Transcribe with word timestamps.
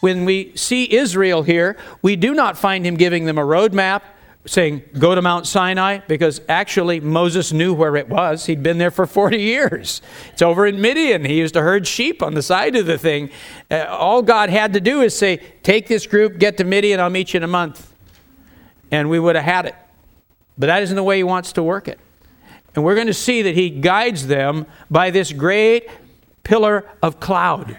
when 0.00 0.24
we 0.24 0.52
see 0.56 0.92
Israel 0.92 1.42
here, 1.42 1.76
we 2.02 2.16
do 2.16 2.34
not 2.34 2.58
find 2.58 2.84
him 2.86 2.96
giving 2.96 3.24
them 3.24 3.38
a 3.38 3.44
roadmap 3.44 4.02
saying, 4.46 4.82
Go 4.98 5.14
to 5.14 5.22
Mount 5.22 5.46
Sinai, 5.46 5.98
because 6.06 6.40
actually 6.48 7.00
Moses 7.00 7.52
knew 7.52 7.74
where 7.74 7.96
it 7.96 8.08
was. 8.08 8.46
He'd 8.46 8.62
been 8.62 8.78
there 8.78 8.90
for 8.90 9.06
40 9.06 9.38
years. 9.38 10.00
It's 10.32 10.42
over 10.42 10.66
in 10.66 10.80
Midian. 10.80 11.24
He 11.24 11.38
used 11.38 11.54
to 11.54 11.62
herd 11.62 11.86
sheep 11.86 12.22
on 12.22 12.34
the 12.34 12.42
side 12.42 12.76
of 12.76 12.86
the 12.86 12.98
thing. 12.98 13.30
Uh, 13.70 13.84
all 13.88 14.22
God 14.22 14.50
had 14.50 14.72
to 14.74 14.80
do 14.80 15.00
is 15.00 15.16
say, 15.16 15.38
Take 15.62 15.88
this 15.88 16.06
group, 16.06 16.38
get 16.38 16.56
to 16.58 16.64
Midian, 16.64 17.00
I'll 17.00 17.10
meet 17.10 17.34
you 17.34 17.38
in 17.38 17.44
a 17.44 17.48
month. 17.48 17.92
And 18.90 19.10
we 19.10 19.18
would 19.18 19.34
have 19.34 19.44
had 19.44 19.66
it. 19.66 19.74
But 20.56 20.68
that 20.68 20.82
isn't 20.82 20.96
the 20.96 21.02
way 21.02 21.18
He 21.18 21.24
wants 21.24 21.52
to 21.54 21.62
work 21.62 21.88
it. 21.88 21.98
And 22.74 22.84
we're 22.84 22.94
going 22.94 23.08
to 23.08 23.14
see 23.14 23.42
that 23.42 23.54
He 23.54 23.70
guides 23.70 24.26
them 24.26 24.66
by 24.90 25.10
this 25.10 25.32
great 25.32 25.88
pillar 26.44 26.88
of 27.02 27.18
cloud 27.18 27.76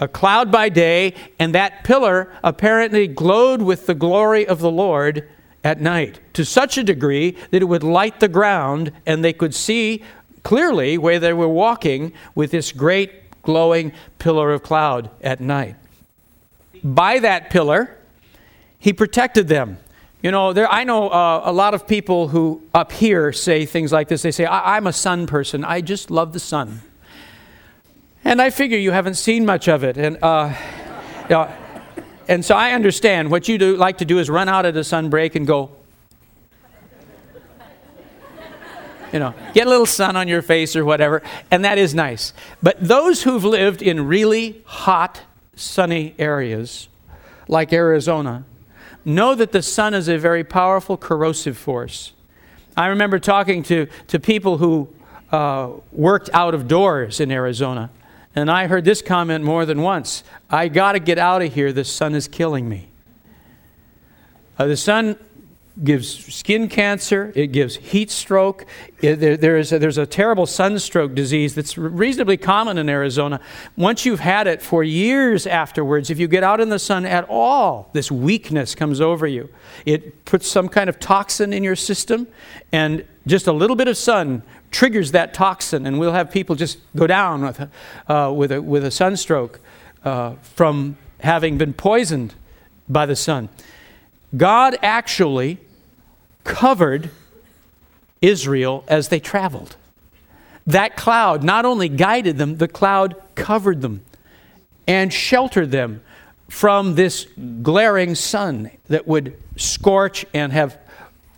a 0.00 0.08
cloud 0.08 0.50
by 0.52 0.68
day, 0.68 1.14
and 1.38 1.54
that 1.54 1.84
pillar 1.84 2.32
apparently 2.42 3.06
glowed 3.06 3.62
with 3.62 3.86
the 3.86 3.94
glory 3.94 4.46
of 4.46 4.60
the 4.60 4.70
Lord 4.70 5.28
at 5.64 5.80
night, 5.80 6.20
to 6.34 6.44
such 6.44 6.78
a 6.78 6.84
degree 6.84 7.36
that 7.50 7.62
it 7.62 7.64
would 7.64 7.82
light 7.82 8.20
the 8.20 8.28
ground 8.28 8.92
and 9.04 9.24
they 9.24 9.32
could 9.32 9.54
see 9.54 10.02
clearly 10.44 10.96
where 10.96 11.18
they 11.18 11.32
were 11.32 11.48
walking 11.48 12.12
with 12.34 12.52
this 12.52 12.70
great 12.70 13.42
glowing 13.42 13.92
pillar 14.18 14.52
of 14.52 14.62
cloud 14.62 15.10
at 15.22 15.40
night. 15.40 15.74
By 16.84 17.18
that 17.18 17.50
pillar, 17.50 17.96
he 18.78 18.92
protected 18.92 19.48
them. 19.48 19.78
You 20.22 20.30
know, 20.30 20.52
there, 20.52 20.70
I 20.70 20.84
know 20.84 21.08
uh, 21.08 21.42
a 21.44 21.52
lot 21.52 21.74
of 21.74 21.86
people 21.86 22.28
who 22.28 22.62
up 22.72 22.92
here 22.92 23.32
say 23.32 23.66
things 23.66 23.92
like 23.92 24.08
this. 24.08 24.22
They 24.22 24.30
say, 24.30 24.44
I- 24.44 24.76
I'm 24.76 24.86
a 24.86 24.92
sun 24.92 25.26
person. 25.26 25.64
I 25.64 25.80
just 25.80 26.10
love 26.10 26.32
the 26.32 26.40
sun. 26.40 26.82
And 28.26 28.42
I 28.42 28.50
figure 28.50 28.76
you 28.76 28.90
haven't 28.90 29.14
seen 29.14 29.46
much 29.46 29.68
of 29.68 29.84
it. 29.84 29.96
And, 29.96 30.18
uh, 30.20 30.52
and 32.26 32.44
so 32.44 32.56
I 32.56 32.72
understand 32.72 33.30
what 33.30 33.46
you 33.46 33.56
do, 33.56 33.76
like 33.76 33.98
to 33.98 34.04
do 34.04 34.18
is 34.18 34.28
run 34.28 34.48
out 34.48 34.66
at 34.66 34.76
a 34.76 34.80
sunbreak 34.80 35.36
and 35.36 35.46
go, 35.46 35.70
you 39.12 39.20
know, 39.20 39.32
get 39.54 39.68
a 39.68 39.70
little 39.70 39.86
sun 39.86 40.16
on 40.16 40.26
your 40.26 40.42
face 40.42 40.74
or 40.74 40.84
whatever, 40.84 41.22
and 41.52 41.64
that 41.64 41.78
is 41.78 41.94
nice. 41.94 42.32
But 42.60 42.76
those 42.80 43.22
who've 43.22 43.44
lived 43.44 43.80
in 43.80 44.08
really 44.08 44.60
hot, 44.64 45.22
sunny 45.54 46.16
areas, 46.18 46.88
like 47.46 47.72
Arizona, 47.72 48.44
know 49.04 49.36
that 49.36 49.52
the 49.52 49.62
sun 49.62 49.94
is 49.94 50.08
a 50.08 50.18
very 50.18 50.42
powerful 50.42 50.96
corrosive 50.96 51.56
force. 51.56 52.12
I 52.76 52.88
remember 52.88 53.20
talking 53.20 53.62
to, 53.62 53.86
to 54.08 54.18
people 54.18 54.58
who 54.58 54.88
uh, 55.30 55.70
worked 55.92 56.28
out 56.32 56.54
of 56.54 56.66
doors 56.66 57.20
in 57.20 57.30
Arizona, 57.30 57.90
and 58.36 58.50
I 58.50 58.66
heard 58.66 58.84
this 58.84 59.02
comment 59.02 59.42
more 59.42 59.64
than 59.64 59.82
once 59.82 60.22
I 60.50 60.68
got 60.68 60.92
to 60.92 61.00
get 61.00 61.18
out 61.18 61.42
of 61.42 61.52
here. 61.52 61.72
The 61.72 61.84
sun 61.84 62.14
is 62.14 62.28
killing 62.28 62.68
me. 62.68 62.88
Uh, 64.58 64.66
the 64.66 64.76
sun 64.76 65.18
gives 65.82 66.34
skin 66.34 66.68
cancer, 66.68 67.32
it 67.34 67.48
gives 67.48 67.76
heat 67.76 68.10
stroke. 68.10 68.64
It, 69.02 69.16
there, 69.16 69.36
there 69.36 69.56
is 69.58 69.72
a, 69.72 69.78
there's 69.78 69.98
a 69.98 70.06
terrible 70.06 70.46
sunstroke 70.46 71.14
disease 71.14 71.54
that's 71.54 71.76
reasonably 71.76 72.38
common 72.38 72.78
in 72.78 72.88
Arizona. 72.88 73.40
Once 73.76 74.06
you've 74.06 74.20
had 74.20 74.46
it 74.46 74.62
for 74.62 74.82
years 74.82 75.46
afterwards, 75.46 76.08
if 76.08 76.18
you 76.18 76.28
get 76.28 76.42
out 76.42 76.60
in 76.60 76.70
the 76.70 76.78
sun 76.78 77.04
at 77.04 77.26
all, 77.28 77.90
this 77.92 78.10
weakness 78.10 78.74
comes 78.74 79.02
over 79.02 79.26
you. 79.26 79.50
It 79.84 80.24
puts 80.24 80.48
some 80.50 80.68
kind 80.70 80.88
of 80.88 80.98
toxin 80.98 81.52
in 81.52 81.62
your 81.62 81.76
system, 81.76 82.26
and 82.72 83.04
just 83.26 83.46
a 83.46 83.52
little 83.52 83.76
bit 83.76 83.88
of 83.88 83.98
sun 83.98 84.42
triggers 84.76 85.12
that 85.12 85.32
toxin, 85.32 85.86
and 85.86 85.98
we'll 85.98 86.12
have 86.12 86.30
people 86.30 86.54
just 86.54 86.78
go 86.94 87.06
down 87.06 87.40
with, 87.40 87.70
uh, 88.08 88.30
with, 88.36 88.52
a, 88.52 88.60
with 88.60 88.84
a 88.84 88.90
sunstroke 88.90 89.58
uh, 90.04 90.34
from 90.42 90.98
having 91.20 91.56
been 91.56 91.72
poisoned 91.72 92.34
by 92.86 93.06
the 93.06 93.16
sun. 93.16 93.48
God 94.36 94.76
actually 94.82 95.56
covered 96.44 97.08
Israel 98.20 98.84
as 98.86 99.08
they 99.08 99.18
traveled. 99.18 99.76
That 100.66 100.94
cloud 100.94 101.42
not 101.42 101.64
only 101.64 101.88
guided 101.88 102.36
them, 102.36 102.58
the 102.58 102.68
cloud 102.68 103.16
covered 103.34 103.80
them 103.80 104.02
and 104.86 105.10
sheltered 105.10 105.70
them 105.70 106.02
from 106.50 106.96
this 106.96 107.26
glaring 107.62 108.14
sun 108.14 108.70
that 108.88 109.06
would 109.06 109.38
scorch 109.56 110.26
and 110.34 110.52
have 110.52 110.76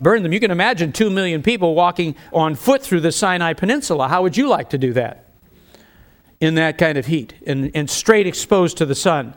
burn 0.01 0.23
them. 0.23 0.33
You 0.33 0.41
can 0.41 0.51
imagine 0.51 0.93
two 0.93 1.11
million 1.11 1.43
people 1.43 1.75
walking 1.75 2.15
on 2.33 2.55
foot 2.55 2.83
through 2.83 3.01
the 3.01 3.13
Sinai 3.13 3.53
Peninsula. 3.53 4.09
How 4.09 4.23
would 4.23 4.37
you 4.37 4.49
like 4.49 4.71
to 4.71 4.79
do 4.79 4.93
that 4.95 5.25
in 6.41 6.55
that 6.55 6.79
kind 6.79 6.99
of 6.99 7.07
heat 7.07 7.35
and, 7.47 7.71
and 7.75 7.89
straight 7.91 8.27
exposed 8.27 8.79
to 8.79 8.87
the 8.87 8.95
sun? 8.95 9.35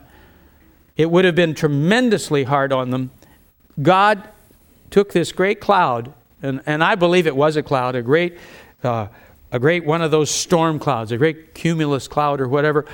It 0.96 1.10
would 1.10 1.24
have 1.24 1.34
been 1.34 1.54
tremendously 1.54 2.44
hard 2.44 2.72
on 2.72 2.90
them. 2.90 3.10
God 3.80 4.28
took 4.90 5.12
this 5.12 5.32
great 5.32 5.60
cloud, 5.60 6.12
and, 6.42 6.60
and 6.66 6.84
I 6.84 6.94
believe 6.94 7.26
it 7.26 7.34
was 7.34 7.56
a 7.56 7.62
cloud, 7.62 7.94
a 7.94 8.02
great, 8.02 8.38
uh, 8.84 9.08
a 9.50 9.58
great 9.58 9.84
one 9.84 10.02
of 10.02 10.10
those 10.10 10.30
storm 10.30 10.78
clouds, 10.78 11.10
a 11.12 11.16
great 11.16 11.54
cumulus 11.54 12.08
cloud 12.08 12.40
or 12.40 12.48
whatever. 12.48 12.84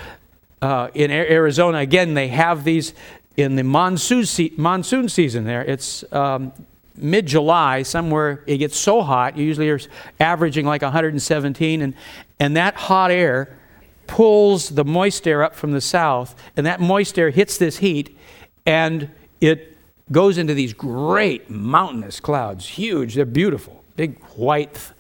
Uh, 0.63 0.89
in 0.95 1.11
Arizona, 1.11 1.79
again, 1.79 2.15
they 2.15 2.29
have 2.29 2.65
these 2.65 2.95
in 3.37 3.55
the 3.55 3.63
monsoon, 3.63 4.27
se- 4.27 4.53
monsoon 4.57 5.09
season 5.09 5.45
there. 5.45 5.63
It's 5.63 6.05
um, 6.13 6.53
mid 7.03 7.27
July, 7.27 7.83
somewhere 7.83 8.43
it 8.47 8.59
gets 8.59 8.77
so 8.77 9.03
hot, 9.03 9.37
you 9.37 9.45
usually 9.45 9.69
are 9.71 9.81
averaging 10.21 10.67
like 10.67 10.83
117, 10.83 11.83
and, 11.83 11.95
and 12.39 12.57
that 12.57 12.75
hot 12.75 13.11
air 13.11 13.57
pulls 14.07 14.71
the 14.71 14.85
moist 14.85 15.27
air 15.27 15.43
up 15.43 15.55
from 15.55 15.73
the 15.73 15.81
south, 15.81 16.35
and 16.57 16.67
that 16.67 16.81
moist 16.81 17.19
air 17.19 17.31
hits 17.31 17.59
this 17.59 17.79
heat, 17.79 18.17
and 18.67 19.11
it 19.41 19.77
goes 20.11 20.39
into 20.39 20.55
these 20.55 20.73
great 20.73 21.51
mountainous 21.51 22.21
clouds, 22.21 22.67
huge, 22.67 23.15
they're 23.15 23.25
beautiful, 23.25 23.85
big 23.97 24.23
white 24.37 24.93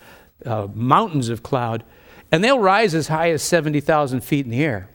uh, 0.44 0.68
mountains 0.74 1.28
of 1.28 1.42
cloud, 1.42 1.82
and 2.30 2.44
they'll 2.44 2.58
rise 2.58 2.94
as 2.94 3.08
high 3.08 3.30
as 3.30 3.42
70,000 3.42 4.20
feet 4.20 4.44
in 4.44 4.50
the 4.50 4.62
air. 4.62 4.88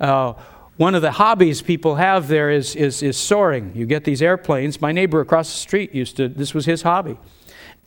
Uh, 0.00 0.34
one 0.78 0.94
of 0.94 1.02
the 1.02 1.10
hobbies 1.10 1.60
people 1.60 1.96
have 1.96 2.28
there 2.28 2.50
is, 2.50 2.76
is, 2.76 3.02
is 3.02 3.16
soaring. 3.16 3.72
You 3.74 3.84
get 3.84 4.04
these 4.04 4.22
airplanes. 4.22 4.80
My 4.80 4.92
neighbor 4.92 5.20
across 5.20 5.52
the 5.52 5.58
street 5.58 5.92
used 5.92 6.16
to, 6.16 6.28
this 6.28 6.54
was 6.54 6.66
his 6.66 6.82
hobby. 6.82 7.18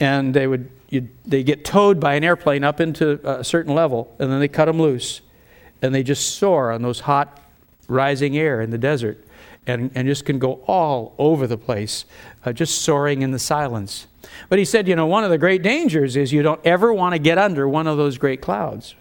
And 0.01 0.33
they 0.33 0.45
would, 0.45 0.69
they 1.25 1.41
get 1.43 1.63
towed 1.63 2.01
by 2.01 2.15
an 2.15 2.23
airplane 2.25 2.65
up 2.65 2.81
into 2.81 3.19
a 3.23 3.43
certain 3.45 3.73
level, 3.73 4.13
and 4.19 4.29
then 4.29 4.41
they 4.41 4.49
cut 4.49 4.65
them 4.65 4.81
loose. 4.81 5.21
And 5.81 5.95
they 5.95 6.03
just 6.03 6.35
soar 6.35 6.71
on 6.71 6.81
those 6.81 6.99
hot, 7.01 7.41
rising 7.87 8.37
air 8.37 8.61
in 8.61 8.71
the 8.71 8.77
desert 8.77 9.25
and, 9.65 9.91
and 9.95 10.07
just 10.07 10.25
can 10.25 10.37
go 10.37 10.55
all 10.67 11.15
over 11.17 11.47
the 11.47 11.57
place, 11.57 12.03
uh, 12.45 12.51
just 12.51 12.81
soaring 12.81 13.21
in 13.21 13.31
the 13.31 13.39
silence. 13.39 14.07
But 14.49 14.59
he 14.59 14.65
said, 14.65 14.87
you 14.87 14.95
know, 14.97 15.07
one 15.07 15.23
of 15.23 15.29
the 15.29 15.37
great 15.37 15.61
dangers 15.61 16.17
is 16.17 16.33
you 16.33 16.41
don't 16.41 16.63
ever 16.65 16.91
want 16.91 17.13
to 17.13 17.19
get 17.19 17.37
under 17.37 17.69
one 17.69 17.87
of 17.87 17.95
those 17.95 18.17
great 18.17 18.41
clouds 18.41 18.95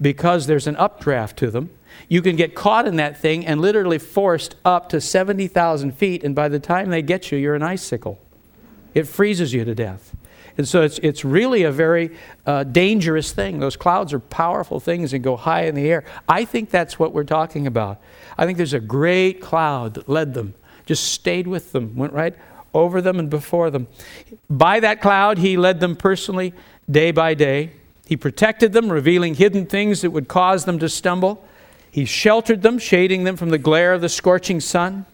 because 0.00 0.46
there's 0.46 0.66
an 0.66 0.76
updraft 0.76 1.36
to 1.38 1.50
them 1.50 1.70
you 2.08 2.22
can 2.22 2.36
get 2.36 2.54
caught 2.54 2.86
in 2.86 2.96
that 2.96 3.20
thing 3.20 3.46
and 3.46 3.60
literally 3.60 3.98
forced 3.98 4.56
up 4.64 4.88
to 4.90 5.00
70,000 5.00 5.92
feet, 5.92 6.24
and 6.24 6.34
by 6.34 6.48
the 6.48 6.58
time 6.58 6.90
they 6.90 7.02
get 7.02 7.32
you, 7.32 7.38
you're 7.38 7.54
an 7.54 7.62
icicle. 7.62 8.20
It 8.94 9.06
freezes 9.06 9.54
you 9.54 9.64
to 9.64 9.74
death. 9.74 10.14
And 10.58 10.68
so 10.68 10.82
it's, 10.82 10.98
it's 10.98 11.24
really 11.24 11.62
a 11.62 11.72
very 11.72 12.10
uh, 12.44 12.64
dangerous 12.64 13.32
thing. 13.32 13.58
Those 13.58 13.76
clouds 13.76 14.12
are 14.12 14.20
powerful 14.20 14.80
things 14.80 15.12
and 15.12 15.24
go 15.24 15.36
high 15.36 15.64
in 15.64 15.74
the 15.74 15.90
air. 15.90 16.04
I 16.28 16.44
think 16.44 16.70
that's 16.70 16.98
what 16.98 17.12
we're 17.12 17.24
talking 17.24 17.66
about. 17.66 18.00
I 18.36 18.44
think 18.44 18.58
there's 18.58 18.74
a 18.74 18.80
great 18.80 19.40
cloud 19.40 19.94
that 19.94 20.08
led 20.08 20.34
them, 20.34 20.54
just 20.84 21.04
stayed 21.04 21.46
with 21.46 21.72
them, 21.72 21.96
went 21.96 22.12
right 22.12 22.34
over 22.74 23.00
them 23.00 23.18
and 23.18 23.30
before 23.30 23.70
them. 23.70 23.88
By 24.48 24.80
that 24.80 25.00
cloud, 25.00 25.38
he 25.38 25.56
led 25.56 25.80
them 25.80 25.96
personally 25.96 26.52
day 26.90 27.12
by 27.12 27.34
day. 27.34 27.72
He 28.06 28.16
protected 28.16 28.72
them, 28.72 28.90
revealing 28.90 29.34
hidden 29.34 29.66
things 29.66 30.02
that 30.02 30.10
would 30.10 30.28
cause 30.28 30.64
them 30.64 30.78
to 30.80 30.88
stumble. 30.88 31.46
He 31.92 32.06
sheltered 32.06 32.62
them, 32.62 32.78
shading 32.78 33.24
them 33.24 33.36
from 33.36 33.50
the 33.50 33.58
glare 33.58 33.92
of 33.92 34.00
the 34.00 34.08
scorching 34.08 34.60
sun. 34.60 35.04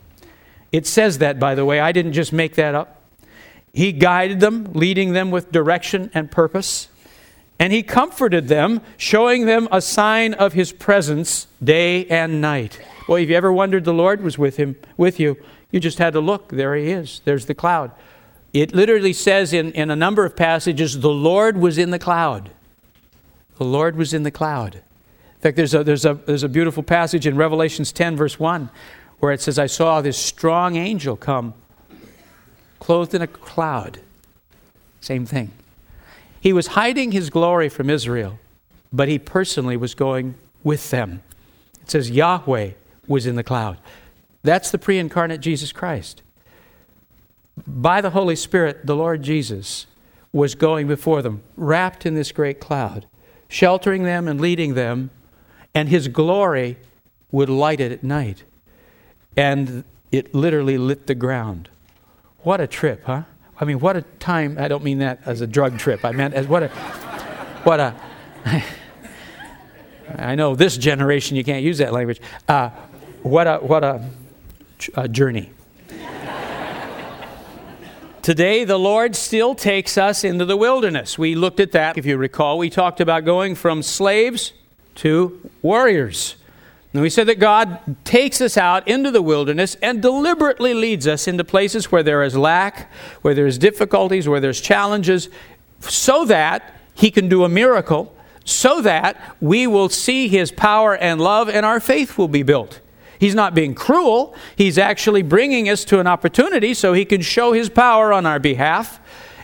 It 0.70 0.86
says 0.86 1.18
that, 1.18 1.40
by 1.40 1.56
the 1.56 1.64
way. 1.64 1.80
I 1.80 1.90
didn't 1.90 2.12
just 2.12 2.32
make 2.32 2.54
that 2.54 2.76
up. 2.76 3.02
He 3.72 3.90
guided 3.90 4.38
them, 4.38 4.72
leading 4.74 5.12
them 5.12 5.32
with 5.32 5.50
direction 5.50 6.08
and 6.14 6.30
purpose. 6.30 6.86
And 7.58 7.72
he 7.72 7.82
comforted 7.82 8.46
them, 8.46 8.80
showing 8.96 9.44
them 9.44 9.66
a 9.72 9.82
sign 9.82 10.34
of 10.34 10.52
his 10.52 10.70
presence 10.70 11.48
day 11.62 12.06
and 12.06 12.40
night. 12.40 12.80
Well, 13.08 13.18
if 13.18 13.28
you 13.28 13.34
ever 13.34 13.52
wondered 13.52 13.84
the 13.84 13.92
Lord 13.92 14.22
was 14.22 14.38
with 14.38 14.56
him, 14.56 14.76
with 14.96 15.18
you, 15.18 15.36
you 15.72 15.80
just 15.80 15.98
had 15.98 16.12
to 16.12 16.20
look. 16.20 16.50
There 16.50 16.76
he 16.76 16.92
is. 16.92 17.22
There's 17.24 17.46
the 17.46 17.54
cloud. 17.54 17.90
It 18.52 18.72
literally 18.72 19.12
says 19.12 19.52
in, 19.52 19.72
in 19.72 19.90
a 19.90 19.96
number 19.96 20.24
of 20.24 20.36
passages, 20.36 21.00
the 21.00 21.10
Lord 21.10 21.56
was 21.58 21.76
in 21.76 21.90
the 21.90 21.98
cloud. 21.98 22.50
The 23.56 23.64
Lord 23.64 23.96
was 23.96 24.14
in 24.14 24.22
the 24.22 24.30
cloud. 24.30 24.82
In 25.38 25.42
fact, 25.42 25.56
there's 25.56 25.72
a, 25.72 25.84
there's 25.84 26.04
a, 26.04 26.14
there's 26.14 26.42
a 26.42 26.48
beautiful 26.48 26.82
passage 26.82 27.24
in 27.24 27.36
Revelations 27.36 27.92
10, 27.92 28.16
verse 28.16 28.40
1, 28.40 28.70
where 29.20 29.30
it 29.30 29.40
says, 29.40 29.56
I 29.56 29.66
saw 29.66 30.00
this 30.00 30.18
strong 30.18 30.74
angel 30.74 31.16
come, 31.16 31.54
clothed 32.80 33.14
in 33.14 33.22
a 33.22 33.28
cloud. 33.28 34.00
Same 35.00 35.26
thing. 35.26 35.52
He 36.40 36.52
was 36.52 36.68
hiding 36.68 37.12
his 37.12 37.30
glory 37.30 37.68
from 37.68 37.88
Israel, 37.88 38.40
but 38.92 39.06
he 39.06 39.16
personally 39.16 39.76
was 39.76 39.94
going 39.94 40.34
with 40.64 40.90
them. 40.90 41.22
It 41.82 41.92
says 41.92 42.10
Yahweh 42.10 42.72
was 43.06 43.24
in 43.24 43.36
the 43.36 43.44
cloud. 43.44 43.78
That's 44.42 44.72
the 44.72 44.78
pre 44.78 44.98
incarnate 44.98 45.40
Jesus 45.40 45.70
Christ. 45.70 46.22
By 47.64 48.00
the 48.00 48.10
Holy 48.10 48.36
Spirit, 48.36 48.86
the 48.86 48.96
Lord 48.96 49.22
Jesus 49.22 49.86
was 50.32 50.56
going 50.56 50.88
before 50.88 51.22
them, 51.22 51.42
wrapped 51.56 52.04
in 52.04 52.14
this 52.14 52.32
great 52.32 52.58
cloud, 52.58 53.06
sheltering 53.48 54.02
them 54.02 54.26
and 54.26 54.40
leading 54.40 54.74
them, 54.74 55.10
and 55.74 55.88
his 55.88 56.08
glory 56.08 56.76
would 57.30 57.48
light 57.48 57.80
it 57.80 57.92
at 57.92 58.02
night. 58.02 58.44
And 59.36 59.84
it 60.10 60.34
literally 60.34 60.78
lit 60.78 61.06
the 61.06 61.14
ground. 61.14 61.68
What 62.40 62.60
a 62.60 62.66
trip, 62.66 63.04
huh? 63.04 63.22
I 63.60 63.64
mean, 63.64 63.80
what 63.80 63.96
a 63.96 64.02
time. 64.02 64.56
I 64.58 64.68
don't 64.68 64.84
mean 64.84 64.98
that 64.98 65.20
as 65.26 65.40
a 65.40 65.46
drug 65.46 65.78
trip. 65.78 66.04
I 66.04 66.12
meant 66.12 66.34
as 66.34 66.46
what 66.46 66.62
a, 66.62 66.68
what 67.64 67.80
a, 67.80 67.94
I 70.16 70.34
know 70.34 70.54
this 70.54 70.76
generation 70.76 71.36
you 71.36 71.44
can't 71.44 71.64
use 71.64 71.78
that 71.78 71.92
language. 71.92 72.20
Uh, 72.48 72.70
what 73.22 73.46
a, 73.46 73.58
what 73.58 73.84
a, 73.84 74.08
a 74.94 75.08
journey. 75.08 75.50
Today, 78.22 78.64
the 78.64 78.78
Lord 78.78 79.16
still 79.16 79.54
takes 79.54 79.96
us 79.96 80.22
into 80.22 80.44
the 80.44 80.56
wilderness. 80.56 81.18
We 81.18 81.34
looked 81.34 81.60
at 81.60 81.72
that, 81.72 81.96
if 81.96 82.04
you 82.04 82.16
recall. 82.18 82.58
We 82.58 82.68
talked 82.68 83.00
about 83.00 83.24
going 83.24 83.54
from 83.54 83.82
slaves 83.82 84.52
to 84.98 85.50
warriors. 85.62 86.36
And 86.92 87.02
we 87.02 87.10
said 87.10 87.28
that 87.28 87.38
God 87.38 87.96
takes 88.04 88.40
us 88.40 88.56
out 88.56 88.88
into 88.88 89.10
the 89.10 89.22
wilderness 89.22 89.76
and 89.76 90.02
deliberately 90.02 90.74
leads 90.74 91.06
us 91.06 91.28
into 91.28 91.44
places 91.44 91.92
where 91.92 92.02
there 92.02 92.22
is 92.22 92.36
lack, 92.36 92.90
where 93.22 93.34
there's 93.34 93.58
difficulties, 93.58 94.28
where 94.28 94.40
there's 94.40 94.60
challenges, 94.60 95.28
so 95.80 96.24
that 96.24 96.74
He 96.94 97.10
can 97.10 97.28
do 97.28 97.44
a 97.44 97.48
miracle, 97.48 98.14
so 98.44 98.80
that 98.80 99.36
we 99.40 99.66
will 99.66 99.88
see 99.88 100.28
His 100.28 100.50
power 100.50 100.96
and 100.96 101.20
love 101.20 101.48
and 101.48 101.64
our 101.64 101.78
faith 101.78 102.18
will 102.18 102.28
be 102.28 102.42
built. 102.42 102.80
He's 103.20 103.34
not 103.34 103.54
being 103.54 103.74
cruel. 103.74 104.34
He's 104.56 104.78
actually 104.78 105.22
bringing 105.22 105.68
us 105.68 105.84
to 105.86 106.00
an 106.00 106.06
opportunity 106.06 106.72
so 106.72 106.92
he 106.92 107.04
can 107.04 107.20
show 107.20 107.52
his 107.52 107.68
power 107.68 108.12
on 108.12 108.26
our 108.26 108.38
behalf 108.38 109.00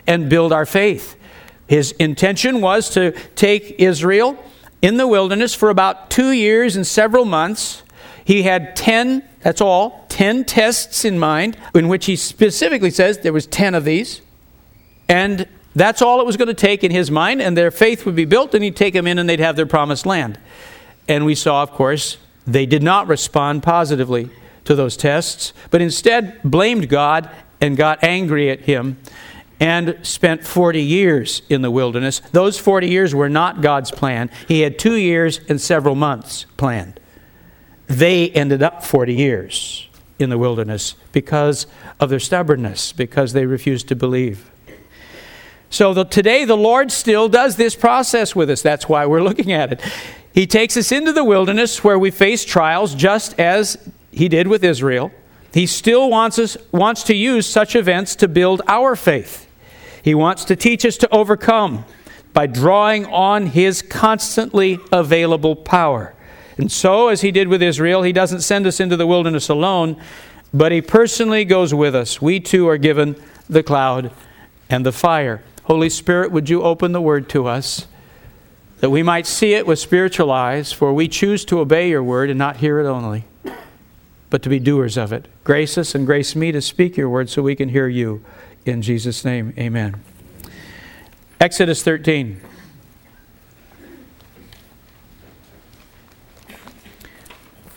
and 0.07 0.29
build 0.29 0.53
our 0.53 0.65
faith. 0.65 1.17
His 1.67 1.91
intention 1.93 2.61
was 2.61 2.89
to 2.91 3.11
take 3.35 3.75
Israel 3.79 4.41
in 4.85 4.97
the 4.97 5.07
wilderness 5.07 5.55
for 5.55 5.71
about 5.71 6.11
two 6.11 6.31
years 6.31 6.75
and 6.75 6.85
several 6.85 7.25
months. 7.25 7.81
He 8.23 8.43
had 8.43 8.75
10, 8.75 9.23
that's 9.41 9.59
all, 9.59 10.05
10 10.09 10.45
tests 10.45 11.03
in 11.03 11.17
mind, 11.17 11.57
in 11.73 11.87
which 11.87 12.05
he 12.05 12.15
specifically 12.15 12.91
says 12.91 13.17
there 13.17 13.33
was 13.33 13.47
10 13.47 13.73
of 13.73 13.83
these. 13.83 14.21
And 15.09 15.47
that's 15.75 16.03
all 16.03 16.21
it 16.21 16.27
was 16.27 16.37
going 16.37 16.49
to 16.49 16.53
take 16.53 16.83
in 16.83 16.91
his 16.91 17.09
mind, 17.09 17.41
and 17.41 17.57
their 17.57 17.71
faith 17.71 18.05
would 18.05 18.15
be 18.15 18.25
built, 18.25 18.53
and 18.53 18.63
he'd 18.63 18.75
take 18.75 18.93
them 18.93 19.07
in 19.07 19.17
and 19.17 19.27
they'd 19.27 19.39
have 19.39 19.55
their 19.55 19.65
promised 19.65 20.05
land. 20.05 20.37
And 21.07 21.25
we 21.25 21.33
saw, 21.33 21.63
of 21.63 21.71
course, 21.71 22.17
they 22.45 22.67
did 22.67 22.83
not 22.83 23.07
respond 23.07 23.63
positively 23.63 24.29
to 24.65 24.75
those 24.75 24.95
tests, 24.95 25.51
but 25.71 25.81
instead 25.81 26.39
blamed 26.43 26.89
God 26.89 27.27
and 27.59 27.75
got 27.75 28.03
angry 28.03 28.51
at 28.51 28.61
him 28.61 28.97
and 29.59 29.97
spent 30.03 30.45
40 30.45 30.81
years 30.81 31.41
in 31.49 31.61
the 31.61 31.71
wilderness. 31.71 32.21
Those 32.31 32.57
40 32.57 32.89
years 32.89 33.15
were 33.15 33.29
not 33.29 33.61
God's 33.61 33.91
plan. 33.91 34.29
He 34.47 34.61
had 34.61 34.77
two 34.77 34.95
years 34.95 35.39
and 35.47 35.59
several 35.59 35.95
months 35.95 36.45
planned. 36.57 36.99
They 37.87 38.29
ended 38.31 38.63
up 38.63 38.83
40 38.83 39.13
years 39.13 39.89
in 40.19 40.29
the 40.29 40.37
wilderness 40.37 40.95
because 41.11 41.67
of 41.99 42.09
their 42.09 42.19
stubbornness, 42.19 42.91
because 42.91 43.33
they 43.33 43.45
refused 43.45 43.87
to 43.89 43.95
believe. 43.95 44.51
So 45.69 45.93
the, 45.93 46.05
today, 46.05 46.45
the 46.45 46.57
Lord 46.57 46.91
still 46.91 47.27
does 47.27 47.57
this 47.57 47.75
process 47.75 48.35
with 48.35 48.49
us. 48.49 48.61
That's 48.61 48.87
why 48.87 49.05
we're 49.05 49.23
looking 49.23 49.51
at 49.51 49.73
it. 49.73 49.81
He 50.33 50.47
takes 50.47 50.77
us 50.77 50.91
into 50.91 51.13
the 51.13 51.23
wilderness 51.23 51.83
where 51.83 51.99
we 51.99 52.11
face 52.11 52.43
trials 52.43 52.95
just 52.95 53.39
as 53.39 53.77
he 54.11 54.27
did 54.27 54.47
with 54.47 54.63
Israel. 54.63 55.11
He 55.53 55.65
still 55.67 56.09
wants 56.09 56.37
us 56.37 56.57
wants 56.73 57.03
to 57.03 57.15
use 57.15 57.47
such 57.47 57.75
events 57.75 58.15
to 58.17 58.27
build 58.27 58.61
our 58.67 58.95
faith. 58.97 59.44
He 60.05 60.15
wants 60.15 60.45
to 60.45 60.55
teach 60.55 60.85
us 60.85 60.95
to 60.97 61.13
overcome 61.13 61.83
by 62.31 62.45
drawing 62.45 63.05
on 63.07 63.47
his 63.47 63.81
constantly 63.81 64.79
available 64.91 65.55
power. 65.55 66.13
And 66.57 66.71
so 66.71 67.07
as 67.07 67.21
he 67.21 67.31
did 67.31 67.47
with 67.47 67.63
Israel, 67.63 68.03
he 68.03 68.13
doesn't 68.13 68.41
send 68.41 68.67
us 68.67 68.79
into 68.79 68.95
the 68.95 69.07
wilderness 69.07 69.49
alone, 69.49 69.99
but 70.53 70.71
he 70.71 70.81
personally 70.81 71.43
goes 71.43 71.73
with 71.73 71.95
us. 71.95 72.21
We 72.21 72.39
too 72.39 72.69
are 72.69 72.77
given 72.77 73.21
the 73.49 73.63
cloud 73.63 74.11
and 74.69 74.85
the 74.85 74.91
fire. 74.91 75.41
Holy 75.63 75.89
Spirit, 75.89 76.31
would 76.31 76.49
you 76.49 76.61
open 76.61 76.91
the 76.91 77.01
word 77.01 77.27
to 77.29 77.47
us? 77.47 77.87
that 78.85 78.91
we 78.91 79.01
might 79.01 79.25
see 79.25 79.53
it 79.53 79.65
with 79.65 79.79
spiritual 79.79 80.31
eyes, 80.31 80.71
for 80.71 80.93
we 80.93 81.07
choose 81.07 81.45
to 81.45 81.59
obey 81.59 81.89
your 81.89 82.03
word 82.03 82.29
and 82.29 82.37
not 82.37 82.57
hear 82.57 82.79
it 82.79 82.85
only, 82.87 83.23
but 84.29 84.43
to 84.43 84.49
be 84.49 84.59
doers 84.59 84.97
of 84.97 85.13
it. 85.13 85.27
Grace 85.43 85.77
us 85.77 85.95
and 85.95 86.05
grace 86.05 86.35
me 86.35 86.51
to 86.51 86.61
speak 86.61 86.97
your 86.97 87.09
word 87.09 87.29
so 87.29 87.41
we 87.41 87.55
can 87.55 87.69
hear 87.69 87.87
you. 87.87 88.23
In 88.65 88.81
Jesus' 88.81 89.23
name, 89.23 89.53
amen. 89.57 90.01
Exodus 91.39 91.83
13. 91.83 92.41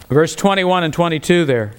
Verse 0.08 0.34
21 0.34 0.84
and 0.84 0.94
22 0.94 1.44
there. 1.44 1.74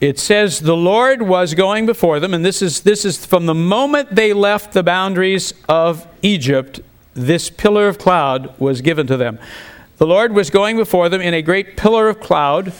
It 0.00 0.18
says 0.18 0.60
the 0.60 0.76
Lord 0.76 1.22
was 1.22 1.54
going 1.54 1.86
before 1.86 2.18
them, 2.18 2.34
and 2.34 2.44
this 2.44 2.62
is, 2.62 2.80
this 2.80 3.04
is 3.04 3.24
from 3.24 3.46
the 3.46 3.54
moment 3.54 4.14
they 4.14 4.32
left 4.32 4.72
the 4.72 4.82
boundaries 4.82 5.54
of 5.68 6.08
Egypt 6.22 6.80
this 7.14 7.50
pillar 7.50 7.88
of 7.88 7.98
cloud 7.98 8.58
was 8.58 8.80
given 8.80 9.06
to 9.06 9.16
them. 9.16 9.38
The 9.98 10.06
Lord 10.06 10.32
was 10.32 10.50
going 10.50 10.76
before 10.76 11.08
them 11.08 11.20
in 11.20 11.34
a 11.34 11.42
great 11.42 11.76
pillar 11.76 12.08
of 12.08 12.20
cloud 12.20 12.72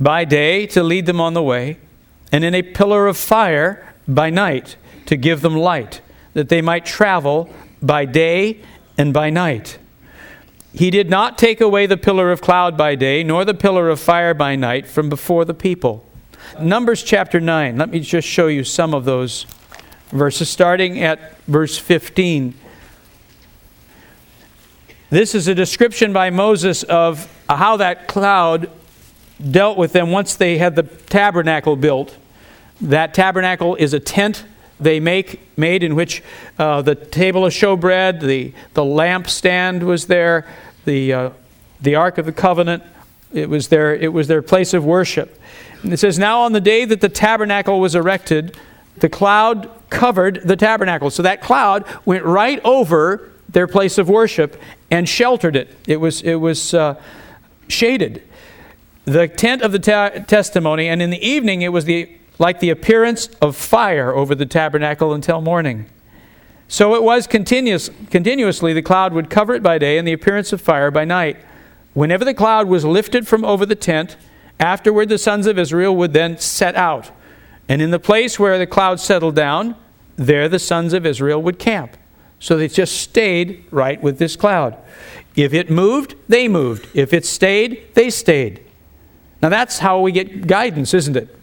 by 0.00 0.24
day 0.24 0.66
to 0.68 0.82
lead 0.82 1.06
them 1.06 1.20
on 1.20 1.34
the 1.34 1.42
way, 1.42 1.78
and 2.32 2.44
in 2.44 2.54
a 2.54 2.62
pillar 2.62 3.06
of 3.06 3.16
fire 3.16 3.94
by 4.06 4.30
night 4.30 4.76
to 5.06 5.16
give 5.16 5.40
them 5.40 5.56
light, 5.56 6.00
that 6.34 6.48
they 6.48 6.62
might 6.62 6.86
travel 6.86 7.50
by 7.82 8.04
day 8.04 8.60
and 8.96 9.12
by 9.12 9.30
night. 9.30 9.78
He 10.72 10.90
did 10.90 11.10
not 11.10 11.36
take 11.36 11.60
away 11.60 11.86
the 11.86 11.96
pillar 11.96 12.30
of 12.30 12.40
cloud 12.40 12.76
by 12.76 12.94
day, 12.94 13.24
nor 13.24 13.44
the 13.44 13.54
pillar 13.54 13.88
of 13.88 13.98
fire 13.98 14.34
by 14.34 14.54
night 14.54 14.86
from 14.86 15.08
before 15.08 15.44
the 15.44 15.54
people. 15.54 16.04
Numbers 16.60 17.02
chapter 17.02 17.40
9. 17.40 17.76
Let 17.76 17.90
me 17.90 18.00
just 18.00 18.28
show 18.28 18.46
you 18.46 18.62
some 18.62 18.94
of 18.94 19.04
those 19.04 19.46
verses, 20.10 20.48
starting 20.48 21.02
at 21.02 21.36
verse 21.46 21.76
15. 21.76 22.54
This 25.10 25.34
is 25.34 25.48
a 25.48 25.54
description 25.56 26.12
by 26.12 26.30
Moses 26.30 26.84
of 26.84 27.28
how 27.48 27.76
that 27.78 28.06
cloud 28.06 28.70
dealt 29.50 29.76
with 29.76 29.92
them 29.92 30.12
once 30.12 30.36
they 30.36 30.58
had 30.58 30.76
the 30.76 30.84
tabernacle 30.84 31.74
built. 31.74 32.16
That 32.80 33.14
tabernacle 33.14 33.74
is 33.76 33.92
a 33.94 34.00
tent 34.00 34.44
they 34.78 34.98
make 34.98 35.40
made 35.58 35.82
in 35.82 35.94
which 35.94 36.22
uh, 36.58 36.80
the 36.80 36.94
table 36.94 37.44
of 37.44 37.52
showbread, 37.52 38.20
the 38.20 38.54
the 38.74 38.82
lampstand 38.82 39.82
was 39.82 40.06
there, 40.06 40.46
the 40.84 41.12
uh, 41.12 41.30
the 41.80 41.94
ark 41.94 42.18
of 42.18 42.26
the 42.26 42.32
covenant. 42.32 42.82
It 43.32 43.48
was 43.48 43.68
their 43.68 43.94
it 43.94 44.12
was 44.12 44.28
their 44.28 44.42
place 44.42 44.72
of 44.72 44.84
worship. 44.84 45.38
And 45.82 45.92
it 45.92 45.98
says, 45.98 46.18
"Now 46.18 46.40
on 46.40 46.52
the 46.52 46.60
day 46.60 46.84
that 46.86 47.00
the 47.00 47.08
tabernacle 47.08 47.78
was 47.80 47.94
erected, 47.94 48.56
the 48.96 49.08
cloud 49.08 49.70
covered 49.90 50.40
the 50.44 50.56
tabernacle. 50.56 51.10
So 51.10 51.22
that 51.22 51.42
cloud 51.42 51.84
went 52.04 52.24
right 52.24 52.60
over 52.64 53.30
their 53.48 53.66
place 53.66 53.98
of 53.98 54.08
worship 54.08 54.60
and 54.90 55.08
sheltered 55.08 55.56
it. 55.56 55.76
It 55.86 55.96
was, 55.96 56.22
it 56.22 56.36
was 56.36 56.72
uh, 56.72 57.00
shaded. 57.68 58.22
The 59.04 59.28
tent 59.28 59.62
of 59.62 59.72
the 59.72 59.78
ta- 59.78 60.10
testimony, 60.10 60.88
and 60.88 61.02
in 61.02 61.10
the 61.10 61.26
evening 61.26 61.62
it 61.62 61.72
was 61.72 61.84
the, 61.84 62.08
like 62.40 62.58
the 62.58 62.70
appearance 62.70 63.28
of 63.42 63.54
fire 63.54 64.12
over 64.12 64.34
the 64.34 64.46
tabernacle 64.46 65.12
until 65.12 65.40
morning. 65.40 65.86
So 66.66 66.94
it 66.94 67.02
was 67.02 67.26
continuous, 67.26 67.90
continuously, 68.10 68.72
the 68.72 68.82
cloud 68.82 69.12
would 69.12 69.28
cover 69.28 69.54
it 69.54 69.62
by 69.62 69.76
day 69.76 69.98
and 69.98 70.08
the 70.08 70.12
appearance 70.12 70.52
of 70.52 70.60
fire 70.60 70.90
by 70.90 71.04
night. 71.04 71.36
Whenever 71.92 72.24
the 72.24 72.32
cloud 72.32 72.66
was 72.66 72.84
lifted 72.84 73.28
from 73.28 73.44
over 73.44 73.66
the 73.66 73.74
tent, 73.74 74.16
afterward 74.58 75.10
the 75.10 75.18
sons 75.18 75.46
of 75.46 75.58
Israel 75.58 75.94
would 75.96 76.14
then 76.14 76.38
set 76.38 76.76
out. 76.76 77.10
And 77.68 77.82
in 77.82 77.90
the 77.90 77.98
place 77.98 78.38
where 78.38 78.58
the 78.58 78.66
cloud 78.66 79.00
settled 79.00 79.36
down, 79.36 79.76
there 80.16 80.48
the 80.48 80.58
sons 80.58 80.94
of 80.94 81.04
Israel 81.04 81.42
would 81.42 81.58
camp. 81.58 81.96
So 82.38 82.56
they 82.56 82.68
just 82.68 82.96
stayed 82.98 83.66
right 83.70 84.02
with 84.02 84.18
this 84.18 84.34
cloud. 84.34 84.78
If 85.36 85.52
it 85.52 85.70
moved, 85.70 86.14
they 86.26 86.48
moved. 86.48 86.88
If 86.94 87.12
it 87.12 87.26
stayed, 87.26 87.94
they 87.94 88.08
stayed. 88.08 88.64
Now 89.42 89.50
that's 89.50 89.80
how 89.80 90.00
we 90.00 90.10
get 90.10 90.46
guidance, 90.46 90.94
isn't 90.94 91.16
it? 91.16 91.36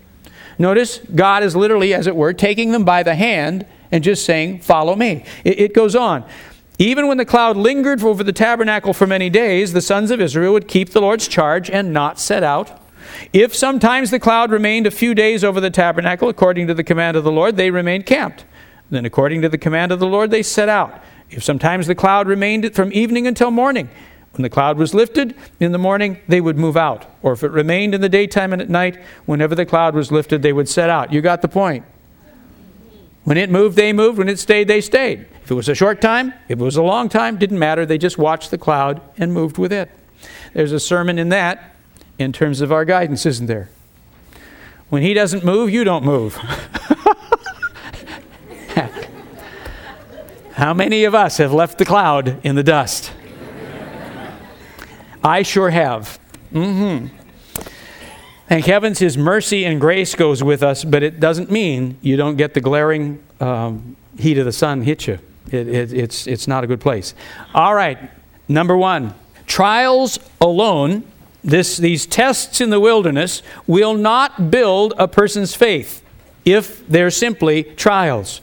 Notice 0.59 0.99
God 1.13 1.43
is 1.43 1.55
literally, 1.55 1.93
as 1.93 2.07
it 2.07 2.15
were, 2.15 2.33
taking 2.33 2.71
them 2.71 2.83
by 2.83 3.03
the 3.03 3.15
hand 3.15 3.65
and 3.91 4.03
just 4.03 4.25
saying, 4.25 4.61
Follow 4.61 4.95
me. 4.95 5.23
It, 5.43 5.59
it 5.59 5.73
goes 5.73 5.95
on. 5.95 6.25
Even 6.79 7.07
when 7.07 7.17
the 7.17 7.25
cloud 7.25 7.57
lingered 7.57 8.03
over 8.03 8.23
the 8.23 8.33
tabernacle 8.33 8.93
for 8.93 9.07
many 9.07 9.29
days, 9.29 9.73
the 9.73 9.81
sons 9.81 10.11
of 10.11 10.21
Israel 10.21 10.53
would 10.53 10.67
keep 10.67 10.91
the 10.91 11.01
Lord's 11.01 11.27
charge 11.27 11.69
and 11.69 11.91
not 11.91 12.19
set 12.19 12.43
out. 12.43 12.79
If 13.33 13.55
sometimes 13.55 14.11
the 14.11 14.19
cloud 14.19 14.51
remained 14.51 14.85
a 14.85 14.91
few 14.91 15.15
days 15.15 15.43
over 15.43 15.59
the 15.59 15.69
tabernacle, 15.69 16.29
according 16.29 16.67
to 16.67 16.73
the 16.73 16.83
command 16.83 17.17
of 17.17 17.23
the 17.23 17.31
Lord, 17.31 17.57
they 17.57 17.71
remained 17.71 18.05
camped. 18.05 18.45
Then, 18.89 19.05
according 19.05 19.41
to 19.41 19.49
the 19.49 19.57
command 19.57 19.91
of 19.91 19.99
the 19.99 20.07
Lord, 20.07 20.29
they 20.29 20.43
set 20.43 20.69
out. 20.69 21.03
If 21.29 21.43
sometimes 21.43 21.87
the 21.87 21.95
cloud 21.95 22.27
remained 22.27 22.73
from 22.75 22.93
evening 22.93 23.27
until 23.27 23.51
morning, 23.51 23.89
when 24.37 24.43
the 24.43 24.49
cloud 24.51 24.77
was 24.77 24.93
lifted 24.93 25.35
in 25.59 25.71
the 25.71 25.79
morning, 25.79 26.19
they 26.27 26.39
would 26.39 26.57
move 26.57 26.77
out. 26.77 27.07
Or 27.23 27.33
if 27.33 27.43
it 27.43 27.49
remained 27.49 27.95
in 27.95 28.01
the 28.01 28.09
daytime 28.09 28.53
and 28.53 28.61
at 28.61 28.69
night, 28.69 29.01
whenever 29.25 29.55
the 29.55 29.65
cloud 29.65 29.95
was 29.95 30.11
lifted, 30.11 30.43
they 30.43 30.53
would 30.53 30.69
set 30.69 30.91
out. 30.91 31.11
You 31.11 31.21
got 31.21 31.41
the 31.41 31.47
point. 31.47 31.85
When 33.23 33.35
it 33.35 33.49
moved, 33.49 33.75
they 33.75 33.91
moved. 33.93 34.19
When 34.19 34.29
it 34.29 34.37
stayed, 34.37 34.67
they 34.67 34.79
stayed. 34.79 35.21
If 35.43 35.49
it 35.49 35.55
was 35.55 35.67
a 35.67 35.73
short 35.73 36.01
time, 36.01 36.35
if 36.47 36.59
it 36.59 36.63
was 36.63 36.75
a 36.75 36.83
long 36.83 37.09
time, 37.09 37.37
didn't 37.37 37.57
matter. 37.57 37.83
They 37.83 37.97
just 37.97 38.19
watched 38.19 38.51
the 38.51 38.59
cloud 38.59 39.01
and 39.17 39.33
moved 39.33 39.57
with 39.57 39.73
it. 39.73 39.89
There's 40.53 40.71
a 40.71 40.79
sermon 40.79 41.17
in 41.17 41.29
that 41.29 41.73
in 42.19 42.31
terms 42.31 42.61
of 42.61 42.71
our 42.71 42.85
guidance, 42.85 43.25
isn't 43.25 43.47
there? 43.47 43.69
When 44.89 45.01
he 45.01 45.15
doesn't 45.15 45.43
move, 45.43 45.71
you 45.71 45.83
don't 45.83 46.05
move. 46.05 46.35
How 50.53 50.75
many 50.75 51.05
of 51.05 51.15
us 51.15 51.37
have 51.37 51.53
left 51.53 51.79
the 51.79 51.85
cloud 51.85 52.39
in 52.45 52.55
the 52.55 52.63
dust? 52.63 53.11
I 55.23 55.43
sure 55.43 55.69
have. 55.69 56.19
Mm-hmm. 56.53 57.07
Thank 58.47 58.65
heavens 58.65 58.99
his 58.99 59.17
mercy 59.17 59.65
and 59.65 59.81
grace 59.81 60.15
goes 60.15 60.41
with 60.41 60.63
us, 60.63 60.85
but 60.85 61.03
it 61.03 61.19
doesn't 61.19 61.51
mean 61.51 61.97
you 62.01 62.15
don't 62.15 62.37
get 62.37 62.53
the 62.53 62.61
glaring 62.61 63.21
um, 63.41 63.97
heat 64.17 64.37
of 64.37 64.45
the 64.45 64.53
sun 64.53 64.81
hit 64.81 65.05
you. 65.05 65.19
It, 65.51 65.67
it, 65.67 65.93
it's, 65.93 66.27
it's 66.27 66.47
not 66.47 66.63
a 66.63 66.67
good 66.67 66.79
place. 66.79 67.13
All 67.53 67.75
right, 67.75 67.97
number 68.47 68.77
one 68.77 69.13
trials 69.47 70.19
alone, 70.39 71.03
this, 71.43 71.77
these 71.77 72.05
tests 72.05 72.61
in 72.61 72.69
the 72.69 72.79
wilderness, 72.79 73.41
will 73.65 73.93
not 73.93 74.49
build 74.51 74.93
a 74.97 75.07
person's 75.07 75.53
faith 75.53 76.03
if 76.45 76.87
they're 76.87 77.11
simply 77.11 77.63
trials. 77.63 78.41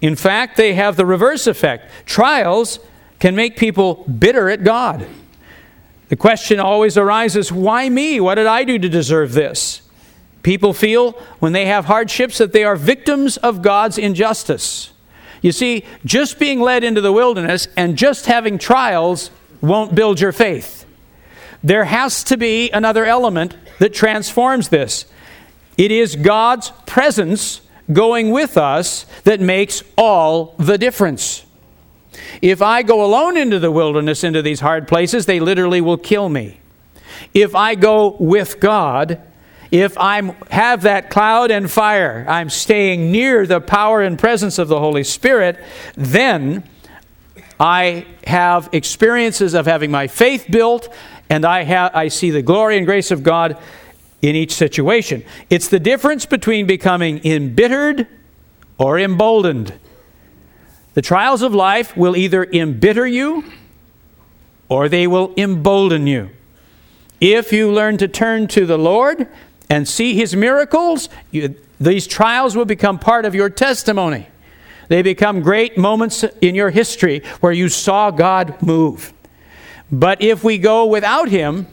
In 0.00 0.16
fact, 0.16 0.56
they 0.56 0.74
have 0.74 0.96
the 0.96 1.06
reverse 1.06 1.46
effect. 1.46 1.90
Trials 2.06 2.78
can 3.18 3.34
make 3.34 3.56
people 3.56 4.04
bitter 4.04 4.50
at 4.50 4.62
God. 4.62 5.06
The 6.14 6.18
question 6.18 6.60
always 6.60 6.96
arises 6.96 7.50
why 7.50 7.88
me? 7.88 8.20
What 8.20 8.36
did 8.36 8.46
I 8.46 8.62
do 8.62 8.78
to 8.78 8.88
deserve 8.88 9.32
this? 9.32 9.82
People 10.44 10.72
feel 10.72 11.10
when 11.40 11.52
they 11.52 11.66
have 11.66 11.86
hardships 11.86 12.38
that 12.38 12.52
they 12.52 12.62
are 12.62 12.76
victims 12.76 13.36
of 13.38 13.62
God's 13.62 13.98
injustice. 13.98 14.92
You 15.42 15.50
see, 15.50 15.84
just 16.04 16.38
being 16.38 16.60
led 16.60 16.84
into 16.84 17.00
the 17.00 17.12
wilderness 17.12 17.66
and 17.76 17.98
just 17.98 18.26
having 18.26 18.58
trials 18.58 19.32
won't 19.60 19.96
build 19.96 20.20
your 20.20 20.30
faith. 20.30 20.86
There 21.64 21.86
has 21.86 22.22
to 22.22 22.36
be 22.36 22.70
another 22.70 23.04
element 23.04 23.56
that 23.80 23.92
transforms 23.92 24.68
this. 24.68 25.06
It 25.76 25.90
is 25.90 26.14
God's 26.14 26.70
presence 26.86 27.60
going 27.92 28.30
with 28.30 28.56
us 28.56 29.04
that 29.24 29.40
makes 29.40 29.82
all 29.98 30.54
the 30.60 30.78
difference. 30.78 31.44
If 32.42 32.62
I 32.62 32.82
go 32.82 33.04
alone 33.04 33.36
into 33.36 33.58
the 33.58 33.70
wilderness, 33.70 34.24
into 34.24 34.42
these 34.42 34.60
hard 34.60 34.86
places, 34.88 35.26
they 35.26 35.40
literally 35.40 35.80
will 35.80 35.96
kill 35.96 36.28
me. 36.28 36.60
If 37.32 37.54
I 37.54 37.74
go 37.74 38.16
with 38.18 38.60
God, 38.60 39.20
if 39.70 39.98
I 39.98 40.34
have 40.50 40.82
that 40.82 41.10
cloud 41.10 41.50
and 41.50 41.70
fire, 41.70 42.24
I'm 42.28 42.50
staying 42.50 43.10
near 43.10 43.46
the 43.46 43.60
power 43.60 44.02
and 44.02 44.18
presence 44.18 44.58
of 44.58 44.68
the 44.68 44.78
Holy 44.78 45.04
Spirit, 45.04 45.58
then 45.96 46.68
I 47.58 48.06
have 48.26 48.68
experiences 48.72 49.54
of 49.54 49.66
having 49.66 49.90
my 49.90 50.06
faith 50.06 50.46
built, 50.50 50.88
and 51.30 51.44
I, 51.44 51.62
have, 51.64 51.94
I 51.94 52.08
see 52.08 52.30
the 52.30 52.42
glory 52.42 52.76
and 52.76 52.86
grace 52.86 53.10
of 53.10 53.22
God 53.22 53.58
in 54.22 54.36
each 54.36 54.52
situation. 54.52 55.24
It's 55.50 55.68
the 55.68 55.80
difference 55.80 56.26
between 56.26 56.66
becoming 56.66 57.24
embittered 57.24 58.06
or 58.78 58.98
emboldened. 58.98 59.72
The 60.94 61.02
trials 61.02 61.42
of 61.42 61.54
life 61.54 61.96
will 61.96 62.16
either 62.16 62.44
embitter 62.44 63.06
you 63.06 63.44
or 64.68 64.88
they 64.88 65.06
will 65.06 65.34
embolden 65.36 66.06
you. 66.06 66.30
If 67.20 67.52
you 67.52 67.70
learn 67.70 67.98
to 67.98 68.08
turn 68.08 68.48
to 68.48 68.64
the 68.66 68.78
Lord 68.78 69.28
and 69.68 69.88
see 69.88 70.14
His 70.14 70.34
miracles, 70.36 71.08
you, 71.30 71.56
these 71.80 72.06
trials 72.06 72.56
will 72.56 72.64
become 72.64 72.98
part 72.98 73.24
of 73.24 73.34
your 73.34 73.50
testimony. 73.50 74.28
They 74.88 75.02
become 75.02 75.40
great 75.40 75.76
moments 75.78 76.24
in 76.40 76.54
your 76.54 76.70
history 76.70 77.22
where 77.40 77.52
you 77.52 77.68
saw 77.68 78.10
God 78.10 78.60
move. 78.62 79.12
But 79.90 80.22
if 80.22 80.44
we 80.44 80.58
go 80.58 80.86
without 80.86 81.28
Him, 81.28 81.66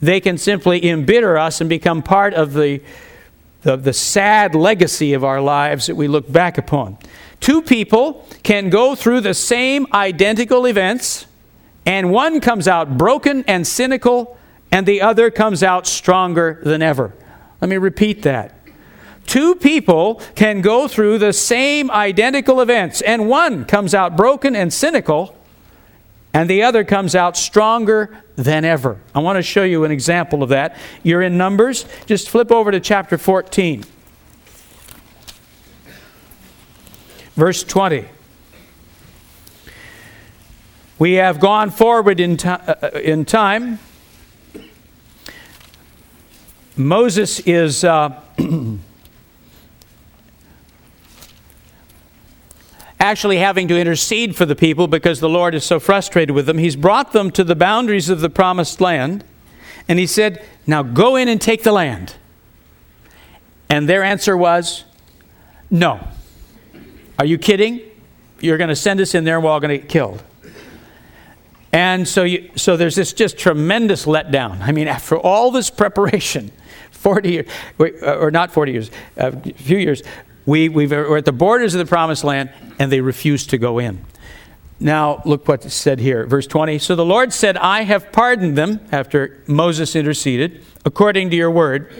they 0.00 0.20
can 0.20 0.38
simply 0.38 0.86
embitter 0.88 1.38
us 1.38 1.60
and 1.60 1.70
become 1.70 2.02
part 2.02 2.34
of 2.34 2.52
the, 2.52 2.80
the, 3.64 3.76
the 3.76 3.92
sad 3.92 4.54
legacy 4.54 5.14
of 5.14 5.24
our 5.24 5.40
lives 5.40 5.86
that 5.86 5.96
we 5.96 6.06
look 6.06 6.30
back 6.30 6.56
upon. 6.58 6.98
Two 7.40 7.60
people 7.60 8.26
can 8.42 8.70
go 8.70 8.94
through 8.94 9.20
the 9.22 9.34
same 9.34 9.86
identical 9.92 10.66
events, 10.66 11.26
and 11.84 12.12
one 12.12 12.40
comes 12.40 12.68
out 12.68 12.96
broken 12.96 13.42
and 13.48 13.66
cynical, 13.66 14.38
and 14.70 14.86
the 14.86 15.02
other 15.02 15.30
comes 15.30 15.62
out 15.62 15.86
stronger 15.86 16.60
than 16.62 16.82
ever. 16.82 17.14
Let 17.60 17.68
me 17.68 17.78
repeat 17.78 18.22
that. 18.22 18.54
Two 19.26 19.54
people 19.54 20.20
can 20.34 20.60
go 20.60 20.86
through 20.86 21.18
the 21.18 21.32
same 21.32 21.90
identical 21.90 22.60
events, 22.60 23.00
and 23.00 23.28
one 23.28 23.64
comes 23.64 23.94
out 23.94 24.16
broken 24.16 24.54
and 24.54 24.72
cynical, 24.72 25.36
and 26.34 26.50
the 26.50 26.64
other 26.64 26.82
comes 26.82 27.14
out 27.14 27.36
stronger 27.36 28.22
than 28.34 28.64
ever. 28.64 28.98
I 29.14 29.20
want 29.20 29.36
to 29.36 29.42
show 29.42 29.62
you 29.62 29.84
an 29.84 29.92
example 29.92 30.42
of 30.42 30.48
that. 30.48 30.76
You're 31.04 31.22
in 31.22 31.38
Numbers. 31.38 31.86
Just 32.06 32.28
flip 32.28 32.50
over 32.50 32.72
to 32.72 32.80
chapter 32.80 33.16
14. 33.16 33.84
Verse 37.36 37.62
20. 37.62 38.06
We 40.98 41.14
have 41.14 41.38
gone 41.40 41.70
forward 41.70 42.18
in, 42.18 42.36
to- 42.38 42.50
uh, 42.50 42.88
uh, 42.94 42.98
in 42.98 43.24
time. 43.24 43.78
Moses 46.76 47.38
is 47.40 47.84
uh, 47.84 48.20
actually 53.00 53.38
having 53.38 53.68
to 53.68 53.78
intercede 53.78 54.36
for 54.36 54.46
the 54.46 54.56
people 54.56 54.86
because 54.86 55.20
the 55.20 55.28
Lord 55.28 55.54
is 55.54 55.64
so 55.64 55.78
frustrated 55.78 56.34
with 56.34 56.46
them. 56.46 56.58
He's 56.58 56.76
brought 56.76 57.12
them 57.12 57.30
to 57.32 57.44
the 57.44 57.56
boundaries 57.56 58.08
of 58.08 58.20
the 58.20 58.30
promised 58.30 58.80
land, 58.80 59.24
and 59.88 59.98
he 59.98 60.06
said, 60.06 60.44
Now 60.66 60.82
go 60.82 61.16
in 61.16 61.28
and 61.28 61.40
take 61.40 61.62
the 61.62 61.72
land. 61.72 62.14
And 63.68 63.88
their 63.88 64.02
answer 64.02 64.36
was, 64.36 64.84
No. 65.70 66.06
Are 67.18 67.24
you 67.24 67.38
kidding? 67.38 67.80
You're 68.40 68.58
going 68.58 68.68
to 68.68 68.76
send 68.76 69.00
us 69.00 69.14
in 69.14 69.24
there 69.24 69.36
and 69.36 69.44
we're 69.44 69.50
all 69.50 69.60
going 69.60 69.70
to 69.70 69.78
get 69.78 69.88
killed. 69.88 70.22
And 71.72 72.06
so, 72.06 72.22
you, 72.22 72.50
so 72.54 72.76
there's 72.76 72.94
this 72.94 73.12
just 73.12 73.36
tremendous 73.36 74.06
letdown. 74.06 74.60
I 74.60 74.70
mean, 74.70 74.86
after 74.86 75.16
all 75.16 75.50
this 75.50 75.70
preparation, 75.70 76.52
40 76.92 77.30
years, 77.30 77.48
uh, 77.80 78.16
or 78.16 78.30
not 78.30 78.52
40 78.52 78.72
years, 78.72 78.90
a 79.16 79.36
few 79.54 79.78
years, 79.78 80.02
we, 80.46 80.68
we 80.68 80.92
are 80.92 81.16
at 81.16 81.24
the 81.24 81.32
borders 81.32 81.74
of 81.74 81.78
the 81.78 81.86
promised 81.86 82.24
land 82.24 82.50
and 82.78 82.90
they 82.92 83.00
refuse 83.00 83.46
to 83.48 83.58
go 83.58 83.78
in. 83.78 84.04
Now, 84.80 85.22
look 85.24 85.48
what's 85.48 85.72
said 85.72 86.00
here, 86.00 86.26
verse 86.26 86.46
20. 86.46 86.78
So 86.78 86.96
the 86.96 87.04
Lord 87.04 87.32
said, 87.32 87.56
I 87.56 87.82
have 87.82 88.12
pardoned 88.12 88.58
them, 88.58 88.80
after 88.90 89.42
Moses 89.46 89.94
interceded, 89.94 90.62
according 90.84 91.30
to 91.30 91.36
your 91.36 91.50
word. 91.50 91.92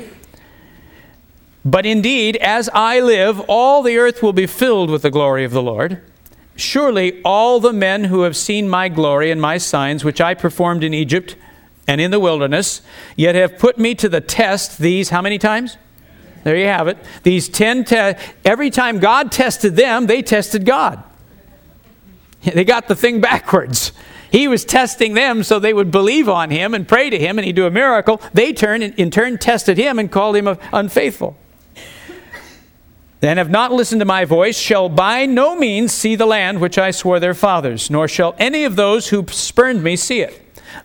But 1.64 1.86
indeed, 1.86 2.36
as 2.36 2.68
I 2.74 3.00
live, 3.00 3.40
all 3.48 3.82
the 3.82 3.96
earth 3.96 4.22
will 4.22 4.32
be 4.32 4.46
filled 4.46 4.90
with 4.90 5.02
the 5.02 5.10
glory 5.10 5.44
of 5.44 5.52
the 5.52 5.62
Lord. 5.62 6.02
Surely 6.56 7.22
all 7.22 7.58
the 7.58 7.72
men 7.72 8.04
who 8.04 8.22
have 8.22 8.36
seen 8.36 8.68
my 8.68 8.88
glory 8.88 9.30
and 9.30 9.40
my 9.40 9.56
signs, 9.56 10.04
which 10.04 10.20
I 10.20 10.34
performed 10.34 10.84
in 10.84 10.92
Egypt 10.92 11.36
and 11.88 12.00
in 12.00 12.10
the 12.10 12.20
wilderness, 12.20 12.82
yet 13.16 13.34
have 13.34 13.58
put 13.58 13.78
me 13.78 13.94
to 13.94 14.08
the 14.08 14.20
test 14.20 14.78
these, 14.78 15.08
how 15.08 15.22
many 15.22 15.38
times? 15.38 15.78
There 16.44 16.56
you 16.56 16.66
have 16.66 16.88
it. 16.88 16.98
These 17.22 17.48
10 17.48 17.84
tests, 17.84 18.22
every 18.44 18.70
time 18.70 19.00
God 19.00 19.32
tested 19.32 19.76
them, 19.76 20.06
they 20.06 20.22
tested 20.22 20.64
God. 20.64 21.02
They 22.54 22.64
got 22.64 22.88
the 22.88 22.94
thing 22.94 23.22
backwards. 23.22 23.92
He 24.30 24.48
was 24.48 24.66
testing 24.66 25.14
them 25.14 25.42
so 25.42 25.58
they 25.58 25.72
would 25.72 25.90
believe 25.90 26.28
on 26.28 26.50
him 26.50 26.74
and 26.74 26.86
pray 26.86 27.08
to 27.08 27.18
him 27.18 27.38
and 27.38 27.46
he'd 27.46 27.56
do 27.56 27.66
a 27.66 27.70
miracle. 27.70 28.20
They 28.34 28.52
turned, 28.52 28.82
in 28.82 29.10
turn 29.10 29.38
tested 29.38 29.78
him 29.78 29.98
and 29.98 30.12
called 30.12 30.36
him 30.36 30.58
unfaithful 30.70 31.38
then 33.24 33.38
have 33.38 33.48
not 33.48 33.72
listened 33.72 34.02
to 34.02 34.04
my 34.04 34.26
voice 34.26 34.58
shall 34.58 34.90
by 34.90 35.24
no 35.24 35.56
means 35.56 35.92
see 35.92 36.14
the 36.14 36.26
land 36.26 36.60
which 36.60 36.76
I 36.76 36.90
swore 36.90 37.18
their 37.18 37.32
fathers, 37.32 37.88
nor 37.88 38.06
shall 38.06 38.34
any 38.38 38.64
of 38.64 38.76
those 38.76 39.08
who 39.08 39.24
spurned 39.28 39.82
me 39.82 39.96
see 39.96 40.20
it. 40.20 40.42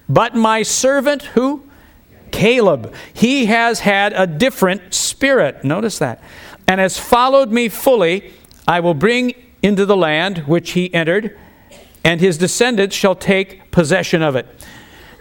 But 0.08 0.36
my 0.36 0.64
servant, 0.64 1.24
who? 1.24 1.69
Caleb. 2.32 2.94
He 3.14 3.48
has 3.48 3.82
had 3.82 4.14
a 4.14 4.28
different 4.28 4.94
spirit. 4.94 5.64
Notice 5.64 6.00
that. 6.00 6.22
And 6.68 6.80
has 6.80 6.98
followed 6.98 7.52
me 7.52 7.70
fully. 7.70 8.34
I 8.68 8.80
will 8.80 8.94
bring 8.94 9.34
into 9.62 9.86
the 9.86 9.98
land 9.98 10.40
which 10.40 10.72
he 10.72 10.94
entered, 10.94 11.38
and 12.04 12.22
his 12.22 12.38
descendants 12.38 12.96
shall 12.96 13.16
take 13.16 13.72
possession 13.72 14.22
of 14.22 14.36
it. 14.36 14.48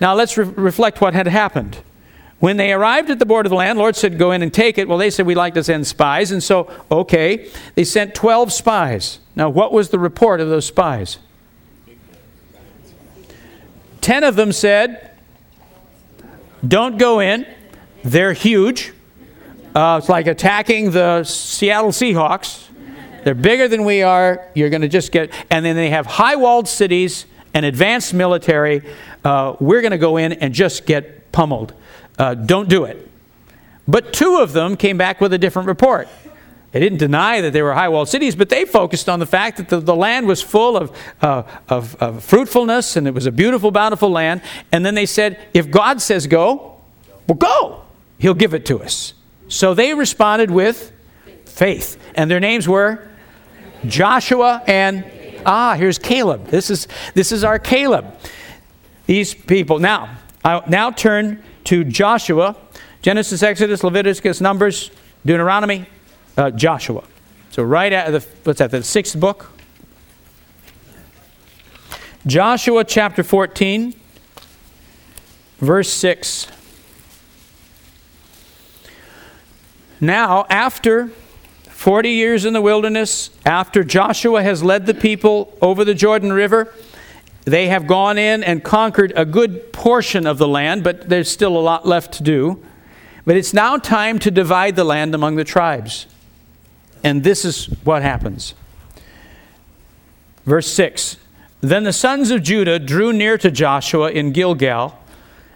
Now 0.01 0.15
let's 0.15 0.37
re- 0.37 0.45
reflect 0.45 1.01
what 1.01 1.15
had 1.15 1.27
happened. 1.27 1.79
When 2.41 2.57
they 2.57 2.73
arrived 2.73 3.11
at 3.11 3.19
the 3.19 3.27
border 3.27 3.49
of 3.49 3.51
the 3.51 3.57
land, 3.57 3.79
Lord 3.79 3.97
said, 3.97 4.17
Go 4.17 4.31
in 4.31 4.43
and 4.43 4.55
take 4.55 4.79
it. 4.79 4.87
Well, 4.87 4.99
they 4.99 5.11
said, 5.11 5.27
We'd 5.27 5.37
like 5.37 5.55
to 5.55 5.65
send 5.65 5.87
spies. 5.87 6.31
And 6.31 6.43
so, 6.43 6.71
okay, 6.91 7.51
they 7.75 7.83
sent 7.83 8.15
12 8.15 8.53
spies. 8.53 9.19
Now, 9.35 9.49
what 9.49 9.73
was 9.73 9.89
the 9.89 9.99
report 9.99 10.41
of 10.41 10.49
those 10.49 10.67
spies? 10.67 11.19
Ten 14.01 14.23
of 14.23 14.37
them 14.37 14.53
said, 14.53 15.08
Don't 16.67 16.99
go 16.99 17.21
in. 17.21 17.47
They're 18.05 18.33
huge. 18.33 18.93
Uh, 19.75 19.99
it's 20.01 20.09
like 20.09 20.27
attacking 20.27 20.91
the 20.91 21.25
Seattle 21.25 21.91
Seahawks. 21.91 22.67
They're 23.25 23.35
bigger 23.35 23.69
than 23.69 23.85
we 23.85 24.03
are. 24.03 24.47
You're 24.55 24.71
going 24.71 24.83
to 24.83 24.89
just 24.89 25.13
get. 25.13 25.33
And 25.51 25.65
then 25.65 25.77
they 25.77 25.91
have 25.91 26.07
high 26.07 26.37
walled 26.37 26.69
cities 26.69 27.27
and 27.55 27.67
advanced 27.67 28.15
military. 28.15 28.83
Uh, 29.25 29.57
we're 29.61 29.81
going 29.81 29.93
to 29.93 29.99
go 29.99 30.17
in 30.17 30.33
and 30.35 30.55
just 30.55 30.87
get 30.87 31.31
pummeled 31.33 31.75
uh, 32.19 32.35
don't 32.35 32.69
do 32.69 32.85
it. 32.85 33.09
But 33.87 34.13
two 34.13 34.39
of 34.39 34.53
them 34.53 34.77
came 34.77 34.99
back 34.99 35.21
with 35.21 35.33
a 35.33 35.39
different 35.39 35.69
report. 35.69 36.09
They 36.73 36.81
didn't 36.81 36.99
deny 36.99 37.41
that 37.41 37.53
they 37.53 37.63
were 37.63 37.73
high 37.73 37.89
walled 37.89 38.09
cities, 38.09 38.37
but 38.37 38.51
they 38.51 38.65
focused 38.65 39.09
on 39.09 39.21
the 39.21 39.27
fact 39.27 39.57
that 39.57 39.69
the, 39.69 39.81
the 39.81 39.97
land 39.97 40.27
was 40.27 40.43
full 40.43 40.77
of, 40.77 40.97
uh, 41.23 41.43
of, 41.69 41.97
of 41.97 42.23
fruitfulness 42.23 42.97
and 42.97 43.07
it 43.07 43.15
was 43.15 43.27
a 43.27 43.33
beautiful, 43.33 43.71
bountiful 43.71 44.11
land. 44.11 44.43
And 44.71 44.85
then 44.85 44.95
they 44.95 45.07
said, 45.07 45.39
if 45.55 45.71
God 45.71 46.03
says 46.03 46.27
go, 46.27 46.81
well, 47.27 47.37
go. 47.37 47.83
He'll 48.19 48.35
give 48.35 48.53
it 48.53 48.67
to 48.67 48.83
us. 48.83 49.15
So 49.49 49.73
they 49.73 49.95
responded 49.95 50.51
with 50.51 50.93
faith. 51.47 51.99
And 52.15 52.31
their 52.31 52.41
names 52.41 52.69
were 52.69 53.09
Joshua 53.87 54.63
and, 54.67 55.05
ah, 55.47 55.75
here's 55.75 55.99
Caleb. 55.99 56.49
This 56.49 56.69
is, 56.69 56.87
this 57.15 57.33
is 57.33 57.45
our 57.45 57.59
Caleb. 57.59 58.15
These 59.07 59.35
people. 59.35 59.79
Now, 59.79 60.19
I 60.45 60.63
now 60.69 60.91
turn 60.91 61.43
to 61.65 61.85
Joshua 61.85 62.57
Genesis, 63.03 63.43
Exodus, 63.43 63.85
Leviticus, 63.85 64.41
Numbers, 64.41 64.91
Deuteronomy, 65.25 65.87
uh, 66.39 66.51
Joshua. 66.53 67.05
So, 67.51 67.63
right 67.63 67.93
at 67.93 68.11
the, 68.13 68.27
what's 68.45 68.61
that, 68.61 68.71
the 68.71 68.83
sixth 68.83 69.19
book? 69.19 69.51
Joshua 72.27 72.85
chapter 72.85 73.23
14, 73.23 73.95
verse 75.59 75.91
6. 75.91 76.49
Now, 80.01 80.47
after 80.49 81.09
40 81.71 82.11
years 82.11 82.45
in 82.45 82.53
the 82.53 82.61
wilderness, 82.61 83.31
after 83.45 83.83
Joshua 83.83 84.43
has 84.43 84.63
led 84.63 84.87
the 84.87 84.95
people 84.95 85.57
over 85.61 85.85
the 85.85 85.95
Jordan 85.95 86.33
River, 86.33 86.73
they 87.45 87.69
have 87.69 87.87
gone 87.87 88.19
in 88.19 88.45
and 88.45 88.63
conquered 88.63 89.13
a 89.17 89.25
good 89.25 89.73
portion 89.73 90.27
of 90.27 90.39
the 90.39 90.47
land, 90.47 90.85
but 90.85 91.09
there's 91.09 91.31
still 91.31 91.57
a 91.57 91.59
lot 91.59 91.87
left 91.87 92.13
to 92.15 92.23
do. 92.23 92.63
But 93.25 93.37
it's 93.37 93.55
now 93.55 93.79
time 93.79 94.19
to 94.21 94.31
divide 94.31 94.77
the 94.77 94.85
land 94.85 95.15
among 95.15 95.37
the 95.37 95.45
tribes. 95.45 96.07
And 97.03 97.23
this 97.25 97.45
is 97.45 97.67
what 97.85 98.03
happens. 98.03 98.55
Verse 100.45 100.67
6 100.69 101.17
Then 101.61 101.85
the 101.85 101.93
sons 101.93 102.31
of 102.31 102.43
Judah 102.43 102.79
drew 102.79 103.13
near 103.13 103.39
to 103.39 103.51
Joshua 103.51 104.11
in 104.11 104.33
Gilgal, 104.33 104.99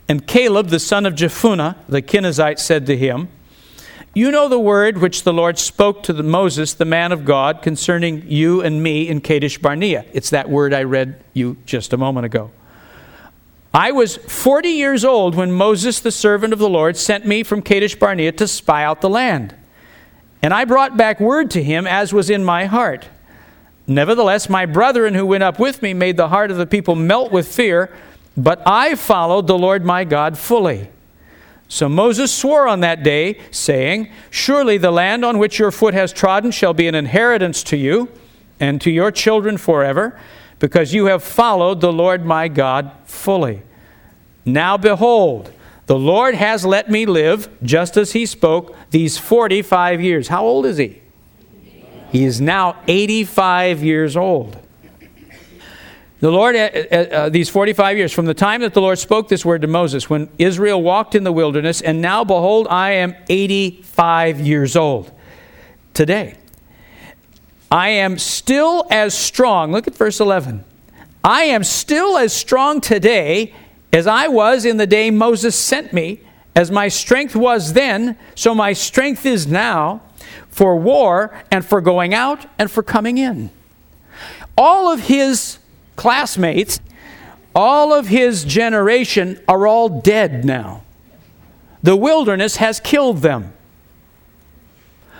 and 0.08 0.26
Caleb, 0.26 0.68
the 0.68 0.80
son 0.80 1.06
of 1.06 1.14
Jephunneh, 1.14 1.76
the 1.88 2.02
Kenizzite, 2.02 2.58
said 2.58 2.86
to 2.86 2.96
him, 2.96 3.28
you 4.14 4.30
know 4.30 4.46
the 4.46 4.60
word 4.60 4.98
which 4.98 5.22
the 5.22 5.32
Lord 5.32 5.58
spoke 5.58 6.02
to 6.02 6.12
the 6.12 6.22
Moses, 6.22 6.74
the 6.74 6.84
man 6.84 7.12
of 7.12 7.24
God, 7.24 7.62
concerning 7.62 8.30
you 8.30 8.60
and 8.60 8.82
me 8.82 9.08
in 9.08 9.22
Kadesh 9.22 9.56
Barnea. 9.56 10.04
It's 10.12 10.28
that 10.30 10.50
word 10.50 10.74
I 10.74 10.82
read 10.82 11.24
you 11.32 11.56
just 11.64 11.94
a 11.94 11.96
moment 11.96 12.26
ago. 12.26 12.50
I 13.72 13.90
was 13.92 14.18
40 14.18 14.68
years 14.68 15.02
old 15.02 15.34
when 15.34 15.50
Moses, 15.50 15.98
the 15.98 16.12
servant 16.12 16.52
of 16.52 16.58
the 16.58 16.68
Lord, 16.68 16.98
sent 16.98 17.24
me 17.24 17.42
from 17.42 17.62
Kadesh 17.62 17.94
Barnea 17.94 18.32
to 18.32 18.46
spy 18.46 18.84
out 18.84 19.00
the 19.00 19.08
land. 19.08 19.56
And 20.42 20.52
I 20.52 20.64
brought 20.64 20.96
back 20.96 21.20
word 21.20 21.50
to 21.52 21.62
him 21.62 21.86
as 21.86 22.12
was 22.12 22.28
in 22.28 22.44
my 22.44 22.64
heart. 22.64 23.08
Nevertheless, 23.86 24.48
my 24.48 24.66
brethren 24.66 25.14
who 25.14 25.24
went 25.24 25.44
up 25.44 25.58
with 25.58 25.82
me 25.82 25.94
made 25.94 26.16
the 26.16 26.28
heart 26.28 26.50
of 26.50 26.56
the 26.56 26.66
people 26.66 26.96
melt 26.96 27.30
with 27.30 27.46
fear, 27.46 27.90
but 28.36 28.62
I 28.66 28.94
followed 28.96 29.46
the 29.46 29.58
Lord 29.58 29.84
my 29.84 30.04
God 30.04 30.36
fully. 30.36 30.88
So 31.68 31.88
Moses 31.88 32.32
swore 32.34 32.68
on 32.68 32.80
that 32.80 33.02
day, 33.02 33.40
saying, 33.50 34.10
Surely 34.30 34.78
the 34.78 34.90
land 34.90 35.24
on 35.24 35.38
which 35.38 35.58
your 35.58 35.70
foot 35.70 35.94
has 35.94 36.12
trodden 36.12 36.50
shall 36.50 36.74
be 36.74 36.86
an 36.86 36.94
inheritance 36.94 37.62
to 37.64 37.76
you 37.76 38.10
and 38.60 38.80
to 38.82 38.90
your 38.90 39.10
children 39.10 39.56
forever, 39.56 40.18
because 40.58 40.92
you 40.92 41.06
have 41.06 41.24
followed 41.24 41.80
the 41.80 41.92
Lord 41.92 42.26
my 42.26 42.48
God 42.48 42.92
fully. 43.04 43.62
Now 44.44 44.76
behold, 44.76 45.50
the 45.86 45.98
Lord 45.98 46.34
has 46.34 46.64
let 46.64 46.90
me 46.90 47.06
live, 47.06 47.48
just 47.62 47.96
as 47.96 48.12
he 48.12 48.26
spoke, 48.26 48.74
these 48.90 49.18
45 49.18 50.00
years. 50.00 50.28
How 50.28 50.44
old 50.44 50.66
is 50.66 50.78
he? 50.78 51.02
He 52.10 52.24
is 52.24 52.40
now 52.40 52.76
85 52.86 53.82
years 53.82 54.16
old. 54.16 54.58
The 56.20 56.30
Lord, 56.30 56.54
uh, 56.54 56.58
uh, 56.58 56.94
uh, 56.94 57.28
these 57.30 57.48
45 57.48 57.96
years, 57.96 58.12
from 58.12 58.26
the 58.26 58.34
time 58.34 58.60
that 58.60 58.74
the 58.74 58.80
Lord 58.80 59.00
spoke 59.00 59.28
this 59.28 59.44
word 59.44 59.62
to 59.62 59.66
Moses, 59.66 60.08
when 60.08 60.28
Israel 60.38 60.80
walked 60.80 61.16
in 61.16 61.24
the 61.24 61.32
wilderness, 61.32 61.80
and 61.80 62.00
now 62.00 62.22
behold, 62.22 62.68
I 62.70 62.92
am 62.92 63.16
85 63.28 64.38
years 64.40 64.76
old 64.76 65.10
today. 65.94 66.36
I 67.72 67.88
am 67.88 68.18
still 68.18 68.86
as 68.88 69.14
strong. 69.18 69.72
Look 69.72 69.88
at 69.88 69.96
verse 69.96 70.20
11. 70.20 70.64
I 71.24 71.44
am 71.44 71.64
still 71.64 72.16
as 72.18 72.32
strong 72.32 72.80
today 72.80 73.52
as 73.92 74.06
I 74.06 74.28
was 74.28 74.64
in 74.64 74.78
the 74.78 74.86
day 74.86 75.10
Moses 75.10 75.56
sent 75.56 75.92
me. 75.92 76.20
As 76.54 76.70
my 76.70 76.88
strength 76.88 77.34
was 77.34 77.72
then, 77.72 78.18
so 78.34 78.54
my 78.54 78.74
strength 78.74 79.24
is 79.24 79.46
now 79.46 80.02
for 80.48 80.76
war 80.76 81.34
and 81.50 81.64
for 81.64 81.80
going 81.80 82.12
out 82.12 82.44
and 82.58 82.70
for 82.70 82.82
coming 82.82 83.16
in. 83.16 83.48
All 84.56 84.92
of 84.92 85.00
his 85.00 85.58
classmates, 85.96 86.78
all 87.54 87.94
of 87.94 88.08
his 88.08 88.44
generation 88.44 89.40
are 89.48 89.66
all 89.66 89.88
dead 89.88 90.44
now. 90.44 90.82
The 91.82 91.96
wilderness 91.96 92.56
has 92.56 92.80
killed 92.80 93.18
them. 93.18 93.54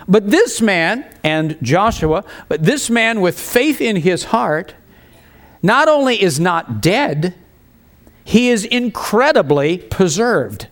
But 0.06 0.30
this 0.30 0.60
man, 0.60 1.06
and 1.24 1.56
Joshua, 1.62 2.24
but 2.48 2.64
this 2.64 2.90
man 2.90 3.20
with 3.20 3.38
faith 3.38 3.80
in 3.80 3.96
his 3.96 4.24
heart, 4.24 4.74
not 5.62 5.88
only 5.88 6.20
is 6.20 6.38
not 6.38 6.80
dead, 6.82 7.34
he 8.24 8.48
is 8.50 8.64
incredibly 8.64 9.78
preserved. 9.78 10.68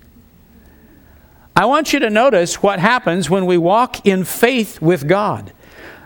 I 1.56 1.64
want 1.66 1.92
you 1.92 1.98
to 2.00 2.10
notice 2.10 2.62
what 2.62 2.78
happens 2.78 3.28
when 3.28 3.46
we 3.46 3.58
walk 3.58 4.06
in 4.06 4.24
faith 4.24 4.80
with 4.80 5.08
God. 5.08 5.52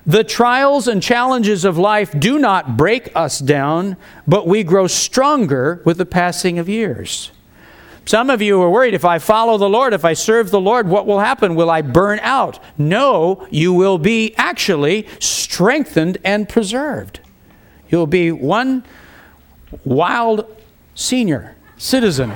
The 0.07 0.25
trials 0.25 0.87
and 0.87 1.03
challenges 1.03 1.65
of 1.65 1.79
life 1.79 2.19
do 2.19 2.39
not 2.39 2.77
break 2.77 3.15
us 3.15 3.39
down, 3.39 3.97
but 4.27 4.47
we 4.47 4.63
grow 4.63 4.87
stronger 4.87 5.81
with 5.85 5.99
the 5.99 6.07
passing 6.07 6.59
of 6.59 6.69
years. 6.69 7.31
Some 8.07 8.29
of 8.29 8.43
you 8.43 8.61
are 8.61 8.71
worried 8.71 8.93
if 8.93 9.05
I 9.05 9.19
follow 9.19 9.57
the 9.57 9.69
Lord, 9.69 9.95
if 9.95 10.05
I 10.05 10.13
serve 10.13 10.51
the 10.51 10.61
Lord, 10.61 10.89
what 10.89 11.07
will 11.07 11.21
happen? 11.21 11.55
Will 11.55 11.71
I 11.71 11.81
burn 11.81 12.19
out? 12.21 12.59
No, 12.77 13.47
you 13.51 13.73
will 13.73 13.97
be 13.97 14.35
actually 14.37 15.07
strengthened 15.21 16.19
and 16.23 16.49
preserved. 16.49 17.21
You'll 17.89 18.07
be 18.07 18.31
one 18.31 18.85
wild 19.85 20.45
senior 20.95 21.55
citizen. 21.77 22.33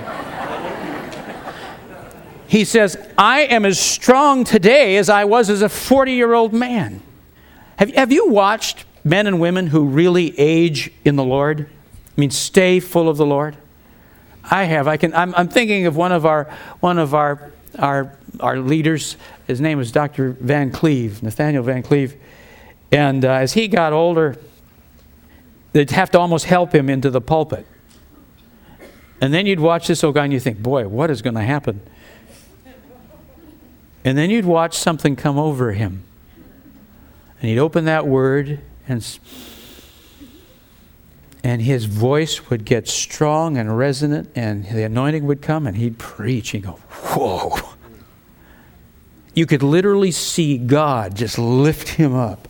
he 2.47 2.65
says, 2.65 2.97
I 3.17 3.43
am 3.43 3.65
as 3.65 3.79
strong 3.79 4.45
today 4.45 4.97
as 4.97 5.09
I 5.09 5.25
was 5.25 5.51
as 5.51 5.63
a 5.63 5.69
40 5.69 6.13
year 6.13 6.35
old 6.35 6.53
man. 6.53 7.03
Have, 7.77 7.95
have 7.95 8.13
you 8.13 8.29
watched 8.29 8.85
men 9.05 9.27
and 9.27 9.41
women 9.41 9.69
who 9.69 9.85
really 9.85 10.39
age 10.39 10.91
in 11.05 11.17
the 11.17 11.25
Lord? 11.25 11.69
I 11.71 12.21
mean, 12.21 12.31
stay 12.31 12.81
full 12.81 13.09
of 13.09 13.17
the 13.17 13.27
Lord? 13.27 13.57
I 14.51 14.65
have. 14.65 14.89
I 14.89 14.97
can, 14.97 15.15
I'm, 15.15 15.35
I'm 15.35 15.49
thinking 15.49 15.87
of 15.87 15.97
one 15.97 16.11
of 16.11 16.27
our, 16.27 16.45
one 16.81 16.99
of 16.99 17.15
our, 17.15 17.53
our, 17.79 18.17
our 18.41 18.59
leaders. 18.59 19.17
His 19.47 19.61
name 19.61 19.79
was 19.79 19.93
Dr. 19.93 20.31
Van 20.31 20.71
Cleave, 20.71 21.23
Nathaniel 21.23 21.63
Van 21.63 21.83
Cleave. 21.83 22.17
And 22.91 23.25
uh, 23.25 23.33
as 23.33 23.53
he 23.53 23.69
got 23.69 23.93
older, 23.93 24.37
they'd 25.73 25.91
have 25.91 26.11
to 26.13 26.19
almost 26.19 26.47
help 26.47 26.75
him 26.75 26.89
into 26.89 27.11
the 27.11 27.21
pulpit. 27.21 27.67
And 29.21 29.35
then 29.35 29.47
you'd 29.47 29.61
watch 29.61 29.89
this 29.89 30.05
old 30.05 30.15
guy 30.15 30.25
and 30.25 30.33
you 30.33 30.41
think, 30.41 30.63
boy, 30.63 30.87
what 30.87 31.11
is 31.11 31.23
going 31.23 31.35
to 31.35 31.43
happen? 31.43 31.81
And 34.05 34.17
then 34.17 34.31
you'd 34.31 34.45
watch 34.45 34.77
something 34.77 35.17
come 35.17 35.39
over 35.39 35.73
him. 35.73 36.05
And 37.41 37.51
he'd 37.51 37.59
open 37.59 37.85
that 37.85 38.07
word 38.07 38.61
and, 38.87 39.19
and 41.45 41.63
his 41.63 41.85
voice 41.85 42.49
would 42.49 42.65
get 42.65 42.89
strong 42.89 43.59
and 43.59 43.77
resonant, 43.77 44.31
and 44.35 44.65
the 44.65 44.83
anointing 44.83 45.27
would 45.27 45.43
come, 45.43 45.67
and 45.67 45.77
he'd 45.77 45.99
preach. 45.99 46.51
He'd 46.51 46.63
go, 46.63 46.73
Whoa. 47.13 47.75
You 49.35 49.47
could 49.47 49.63
literally 49.63 50.11
see 50.11 50.59
God 50.59 51.15
just 51.15 51.39
lift 51.39 51.91
him 51.91 52.15
up 52.15 52.49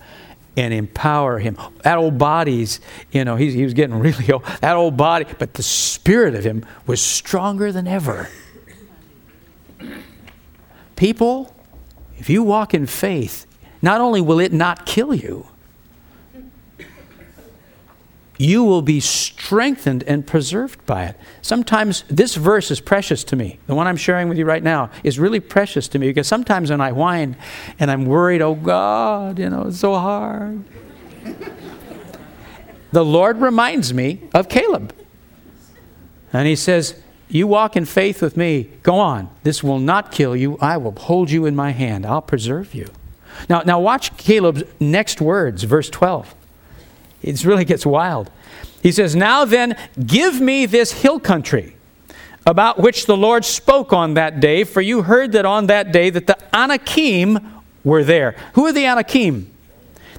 and 0.58 0.74
empower 0.74 1.38
him. 1.38 1.56
That 1.84 1.98
old 1.98 2.18
body's, 2.18 2.80
you 3.12 3.24
know, 3.24 3.36
he 3.36 3.62
was 3.62 3.74
getting 3.74 3.98
really 4.00 4.30
old. 4.32 4.44
That 4.60 4.76
old 4.76 4.96
body, 4.96 5.24
but 5.38 5.54
the 5.54 5.62
spirit 5.62 6.34
of 6.34 6.44
him 6.44 6.66
was 6.86 7.00
stronger 7.00 7.70
than 7.70 7.86
ever. 7.86 8.28
People, 10.96 11.54
if 12.16 12.28
you 12.28 12.42
walk 12.42 12.74
in 12.74 12.86
faith, 12.86 13.46
not 13.80 14.00
only 14.00 14.20
will 14.20 14.40
it 14.40 14.52
not 14.52 14.84
kill 14.84 15.14
you, 15.14 15.47
you 18.38 18.62
will 18.62 18.82
be 18.82 19.00
strengthened 19.00 20.04
and 20.04 20.24
preserved 20.24 20.84
by 20.86 21.06
it. 21.06 21.16
Sometimes 21.42 22.04
this 22.08 22.36
verse 22.36 22.70
is 22.70 22.80
precious 22.80 23.24
to 23.24 23.36
me. 23.36 23.58
The 23.66 23.74
one 23.74 23.88
I'm 23.88 23.96
sharing 23.96 24.28
with 24.28 24.38
you 24.38 24.44
right 24.44 24.62
now 24.62 24.90
is 25.02 25.18
really 25.18 25.40
precious 25.40 25.88
to 25.88 25.98
me 25.98 26.06
because 26.06 26.28
sometimes 26.28 26.70
when 26.70 26.80
I 26.80 26.92
whine 26.92 27.36
and 27.80 27.90
I'm 27.90 28.06
worried, 28.06 28.40
oh 28.40 28.54
God, 28.54 29.40
you 29.40 29.50
know, 29.50 29.64
it's 29.66 29.80
so 29.80 29.94
hard. 29.94 30.64
the 32.92 33.04
Lord 33.04 33.40
reminds 33.40 33.92
me 33.92 34.22
of 34.32 34.48
Caleb. 34.48 34.94
And 36.32 36.46
he 36.46 36.54
says, 36.54 37.02
You 37.28 37.48
walk 37.48 37.76
in 37.76 37.86
faith 37.86 38.22
with 38.22 38.36
me. 38.36 38.70
Go 38.84 38.96
on. 38.96 39.30
This 39.42 39.64
will 39.64 39.80
not 39.80 40.12
kill 40.12 40.36
you. 40.36 40.58
I 40.60 40.76
will 40.76 40.92
hold 40.92 41.30
you 41.30 41.44
in 41.44 41.56
my 41.56 41.72
hand. 41.72 42.06
I'll 42.06 42.22
preserve 42.22 42.72
you. 42.72 42.88
Now, 43.48 43.62
now 43.62 43.80
watch 43.80 44.16
Caleb's 44.16 44.62
next 44.78 45.20
words, 45.20 45.64
verse 45.64 45.90
12. 45.90 46.34
It 47.22 47.44
really 47.44 47.64
gets 47.64 47.84
wild. 47.84 48.30
He 48.82 48.92
says, 48.92 49.16
Now 49.16 49.44
then, 49.44 49.76
give 50.04 50.40
me 50.40 50.66
this 50.66 50.92
hill 50.92 51.18
country 51.20 51.76
about 52.46 52.78
which 52.78 53.06
the 53.06 53.16
Lord 53.16 53.44
spoke 53.44 53.92
on 53.92 54.14
that 54.14 54.40
day, 54.40 54.64
for 54.64 54.80
you 54.80 55.02
heard 55.02 55.32
that 55.32 55.44
on 55.44 55.66
that 55.66 55.92
day 55.92 56.10
that 56.10 56.26
the 56.26 56.38
Anakim 56.56 57.62
were 57.84 58.04
there. 58.04 58.34
Who 58.54 58.66
are 58.66 58.72
the 58.72 58.86
Anakim? 58.86 59.52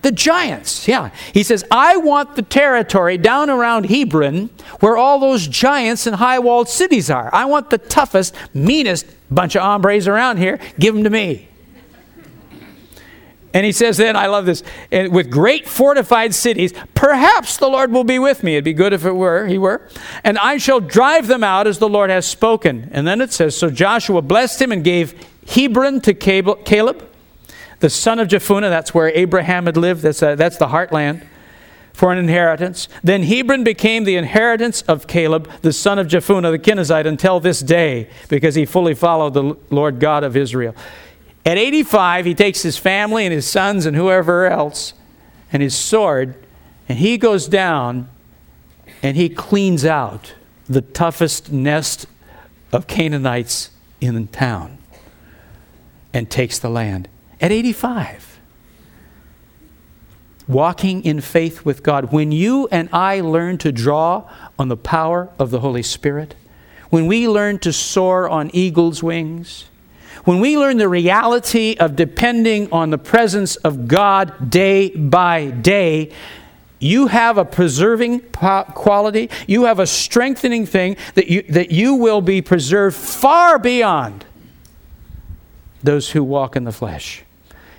The 0.01 0.11
giants, 0.11 0.87
yeah. 0.87 1.09
He 1.33 1.43
says, 1.43 1.65
I 1.71 1.97
want 1.97 2.35
the 2.35 2.41
territory 2.41 3.17
down 3.17 3.49
around 3.49 3.87
Hebron 3.87 4.49
where 4.79 4.95
all 4.95 5.19
those 5.19 5.47
giants 5.47 6.07
and 6.07 6.15
high 6.15 6.39
walled 6.39 6.69
cities 6.69 7.09
are. 7.09 7.29
I 7.33 7.45
want 7.45 7.69
the 7.69 7.77
toughest, 7.77 8.33
meanest 8.53 9.05
bunch 9.29 9.55
of 9.55 9.61
hombres 9.61 10.07
around 10.07 10.37
here. 10.37 10.59
Give 10.79 10.95
them 10.95 11.03
to 11.03 11.09
me. 11.09 11.48
And 13.53 13.65
he 13.65 13.71
says 13.71 13.97
then, 13.97 14.15
I 14.15 14.27
love 14.27 14.45
this, 14.45 14.61
and 14.91 15.11
with 15.11 15.31
great 15.31 15.67
fortified 15.67 16.35
cities, 16.35 16.71
perhaps 16.93 17.57
the 17.57 17.67
Lord 17.67 17.91
will 17.91 18.03
be 18.03 18.19
with 18.19 18.43
me. 18.43 18.53
It'd 18.53 18.63
be 18.63 18.73
good 18.73 18.93
if 18.93 19.05
it 19.05 19.13
were, 19.13 19.47
he 19.47 19.57
were. 19.57 19.87
And 20.23 20.37
I 20.37 20.57
shall 20.57 20.79
drive 20.79 21.27
them 21.27 21.43
out 21.43 21.65
as 21.65 21.79
the 21.79 21.89
Lord 21.89 22.11
has 22.11 22.27
spoken. 22.27 22.89
And 22.91 23.07
then 23.07 23.21
it 23.21 23.33
says, 23.33 23.57
So 23.57 23.71
Joshua 23.71 24.21
blessed 24.21 24.61
him 24.61 24.71
and 24.71 24.83
gave 24.83 25.15
Hebron 25.47 26.01
to 26.01 26.13
Caleb, 26.13 27.09
the 27.79 27.89
son 27.89 28.19
of 28.19 28.27
Jephunneh. 28.27 28.69
That's 28.69 28.93
where 28.93 29.09
Abraham 29.09 29.65
had 29.65 29.77
lived. 29.77 30.03
That's, 30.03 30.21
a, 30.21 30.29
uh, 30.29 30.35
that's 30.35 30.57
the 30.57 30.67
heartland 30.67 31.25
for 31.99 32.13
an 32.13 32.17
inheritance. 32.17 32.87
Then 33.03 33.23
Hebron 33.23 33.63
became 33.63 34.05
the 34.05 34.15
inheritance 34.15 34.83
of 34.83 35.07
Caleb, 35.07 35.49
the 35.63 35.73
son 35.73 35.99
of 35.99 36.07
Jephunneh, 36.07 36.51
the 36.51 36.59
Kenizzite, 36.59 37.05
until 37.05 37.39
this 37.39 37.59
day, 37.59 38.09
because 38.29 38.55
he 38.55 38.65
fully 38.65 38.93
followed 38.93 39.33
the 39.33 39.57
Lord 39.69 39.99
God 39.99 40.23
of 40.23 40.37
Israel. 40.37 40.75
At 41.45 41.57
85, 41.57 42.25
he 42.25 42.35
takes 42.35 42.61
his 42.61 42.77
family 42.77 43.25
and 43.25 43.33
his 43.33 43.47
sons 43.47 43.85
and 43.85 43.95
whoever 43.95 44.45
else 44.45 44.93
and 45.51 45.63
his 45.63 45.75
sword, 45.75 46.35
and 46.87 46.99
he 46.99 47.17
goes 47.17 47.47
down 47.47 48.09
and 49.01 49.15
he 49.15 49.29
cleans 49.29 49.85
out 49.85 50.33
the 50.67 50.81
toughest 50.81 51.51
nest 51.51 52.05
of 52.71 52.87
Canaanites 52.87 53.71
in 54.01 54.27
town 54.27 54.77
and 56.13 56.29
takes 56.29 56.59
the 56.59 56.69
land. 56.69 57.07
At 57.41 57.51
85. 57.51 58.39
Walking 60.47 61.03
in 61.03 61.21
faith 61.21 61.63
with 61.63 61.83
God. 61.83 62.11
When 62.11 62.31
you 62.31 62.67
and 62.71 62.89
I 62.91 63.21
learn 63.21 63.57
to 63.59 63.71
draw 63.71 64.29
on 64.57 64.67
the 64.67 64.77
power 64.77 65.29
of 65.37 65.51
the 65.51 65.59
Holy 65.59 65.83
Spirit, 65.83 66.35
when 66.89 67.05
we 67.05 67.27
learn 67.27 67.59
to 67.59 67.71
soar 67.71 68.27
on 68.27 68.49
eagle's 68.51 69.03
wings, 69.03 69.65
when 70.29 70.39
we 70.39 70.59
learn 70.59 70.77
the 70.77 70.87
reality 70.87 71.75
of 71.79 71.95
depending 71.95 72.71
on 72.71 72.91
the 72.91 72.99
presence 72.99 73.55
of 73.55 73.87
God 73.87 74.51
day 74.51 74.91
by 74.91 75.49
day, 75.49 76.11
you 76.77 77.07
have 77.07 77.39
a 77.39 77.43
preserving 77.43 78.19
quality, 78.29 79.31
you 79.47 79.63
have 79.63 79.79
a 79.79 79.87
strengthening 79.87 80.67
thing 80.67 80.97
that 81.15 81.29
you, 81.29 81.41
that 81.49 81.71
you 81.71 81.95
will 81.95 82.21
be 82.21 82.43
preserved 82.43 82.95
far 82.95 83.57
beyond 83.57 84.23
those 85.81 86.11
who 86.11 86.23
walk 86.23 86.55
in 86.55 86.63
the 86.63 86.71
flesh. 86.71 87.23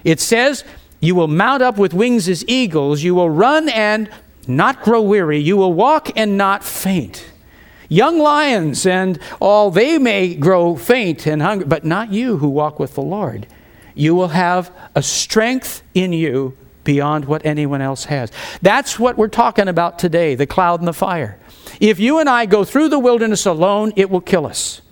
It 0.03 0.19
says, 0.19 0.65
You 0.99 1.15
will 1.15 1.29
mount 1.29 1.63
up 1.63 1.79
with 1.79 1.95
wings 1.95 2.29
as 2.29 2.45
eagles, 2.49 3.05
you 3.05 3.15
will 3.15 3.31
run 3.31 3.69
and 3.69 4.11
not 4.49 4.83
grow 4.83 5.03
weary, 5.03 5.39
you 5.39 5.57
will 5.57 5.73
walk 5.73 6.11
and 6.17 6.37
not 6.37 6.65
faint. 6.65 7.31
Young 7.91 8.21
lions 8.21 8.87
and 8.87 9.19
all, 9.41 9.73
they 9.73 9.99
may 9.99 10.37
grow 10.37 10.77
faint 10.77 11.27
and 11.27 11.43
hungry, 11.43 11.67
but 11.67 11.85
not 11.85 12.13
you 12.13 12.39
who 12.39 12.49
walk 12.49 12.79
with 12.79 12.95
the 12.95 13.03
Lord. 13.03 13.49
You 13.97 14.15
will 14.15 14.29
have 14.29 14.71
a 14.95 15.03
strength 15.03 15.83
in 15.93 16.13
you 16.13 16.57
beyond 16.85 17.25
what 17.25 17.45
anyone 17.45 17.83
else 17.83 18.05
has. 18.05 18.31
That's 18.63 18.97
what 18.97 19.19
we're 19.19 19.27
talking 19.27 19.67
about 19.67 19.99
today 19.99 20.37
the 20.37 20.47
cloud 20.47 20.81
and 20.81 20.87
the 20.87 20.93
fire. 20.93 21.39
If 21.81 21.99
you 21.99 22.21
and 22.21 22.29
I 22.29 22.47
go 22.47 22.65
through 22.65 22.91
the 22.91 22.99
wilderness 23.01 23.45
alone, 23.45 23.93
it 23.97 24.09
will 24.09 24.21
kill 24.21 24.47
us. 24.47 24.83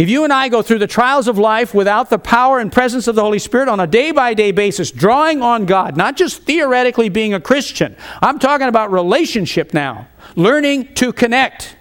If 0.00 0.08
you 0.08 0.24
and 0.24 0.32
I 0.32 0.48
go 0.48 0.62
through 0.62 0.78
the 0.78 0.86
trials 0.86 1.28
of 1.28 1.36
life 1.36 1.74
without 1.74 2.08
the 2.08 2.18
power 2.18 2.58
and 2.58 2.72
presence 2.72 3.06
of 3.06 3.16
the 3.16 3.20
Holy 3.20 3.38
Spirit 3.38 3.68
on 3.68 3.80
a 3.80 3.86
day 3.86 4.12
by 4.12 4.32
day 4.32 4.50
basis, 4.50 4.90
drawing 4.90 5.42
on 5.42 5.66
God, 5.66 5.94
not 5.94 6.16
just 6.16 6.44
theoretically 6.44 7.10
being 7.10 7.34
a 7.34 7.40
Christian, 7.40 7.94
I'm 8.22 8.38
talking 8.38 8.66
about 8.66 8.90
relationship 8.90 9.74
now, 9.74 10.08
learning 10.36 10.94
to 10.94 11.12
connect, 11.12 11.76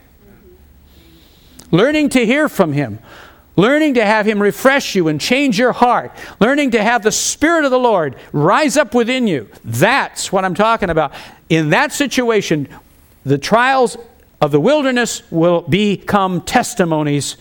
learning 1.71 2.10
to 2.10 2.25
hear 2.25 2.49
from 2.49 2.73
Him, 2.73 2.99
learning 3.55 3.93
to 3.93 4.05
have 4.05 4.27
Him 4.27 4.41
refresh 4.41 4.95
you 4.95 5.08
and 5.08 5.21
change 5.21 5.58
your 5.58 5.71
heart, 5.71 6.12
learning 6.41 6.71
to 6.71 6.84
have 6.84 7.03
the 7.03 7.13
Spirit 7.13 7.63
of 7.63 7.71
the 7.71 7.79
Lord 7.79 8.17
rise 8.34 8.75
up 8.75 8.93
within 8.93 9.27
you. 9.27 9.47
That's 9.63 10.29
what 10.29 10.43
I'm 10.43 10.55
talking 10.55 10.89
about. 10.89 11.13
In 11.47 11.69
that 11.69 11.93
situation, 11.93 12.67
the 13.23 13.38
trials 13.38 13.95
of 14.41 14.51
the 14.51 14.60
wilderness 14.60 15.23
will 15.32 15.62
become 15.62 16.41
testimonies 16.41 17.38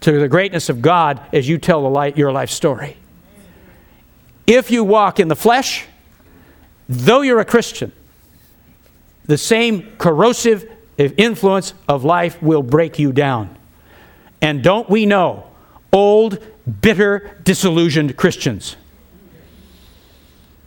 to 0.00 0.18
the 0.18 0.28
greatness 0.28 0.68
of 0.68 0.80
God 0.82 1.20
as 1.32 1.48
you 1.48 1.58
tell 1.58 1.82
the 1.82 1.90
light, 1.90 2.16
your 2.16 2.32
life 2.32 2.50
story. 2.50 2.96
If 4.46 4.70
you 4.70 4.82
walk 4.82 5.20
in 5.20 5.28
the 5.28 5.36
flesh, 5.36 5.86
though 6.88 7.20
you're 7.20 7.40
a 7.40 7.44
Christian, 7.44 7.92
the 9.26 9.38
same 9.38 9.92
corrosive 9.96 10.68
influence 10.98 11.74
of 11.88 12.04
life 12.04 12.42
will 12.42 12.62
break 12.62 12.98
you 12.98 13.12
down. 13.12 13.56
And 14.40 14.62
don't 14.62 14.88
we 14.88 15.06
know 15.06 15.46
old, 15.92 16.44
bitter, 16.80 17.38
disillusioned 17.42 18.16
Christians? 18.16 18.76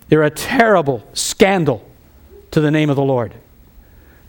They're 0.09 0.23
a 0.23 0.29
terrible 0.29 1.03
scandal 1.13 1.89
to 2.51 2.61
the 2.61 2.71
name 2.71 2.89
of 2.89 2.95
the 2.95 3.03
Lord. 3.03 3.33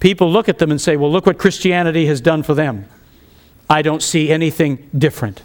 People 0.01 0.31
look 0.31 0.49
at 0.49 0.59
them 0.59 0.71
and 0.71 0.81
say, 0.81 0.97
Well, 0.97 1.11
look 1.11 1.27
what 1.27 1.39
Christianity 1.39 2.07
has 2.07 2.21
done 2.21 2.43
for 2.43 2.55
them. 2.55 2.87
I 3.69 3.83
don't 3.83 4.03
see 4.03 4.31
anything 4.31 4.89
different. 4.97 5.43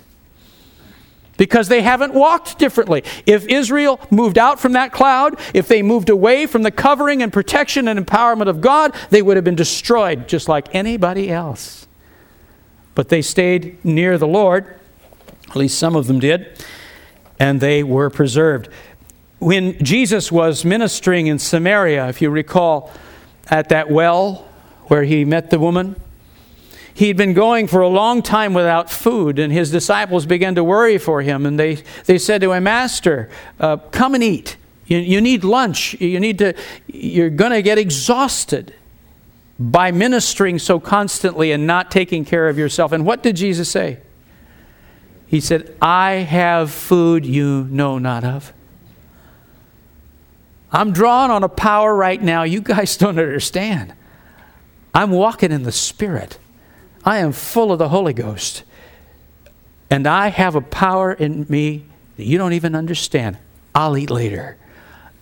Because 1.38 1.70
they 1.70 1.82
haven't 1.82 2.14
walked 2.14 2.60
differently. 2.60 3.04
If 3.26 3.48
Israel 3.48 4.00
moved 4.12 4.38
out 4.38 4.60
from 4.60 4.74
that 4.74 4.92
cloud, 4.92 5.40
if 5.54 5.70
they 5.70 5.82
moved 5.82 6.10
away 6.10 6.46
from 6.46 6.64
the 6.64 6.72
covering 6.72 7.24
and 7.24 7.32
protection 7.32 7.88
and 7.88 7.98
empowerment 7.98 8.50
of 8.50 8.60
God, 8.60 8.94
they 9.10 9.22
would 9.22 9.38
have 9.38 9.46
been 9.46 9.56
destroyed 9.56 10.28
just 10.28 10.50
like 10.50 10.74
anybody 10.76 11.32
else. 11.32 11.88
But 12.94 13.08
they 13.08 13.22
stayed 13.22 13.84
near 13.86 14.18
the 14.18 14.28
Lord, 14.28 14.80
at 15.48 15.56
least 15.56 15.80
some 15.80 15.96
of 15.96 16.08
them 16.08 16.20
did, 16.20 16.62
and 17.40 17.62
they 17.62 17.84
were 17.84 18.10
preserved. 18.10 18.68
When 19.40 19.82
Jesus 19.82 20.34
was 20.34 20.66
ministering 20.66 21.28
in 21.28 21.40
Samaria, 21.40 22.10
if 22.10 22.22
you 22.22 22.30
recall, 22.30 22.92
at 23.50 23.70
that 23.70 23.90
well 23.90 24.46
where 24.88 25.04
he 25.04 25.24
met 25.24 25.50
the 25.50 25.60
woman, 25.60 25.96
he'd 26.94 27.18
been 27.18 27.34
going 27.34 27.68
for 27.68 27.82
a 27.82 27.88
long 27.88 28.22
time 28.22 28.54
without 28.54 28.90
food, 28.90 29.40
and 29.40 29.52
his 29.52 29.72
disciples 29.72 30.26
began 30.26 30.56
to 30.56 30.64
worry 30.64 30.98
for 30.98 31.22
him. 31.22 31.46
And 31.46 31.60
they, 31.60 31.76
they 32.06 32.18
said 32.18 32.42
to 32.42 32.52
him, 32.52 32.64
Master, 32.64 33.30
uh, 33.60 33.78
come 33.78 34.16
and 34.16 34.24
eat. 34.24 34.58
You, 34.86 34.98
you 34.98 35.22
need 35.22 35.44
lunch. 35.44 36.00
You 36.02 36.20
need 36.20 36.40
to, 36.40 36.54
you're 36.88 37.30
going 37.30 37.52
to 37.52 37.62
get 37.62 37.78
exhausted 37.78 38.74
by 39.60 39.92
ministering 39.92 40.58
so 40.58 40.80
constantly 40.80 41.52
and 41.52 41.68
not 41.68 41.92
taking 41.92 42.26
care 42.26 42.48
of 42.48 42.58
yourself. 42.58 42.92
And 42.92 43.06
what 43.06 43.22
did 43.22 43.36
Jesus 43.36 43.70
say? 43.70 44.00
He 45.28 45.42
said, 45.42 45.76
I 45.82 46.12
have 46.12 46.72
food 46.72 47.26
you 47.26 47.68
know 47.70 48.00
not 48.00 48.24
of. 48.24 48.52
I'm 50.72 50.92
drawn 50.92 51.30
on 51.30 51.44
a 51.44 51.50
power 51.50 51.96
right 51.96 52.22
now 52.22 52.44
you 52.44 52.62
guys 52.62 52.98
don't 52.98 53.20
understand. 53.20 53.94
I'm 54.94 55.12
walking 55.12 55.52
in 55.52 55.64
the 55.64 55.72
Spirit. 55.72 56.40
I 57.10 57.18
am 57.18 57.32
full 57.32 57.72
of 57.72 57.80
the 57.80 57.90
Holy 57.90 58.14
Ghost. 58.14 58.62
And 59.90 60.06
I 60.06 60.28
have 60.28 60.54
a 60.54 60.62
power 60.62 61.12
in 61.12 61.48
me 61.50 61.86
that 62.18 62.26
you 62.26 62.38
don't 62.38 62.54
even 62.54 62.76
understand. 62.76 63.40
I'll 63.74 63.98
eat 63.98 64.12
later. 64.12 64.58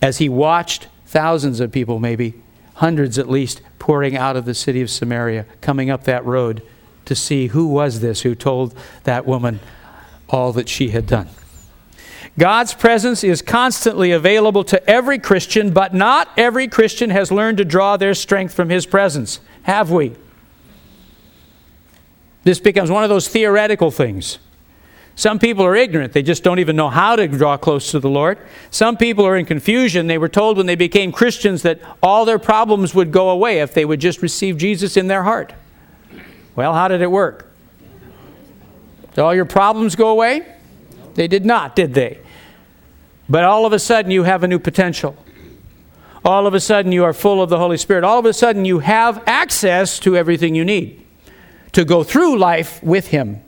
As 0.02 0.18
he 0.18 0.28
watched 0.28 0.88
thousands 1.06 1.60
of 1.60 1.72
people, 1.72 1.98
maybe 1.98 2.34
hundreds 2.74 3.18
at 3.18 3.30
least, 3.30 3.62
pouring 3.78 4.18
out 4.18 4.36
of 4.36 4.44
the 4.44 4.52
city 4.52 4.82
of 4.82 4.90
Samaria, 4.90 5.46
coming 5.62 5.88
up 5.88 6.04
that 6.04 6.26
road 6.26 6.62
to 7.06 7.14
see 7.14 7.46
who 7.46 7.68
was 7.68 8.00
this 8.00 8.20
who 8.20 8.34
told 8.34 8.76
that 9.04 9.24
woman 9.24 9.58
all 10.28 10.52
that 10.52 10.68
she 10.68 10.90
had 10.90 11.06
done. 11.06 11.30
God's 12.38 12.74
presence 12.74 13.24
is 13.24 13.40
constantly 13.40 14.10
available 14.10 14.62
to 14.64 14.86
every 14.86 15.18
Christian, 15.18 15.72
but 15.72 15.94
not 15.94 16.28
every 16.36 16.68
Christian 16.68 17.08
has 17.08 17.32
learned 17.32 17.56
to 17.56 17.64
draw 17.64 17.96
their 17.96 18.12
strength 18.12 18.52
from 18.52 18.68
His 18.68 18.84
presence. 18.84 19.40
Have 19.62 19.90
we? 19.90 20.16
This 22.48 22.60
becomes 22.60 22.90
one 22.90 23.04
of 23.04 23.10
those 23.10 23.28
theoretical 23.28 23.90
things. 23.90 24.38
Some 25.16 25.38
people 25.38 25.66
are 25.66 25.76
ignorant. 25.76 26.14
They 26.14 26.22
just 26.22 26.42
don't 26.42 26.60
even 26.60 26.76
know 26.76 26.88
how 26.88 27.14
to 27.14 27.28
draw 27.28 27.58
close 27.58 27.90
to 27.90 28.00
the 28.00 28.08
Lord. 28.08 28.38
Some 28.70 28.96
people 28.96 29.26
are 29.26 29.36
in 29.36 29.44
confusion. 29.44 30.06
They 30.06 30.16
were 30.16 30.30
told 30.30 30.56
when 30.56 30.64
they 30.64 30.74
became 30.74 31.12
Christians 31.12 31.60
that 31.60 31.78
all 32.02 32.24
their 32.24 32.38
problems 32.38 32.94
would 32.94 33.12
go 33.12 33.28
away 33.28 33.60
if 33.60 33.74
they 33.74 33.84
would 33.84 34.00
just 34.00 34.22
receive 34.22 34.56
Jesus 34.56 34.96
in 34.96 35.08
their 35.08 35.24
heart. 35.24 35.52
Well, 36.56 36.72
how 36.72 36.88
did 36.88 37.02
it 37.02 37.10
work? 37.10 37.52
Did 39.10 39.18
all 39.18 39.34
your 39.34 39.44
problems 39.44 39.94
go 39.94 40.08
away? 40.08 40.50
They 41.16 41.28
did 41.28 41.44
not, 41.44 41.76
did 41.76 41.92
they? 41.92 42.18
But 43.28 43.44
all 43.44 43.66
of 43.66 43.74
a 43.74 43.78
sudden, 43.78 44.10
you 44.10 44.22
have 44.22 44.42
a 44.42 44.48
new 44.48 44.58
potential. 44.58 45.22
All 46.24 46.46
of 46.46 46.54
a 46.54 46.60
sudden, 46.60 46.92
you 46.92 47.04
are 47.04 47.12
full 47.12 47.42
of 47.42 47.50
the 47.50 47.58
Holy 47.58 47.76
Spirit. 47.76 48.04
All 48.04 48.18
of 48.18 48.24
a 48.24 48.32
sudden, 48.32 48.64
you 48.64 48.78
have 48.78 49.22
access 49.26 49.98
to 49.98 50.16
everything 50.16 50.54
you 50.54 50.64
need 50.64 51.04
to 51.72 51.84
go 51.84 52.02
through 52.02 52.38
life 52.38 52.82
with 52.82 53.08
Him. 53.08 53.42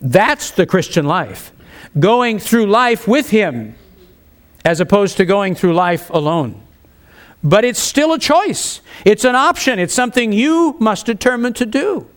That's 0.00 0.50
the 0.50 0.66
Christian 0.66 1.06
life. 1.06 1.52
Going 1.98 2.38
through 2.38 2.66
life 2.66 3.06
with 3.08 3.30
Him 3.30 3.76
as 4.64 4.80
opposed 4.80 5.16
to 5.18 5.24
going 5.24 5.54
through 5.54 5.74
life 5.74 6.10
alone. 6.10 6.60
But 7.42 7.64
it's 7.64 7.78
still 7.80 8.14
a 8.14 8.18
choice. 8.18 8.80
It's 9.04 9.24
an 9.24 9.34
option. 9.34 9.78
It's 9.78 9.92
something 9.92 10.32
you 10.32 10.76
must 10.80 11.04
determine 11.04 11.52
to 11.54 11.66
do. 11.66 12.08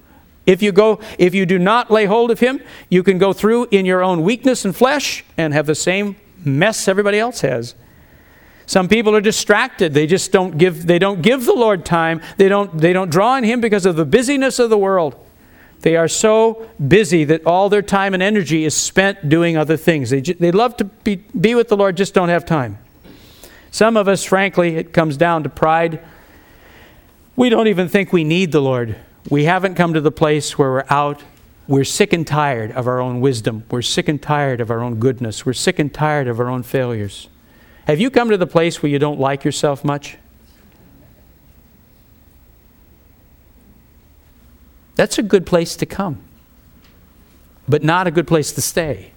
If 0.45 0.61
you 0.61 0.71
go 0.71 1.01
if 1.17 1.35
you 1.35 1.45
do 1.45 1.59
not 1.59 1.91
lay 1.91 2.05
hold 2.05 2.31
of 2.31 2.39
him, 2.39 2.61
you 2.89 3.03
can 3.03 3.17
go 3.17 3.33
through 3.33 3.67
in 3.69 3.85
your 3.85 4.01
own 4.01 4.23
weakness 4.23 4.63
and 4.63 4.73
flesh 4.73 5.25
and 5.37 5.53
have 5.53 5.65
the 5.65 5.75
same 5.75 6.15
mess 6.45 6.87
everybody 6.87 7.19
else 7.19 7.41
has. 7.41 7.75
Some 8.67 8.89
people 8.89 9.15
are 9.15 9.21
distracted. 9.21 9.93
They 9.93 10.05
just 10.05 10.31
don't 10.31 10.57
give 10.57 10.85
they 10.85 10.99
don't 10.99 11.21
give 11.21 11.45
the 11.45 11.53
Lord 11.53 11.85
time. 11.85 12.21
They 12.35 12.49
don't 12.49 12.77
they 12.77 12.93
don't 12.93 13.09
draw 13.09 13.31
on 13.31 13.43
him 13.43 13.61
because 13.61 13.85
of 13.85 13.95
the 13.95 14.05
busyness 14.05 14.59
of 14.59 14.69
the 14.69 14.77
world. 14.77 15.15
They 15.81 15.95
are 15.95 16.07
so 16.07 16.69
busy 16.85 17.23
that 17.23 17.45
all 17.45 17.69
their 17.69 17.81
time 17.81 18.13
and 18.13 18.21
energy 18.21 18.65
is 18.65 18.75
spent 18.75 19.29
doing 19.29 19.55
other 19.57 19.77
things. 19.77 20.09
They, 20.09 20.21
they 20.21 20.51
love 20.51 20.75
to 20.77 20.85
be, 20.85 21.17
be 21.39 21.55
with 21.55 21.69
the 21.69 21.77
Lord, 21.77 21.95
just 21.95 22.13
don't 22.13 22.29
have 22.29 22.45
time. 22.45 22.79
Some 23.71 23.95
of 23.95 24.07
us, 24.07 24.23
frankly, 24.23 24.75
it 24.75 24.91
comes 24.91 25.17
down 25.17 25.43
to 25.43 25.49
pride. 25.49 26.03
We 27.35 27.49
don't 27.49 27.67
even 27.67 27.87
think 27.87 28.11
we 28.11 28.23
need 28.23 28.51
the 28.51 28.59
Lord. 28.59 28.95
We 29.29 29.43
haven't 29.43 29.75
come 29.75 29.93
to 29.93 30.01
the 30.01 30.11
place 30.11 30.57
where 30.57 30.71
we're 30.71 30.85
out. 30.89 31.23
We're 31.67 31.83
sick 31.83 32.11
and 32.11 32.25
tired 32.25 32.71
of 32.71 32.87
our 32.87 32.99
own 32.99 33.21
wisdom. 33.21 33.63
We're 33.69 33.81
sick 33.83 34.07
and 34.07 34.21
tired 34.21 34.61
of 34.61 34.71
our 34.71 34.81
own 34.81 34.95
goodness. 34.95 35.45
We're 35.45 35.53
sick 35.53 35.77
and 35.79 35.93
tired 35.93 36.27
of 36.27 36.39
our 36.39 36.49
own 36.49 36.63
failures. 36.63 37.29
Have 37.87 38.01
you 38.01 38.09
come 38.09 38.29
to 38.31 38.37
the 38.37 38.45
place 38.45 38.83
where 38.83 38.91
you 38.91 38.99
don't 38.99 39.17
like 39.17 39.45
yourself 39.45 39.85
much? 39.85 40.17
That's 44.95 45.17
a 45.17 45.23
good 45.23 45.45
place 45.45 45.77
to 45.77 45.85
come, 45.85 46.21
but 47.65 47.83
not 47.83 48.05
a 48.05 48.11
good 48.11 48.27
place 48.27 48.51
to 48.53 48.61
stay. 48.61 49.11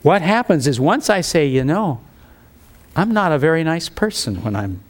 What 0.00 0.22
happens 0.22 0.66
is 0.66 0.80
once 0.80 1.10
I 1.10 1.20
say, 1.20 1.46
you 1.46 1.62
know, 1.62 2.00
I'm 2.96 3.12
not 3.12 3.30
a 3.30 3.38
very 3.38 3.62
nice 3.62 3.90
person 3.90 4.42
when 4.42 4.56
I'm 4.56 4.80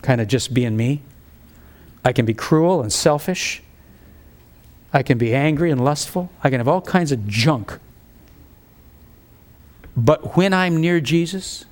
kind 0.00 0.20
of 0.20 0.28
just 0.28 0.54
being 0.54 0.76
me. 0.76 1.02
I 2.04 2.12
can 2.12 2.24
be 2.24 2.34
cruel 2.34 2.82
and 2.82 2.92
selfish. 2.92 3.64
I 4.92 5.02
can 5.02 5.18
be 5.18 5.34
angry 5.34 5.72
and 5.72 5.84
lustful. 5.84 6.30
I 6.44 6.50
can 6.50 6.60
have 6.60 6.68
all 6.68 6.82
kinds 6.82 7.10
of 7.10 7.26
junk. 7.26 7.80
But 9.96 10.36
when 10.36 10.52
I'm 10.52 10.80
near 10.80 11.00
Jesus, 11.00 11.64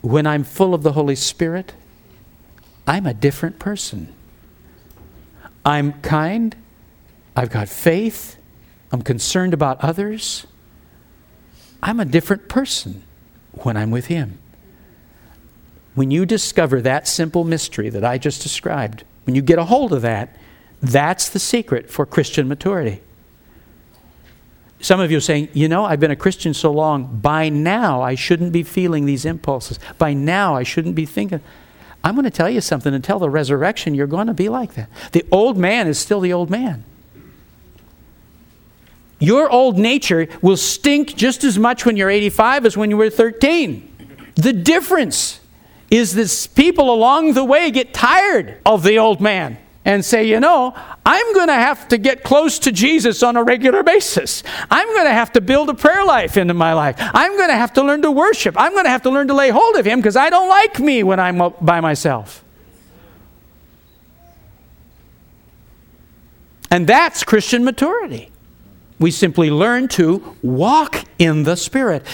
when 0.00 0.26
I'm 0.26 0.44
full 0.44 0.74
of 0.74 0.82
the 0.82 0.92
Holy 0.92 1.16
Spirit, 1.16 1.72
I'm 2.86 3.06
a 3.06 3.14
different 3.14 3.58
person. 3.58 4.14
I'm 5.64 5.94
kind. 5.94 6.54
I've 7.34 7.50
got 7.50 7.68
faith. 7.68 8.36
I'm 8.92 9.02
concerned 9.02 9.52
about 9.52 9.80
others. 9.80 10.46
I'm 11.82 11.98
a 11.98 12.04
different 12.04 12.48
person 12.48 13.02
when 13.52 13.76
I'm 13.76 13.90
with 13.90 14.06
Him. 14.06 14.38
When 15.94 16.10
you 16.10 16.26
discover 16.26 16.80
that 16.82 17.08
simple 17.08 17.42
mystery 17.42 17.88
that 17.90 18.04
I 18.04 18.18
just 18.18 18.42
described, 18.42 19.02
when 19.24 19.34
you 19.34 19.42
get 19.42 19.58
a 19.58 19.64
hold 19.64 19.92
of 19.92 20.02
that, 20.02 20.36
that's 20.80 21.28
the 21.28 21.38
secret 21.38 21.90
for 21.90 22.06
Christian 22.06 22.46
maturity. 22.46 23.00
Some 24.80 25.00
of 25.00 25.10
you 25.10 25.16
are 25.18 25.22
saying, 25.22 25.48
you 25.52 25.68
know, 25.68 25.84
I've 25.84 26.00
been 26.00 26.10
a 26.10 26.16
Christian 26.16 26.54
so 26.54 26.70
long, 26.70 27.18
by 27.20 27.48
now 27.48 28.02
I 28.02 28.14
shouldn't 28.14 28.52
be 28.52 28.62
feeling 28.62 29.06
these 29.06 29.24
impulses. 29.24 29.78
By 29.98 30.12
now 30.12 30.54
I 30.54 30.62
shouldn't 30.62 30.94
be 30.94 31.06
thinking. 31.06 31.40
I'm 32.04 32.14
going 32.14 32.24
to 32.24 32.30
tell 32.30 32.50
you 32.50 32.60
something 32.60 32.94
until 32.94 33.18
the 33.18 33.30
resurrection, 33.30 33.94
you're 33.94 34.06
going 34.06 34.26
to 34.28 34.34
be 34.34 34.48
like 34.48 34.74
that. 34.74 34.88
The 35.12 35.24
old 35.32 35.56
man 35.56 35.88
is 35.88 35.98
still 35.98 36.20
the 36.20 36.32
old 36.32 36.50
man. 36.50 36.84
Your 39.18 39.50
old 39.50 39.78
nature 39.78 40.28
will 40.42 40.58
stink 40.58 41.16
just 41.16 41.42
as 41.42 41.58
much 41.58 41.86
when 41.86 41.96
you're 41.96 42.10
85 42.10 42.66
as 42.66 42.76
when 42.76 42.90
you 42.90 42.96
were 42.98 43.10
13. 43.10 43.92
The 44.34 44.52
difference 44.52 45.40
is 45.90 46.14
that 46.14 46.54
people 46.54 46.92
along 46.92 47.32
the 47.32 47.44
way 47.44 47.70
get 47.70 47.94
tired 47.94 48.58
of 48.66 48.82
the 48.82 48.98
old 48.98 49.20
man 49.20 49.56
and 49.86 50.04
say, 50.04 50.24
you 50.24 50.40
know, 50.40 50.74
I'm 51.06 51.32
going 51.32 51.46
to 51.46 51.54
have 51.54 51.86
to 51.88 51.96
get 51.96 52.24
close 52.24 52.58
to 52.58 52.72
Jesus 52.72 53.22
on 53.22 53.36
a 53.36 53.44
regular 53.44 53.84
basis. 53.84 54.42
I'm 54.68 54.88
going 54.88 55.06
to 55.06 55.12
have 55.12 55.32
to 55.34 55.40
build 55.40 55.70
a 55.70 55.74
prayer 55.74 56.04
life 56.04 56.36
into 56.36 56.54
my 56.54 56.72
life. 56.72 56.96
I'm 56.98 57.36
going 57.36 57.50
to 57.50 57.54
have 57.54 57.72
to 57.74 57.82
learn 57.82 58.02
to 58.02 58.10
worship. 58.10 58.56
I'm 58.58 58.72
going 58.72 58.84
to 58.84 58.90
have 58.90 59.02
to 59.02 59.10
learn 59.10 59.28
to 59.28 59.34
lay 59.34 59.50
hold 59.50 59.76
of 59.76 59.86
Him 59.86 60.00
because 60.00 60.16
I 60.16 60.28
don't 60.28 60.48
like 60.48 60.80
me 60.80 61.04
when 61.04 61.20
I'm 61.20 61.52
by 61.60 61.80
myself. 61.80 62.44
And 66.68 66.88
that's 66.88 67.22
Christian 67.22 67.64
maturity. 67.64 68.32
We 68.98 69.12
simply 69.12 69.50
learn 69.50 69.86
to 69.88 70.36
walk 70.42 71.04
in 71.16 71.44
the 71.44 71.54
Spirit. 71.54 72.04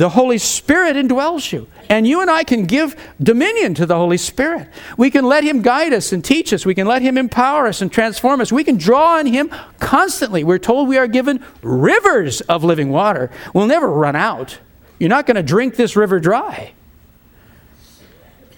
The 0.00 0.08
Holy 0.08 0.38
Spirit 0.38 0.96
indwells 0.96 1.52
you. 1.52 1.66
And 1.90 2.08
you 2.08 2.22
and 2.22 2.30
I 2.30 2.42
can 2.42 2.64
give 2.64 2.96
dominion 3.22 3.74
to 3.74 3.84
the 3.84 3.96
Holy 3.96 4.16
Spirit. 4.16 4.66
We 4.96 5.10
can 5.10 5.26
let 5.26 5.44
Him 5.44 5.60
guide 5.60 5.92
us 5.92 6.10
and 6.10 6.24
teach 6.24 6.54
us. 6.54 6.64
We 6.64 6.74
can 6.74 6.86
let 6.86 7.02
Him 7.02 7.18
empower 7.18 7.66
us 7.66 7.82
and 7.82 7.92
transform 7.92 8.40
us. 8.40 8.50
We 8.50 8.64
can 8.64 8.78
draw 8.78 9.18
on 9.18 9.26
Him 9.26 9.50
constantly. 9.78 10.42
We're 10.42 10.56
told 10.56 10.88
we 10.88 10.96
are 10.96 11.06
given 11.06 11.44
rivers 11.60 12.40
of 12.40 12.64
living 12.64 12.88
water. 12.88 13.30
We'll 13.52 13.66
never 13.66 13.90
run 13.90 14.16
out. 14.16 14.58
You're 14.98 15.10
not 15.10 15.26
going 15.26 15.34
to 15.34 15.42
drink 15.42 15.76
this 15.76 15.94
river 15.96 16.18
dry. 16.18 16.72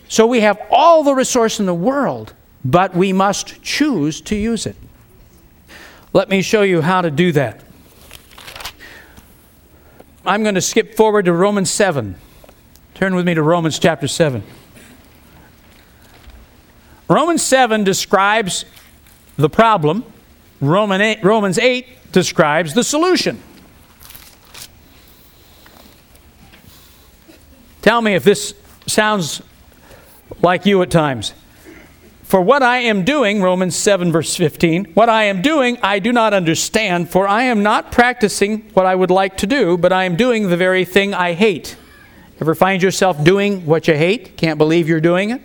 So 0.09 0.29
we 0.29 0.43
have 0.43 0.63
all 0.71 1.03
the 1.03 1.13
resource 1.13 1.59
in 1.59 1.67
the 1.67 1.75
world, 1.75 2.35
but 2.65 2.95
we 2.95 3.13
must 3.13 3.61
choose 3.63 4.21
to 4.21 4.37
use 4.37 4.65
it. 4.65 4.77
Let 6.13 6.29
me 6.29 6.41
show 6.41 6.63
you 6.63 6.83
how 6.83 7.03
to 7.03 7.11
do 7.11 7.33
that. 7.33 7.65
I'm 10.25 10.45
going 10.45 10.55
to 10.55 10.61
skip 10.61 10.95
forward 10.95 11.25
to 11.25 11.33
Romans 11.33 11.71
7. 11.71 12.15
Turn 12.95 13.17
with 13.17 13.27
me 13.27 13.35
to 13.35 13.43
Romans 13.43 13.79
chapter 13.79 14.07
7. 14.07 14.45
Romans 17.09 17.43
7 17.43 17.83
describes 17.83 18.65
the 19.37 19.51
problem, 19.51 20.05
Romans 20.61 21.59
8 21.59 22.13
describes 22.13 22.75
the 22.75 22.85
solution. 22.85 23.43
Tell 27.81 28.01
me 28.01 28.15
if 28.15 28.23
this 28.23 28.55
sounds 28.87 29.43
like 30.41 30.65
you 30.65 30.81
at 30.83 30.91
times. 30.91 31.35
For 32.33 32.41
what 32.41 32.63
I 32.63 32.79
am 32.79 33.05
doing, 33.05 33.43
Romans 33.43 33.77
7, 33.77 34.11
verse 34.11 34.35
15, 34.37 34.95
what 34.95 35.11
I 35.11 35.25
am 35.25 35.43
doing 35.43 35.77
I 35.83 35.99
do 35.99 36.13
not 36.13 36.33
understand, 36.33 37.11
for 37.11 37.29
I 37.29 37.43
am 37.43 37.63
not 37.63 37.93
practicing 37.93 38.71
what 38.73 38.87
I 38.87 38.95
would 38.95 39.11
like 39.11 39.37
to 39.37 39.47
do, 39.47 39.77
but 39.77 39.93
I 39.93 40.05
am 40.05 40.17
doing 40.17 40.49
the 40.49 40.57
very 40.57 40.87
thing 40.87 41.13
I 41.13 41.35
hate. 41.35 41.77
Ever 42.41 42.55
find 42.55 42.83
yourself 42.83 43.23
doing 43.23 43.67
what 43.67 43.87
you 43.87 43.93
hate? 43.93 44.39
Can't 44.39 44.57
believe 44.57 44.89
you're 44.89 44.99
doing 44.99 45.29
it? 45.29 45.43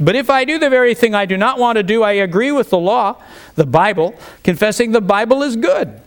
But 0.00 0.16
if 0.16 0.28
I 0.28 0.44
do 0.44 0.58
the 0.58 0.68
very 0.68 0.92
thing 0.96 1.14
I 1.14 1.24
do 1.24 1.36
not 1.36 1.60
want 1.60 1.76
to 1.76 1.84
do, 1.84 2.02
I 2.02 2.14
agree 2.14 2.50
with 2.50 2.70
the 2.70 2.78
law, 2.78 3.22
the 3.54 3.64
Bible, 3.64 4.16
confessing 4.42 4.90
the 4.90 5.00
Bible 5.00 5.44
is 5.44 5.54
good. 5.54 6.01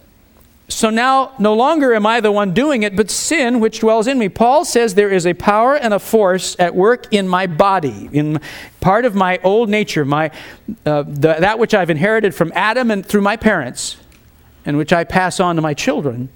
So 0.67 0.89
now 0.89 1.33
no 1.37 1.53
longer 1.53 1.93
am 1.93 2.07
I 2.07 2.21
the 2.21 2.31
one 2.31 2.53
doing 2.53 2.83
it, 2.83 2.95
but 2.95 3.11
sin 3.11 3.59
which 3.59 3.79
dwells 3.81 4.07
in 4.07 4.17
me. 4.17 4.29
Paul 4.29 4.65
says 4.65 4.95
there 4.95 5.11
is 5.11 5.27
a 5.27 5.33
power 5.35 5.75
and 5.75 5.93
a 5.93 5.99
force 5.99 6.55
at 6.57 6.75
work 6.75 7.07
in 7.13 7.27
my 7.27 7.45
body, 7.45 8.09
in 8.11 8.39
part 8.81 9.05
of 9.05 9.13
my 9.13 9.39
old 9.43 9.69
nature, 9.69 10.05
my, 10.05 10.31
uh, 10.85 11.03
the, 11.03 11.35
that 11.39 11.59
which 11.59 11.75
I've 11.75 11.91
inherited 11.91 12.33
from 12.33 12.51
Adam 12.55 12.89
and 12.89 13.05
through 13.05 13.21
my 13.21 13.37
parents, 13.37 13.97
and 14.65 14.75
which 14.77 14.91
I 14.91 15.03
pass 15.03 15.39
on 15.39 15.55
to 15.55 15.61
my 15.61 15.75
children. 15.75 16.29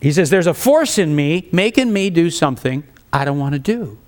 He 0.00 0.12
says 0.12 0.30
there's 0.30 0.46
a 0.48 0.54
force 0.54 0.98
in 0.98 1.14
me 1.14 1.48
making 1.52 1.92
me 1.92 2.10
do 2.10 2.30
something 2.30 2.82
I 3.12 3.24
don't 3.24 3.38
want 3.38 3.54
to 3.54 3.60
do. 3.60 3.98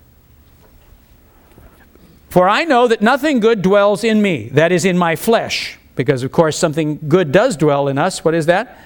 For 2.29 2.49
I 2.49 2.65
know 2.65 2.87
that 2.87 3.03
nothing 3.03 3.41
good 3.41 3.63
dwells 3.63 4.05
in 4.05 4.23
me, 4.23 4.49
that 4.51 4.71
is 4.73 4.85
in 4.85 4.99
my 4.99 5.17
flesh. 5.17 5.80
Because, 6.01 6.23
of 6.23 6.33
course, 6.33 6.57
something 6.57 6.99
good 7.09 7.31
does 7.31 7.59
dwell 7.59 7.87
in 7.87 7.99
us. 7.99 8.25
What 8.25 8.35
is 8.35 8.47
that? 8.47 8.79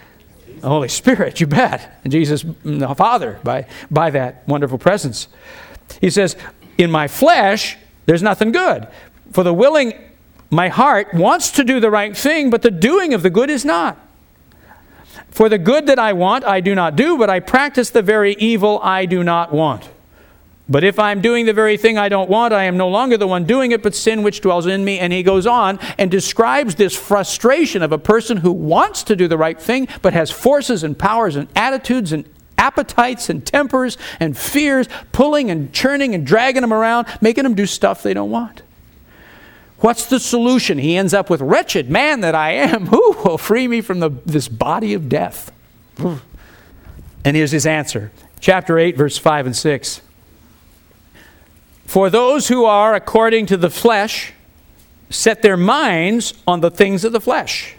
The 0.60 0.68
Holy 0.68 0.88
Spirit, 0.88 1.40
you 1.40 1.46
bet. 1.46 2.00
And 2.02 2.12
Jesus, 2.12 2.42
mm, 2.42 2.80
the 2.80 2.92
Father, 2.92 3.38
by, 3.44 3.68
by 3.88 4.10
that 4.10 4.42
wonderful 4.48 4.78
presence. 4.78 5.28
He 6.00 6.10
says, 6.10 6.36
In 6.76 6.90
my 6.90 7.06
flesh, 7.06 7.76
there's 8.06 8.20
nothing 8.20 8.50
good. 8.50 8.88
For 9.30 9.44
the 9.44 9.54
willing, 9.54 9.94
my 10.50 10.66
heart 10.66 11.14
wants 11.14 11.52
to 11.52 11.62
do 11.62 11.78
the 11.78 11.88
right 11.88 12.16
thing, 12.16 12.50
but 12.50 12.62
the 12.62 12.72
doing 12.72 13.14
of 13.14 13.22
the 13.22 13.30
good 13.30 13.48
is 13.48 13.64
not. 13.64 13.96
For 15.30 15.48
the 15.48 15.58
good 15.58 15.86
that 15.86 16.00
I 16.00 16.14
want, 16.14 16.42
I 16.42 16.60
do 16.60 16.74
not 16.74 16.96
do, 16.96 17.16
but 17.16 17.30
I 17.30 17.38
practice 17.38 17.90
the 17.90 18.02
very 18.02 18.34
evil 18.40 18.80
I 18.82 19.06
do 19.06 19.22
not 19.22 19.52
want. 19.52 19.88
But 20.68 20.82
if 20.82 20.98
I'm 20.98 21.20
doing 21.20 21.44
the 21.44 21.52
very 21.52 21.76
thing 21.76 21.98
I 21.98 22.08
don't 22.08 22.30
want, 22.30 22.54
I 22.54 22.64
am 22.64 22.78
no 22.78 22.88
longer 22.88 23.18
the 23.18 23.26
one 23.26 23.44
doing 23.44 23.72
it, 23.72 23.82
but 23.82 23.94
sin 23.94 24.22
which 24.22 24.40
dwells 24.40 24.66
in 24.66 24.84
me. 24.84 24.98
And 24.98 25.12
he 25.12 25.22
goes 25.22 25.46
on 25.46 25.78
and 25.98 26.10
describes 26.10 26.76
this 26.76 26.96
frustration 26.96 27.82
of 27.82 27.92
a 27.92 27.98
person 27.98 28.38
who 28.38 28.50
wants 28.50 29.02
to 29.04 29.16
do 29.16 29.28
the 29.28 29.36
right 29.36 29.60
thing, 29.60 29.88
but 30.00 30.14
has 30.14 30.30
forces 30.30 30.82
and 30.82 30.98
powers 30.98 31.36
and 31.36 31.48
attitudes 31.54 32.12
and 32.12 32.24
appetites 32.56 33.28
and 33.28 33.44
tempers 33.44 33.98
and 34.20 34.38
fears 34.38 34.88
pulling 35.12 35.50
and 35.50 35.72
churning 35.74 36.14
and 36.14 36.26
dragging 36.26 36.62
them 36.62 36.72
around, 36.72 37.06
making 37.20 37.44
them 37.44 37.54
do 37.54 37.66
stuff 37.66 38.02
they 38.02 38.14
don't 38.14 38.30
want. 38.30 38.62
What's 39.80 40.06
the 40.06 40.18
solution? 40.18 40.78
He 40.78 40.96
ends 40.96 41.12
up 41.12 41.28
with, 41.28 41.42
Wretched 41.42 41.90
man 41.90 42.20
that 42.20 42.34
I 42.34 42.52
am, 42.52 42.86
who 42.88 43.12
will 43.22 43.36
free 43.36 43.68
me 43.68 43.82
from 43.82 44.00
the, 44.00 44.08
this 44.24 44.48
body 44.48 44.94
of 44.94 45.10
death? 45.10 45.52
And 47.22 47.36
here's 47.36 47.50
his 47.50 47.66
answer. 47.66 48.12
Chapter 48.40 48.78
8, 48.78 48.96
verse 48.96 49.18
5 49.18 49.46
and 49.46 49.56
6. 49.56 50.00
For 51.94 52.10
those 52.10 52.48
who 52.48 52.64
are 52.64 52.92
according 52.92 53.46
to 53.46 53.56
the 53.56 53.70
flesh 53.70 54.32
set 55.10 55.42
their 55.42 55.56
minds 55.56 56.34
on 56.44 56.60
the 56.60 56.68
things 56.68 57.04
of 57.04 57.12
the 57.12 57.20
flesh. 57.20 57.76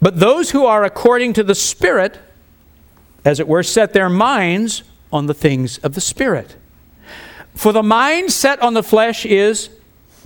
But 0.00 0.20
those 0.20 0.52
who 0.52 0.64
are 0.64 0.84
according 0.84 1.34
to 1.34 1.42
the 1.42 1.54
Spirit, 1.54 2.18
as 3.22 3.40
it 3.40 3.46
were, 3.46 3.62
set 3.62 3.92
their 3.92 4.08
minds 4.08 4.84
on 5.12 5.26
the 5.26 5.34
things 5.34 5.76
of 5.80 5.94
the 5.94 6.00
Spirit. 6.00 6.56
For 7.54 7.74
the 7.74 7.82
mind 7.82 8.32
set 8.32 8.62
on 8.62 8.72
the 8.72 8.82
flesh 8.82 9.26
is 9.26 9.68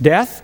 death, 0.01 0.41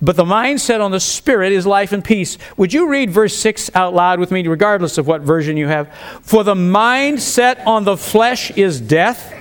but 0.00 0.14
the 0.14 0.24
mind 0.24 0.60
set 0.60 0.80
on 0.80 0.92
the 0.92 1.00
Spirit 1.00 1.50
is 1.52 1.66
life 1.66 1.90
and 1.90 2.04
peace. 2.04 2.38
Would 2.56 2.72
you 2.72 2.88
read 2.88 3.10
verse 3.10 3.36
6 3.36 3.72
out 3.74 3.92
loud 3.94 4.20
with 4.20 4.30
me, 4.30 4.46
regardless 4.46 4.96
of 4.96 5.08
what 5.08 5.22
version 5.22 5.56
you 5.56 5.66
have? 5.66 5.92
For 6.22 6.44
the 6.44 6.54
mind 6.54 7.20
set 7.20 7.58
on 7.66 7.82
the 7.82 7.96
flesh 7.96 8.52
is 8.52 8.80
death 8.80 9.34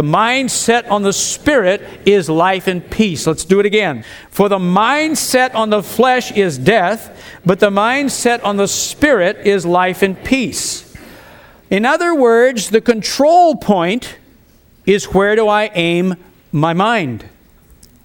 the 0.00 0.04
mind 0.04 0.50
set 0.50 0.86
on 0.86 1.02
the 1.02 1.12
spirit 1.12 1.82
is 2.06 2.30
life 2.30 2.66
and 2.68 2.90
peace. 2.90 3.26
Let's 3.26 3.44
do 3.44 3.60
it 3.60 3.66
again. 3.66 4.02
For 4.30 4.48
the 4.48 4.58
mind 4.58 5.18
set 5.18 5.54
on 5.54 5.68
the 5.68 5.82
flesh 5.82 6.32
is 6.32 6.56
death, 6.56 7.22
but 7.44 7.60
the 7.60 7.70
mind 7.70 8.10
set 8.10 8.42
on 8.42 8.56
the 8.56 8.66
spirit 8.66 9.46
is 9.46 9.66
life 9.66 10.00
and 10.00 10.18
peace. 10.24 10.96
In 11.68 11.84
other 11.84 12.14
words, 12.14 12.70
the 12.70 12.80
control 12.80 13.56
point 13.56 14.16
is 14.86 15.04
where 15.12 15.36
do 15.36 15.48
I 15.48 15.70
aim 15.74 16.16
my 16.50 16.72
mind? 16.72 17.26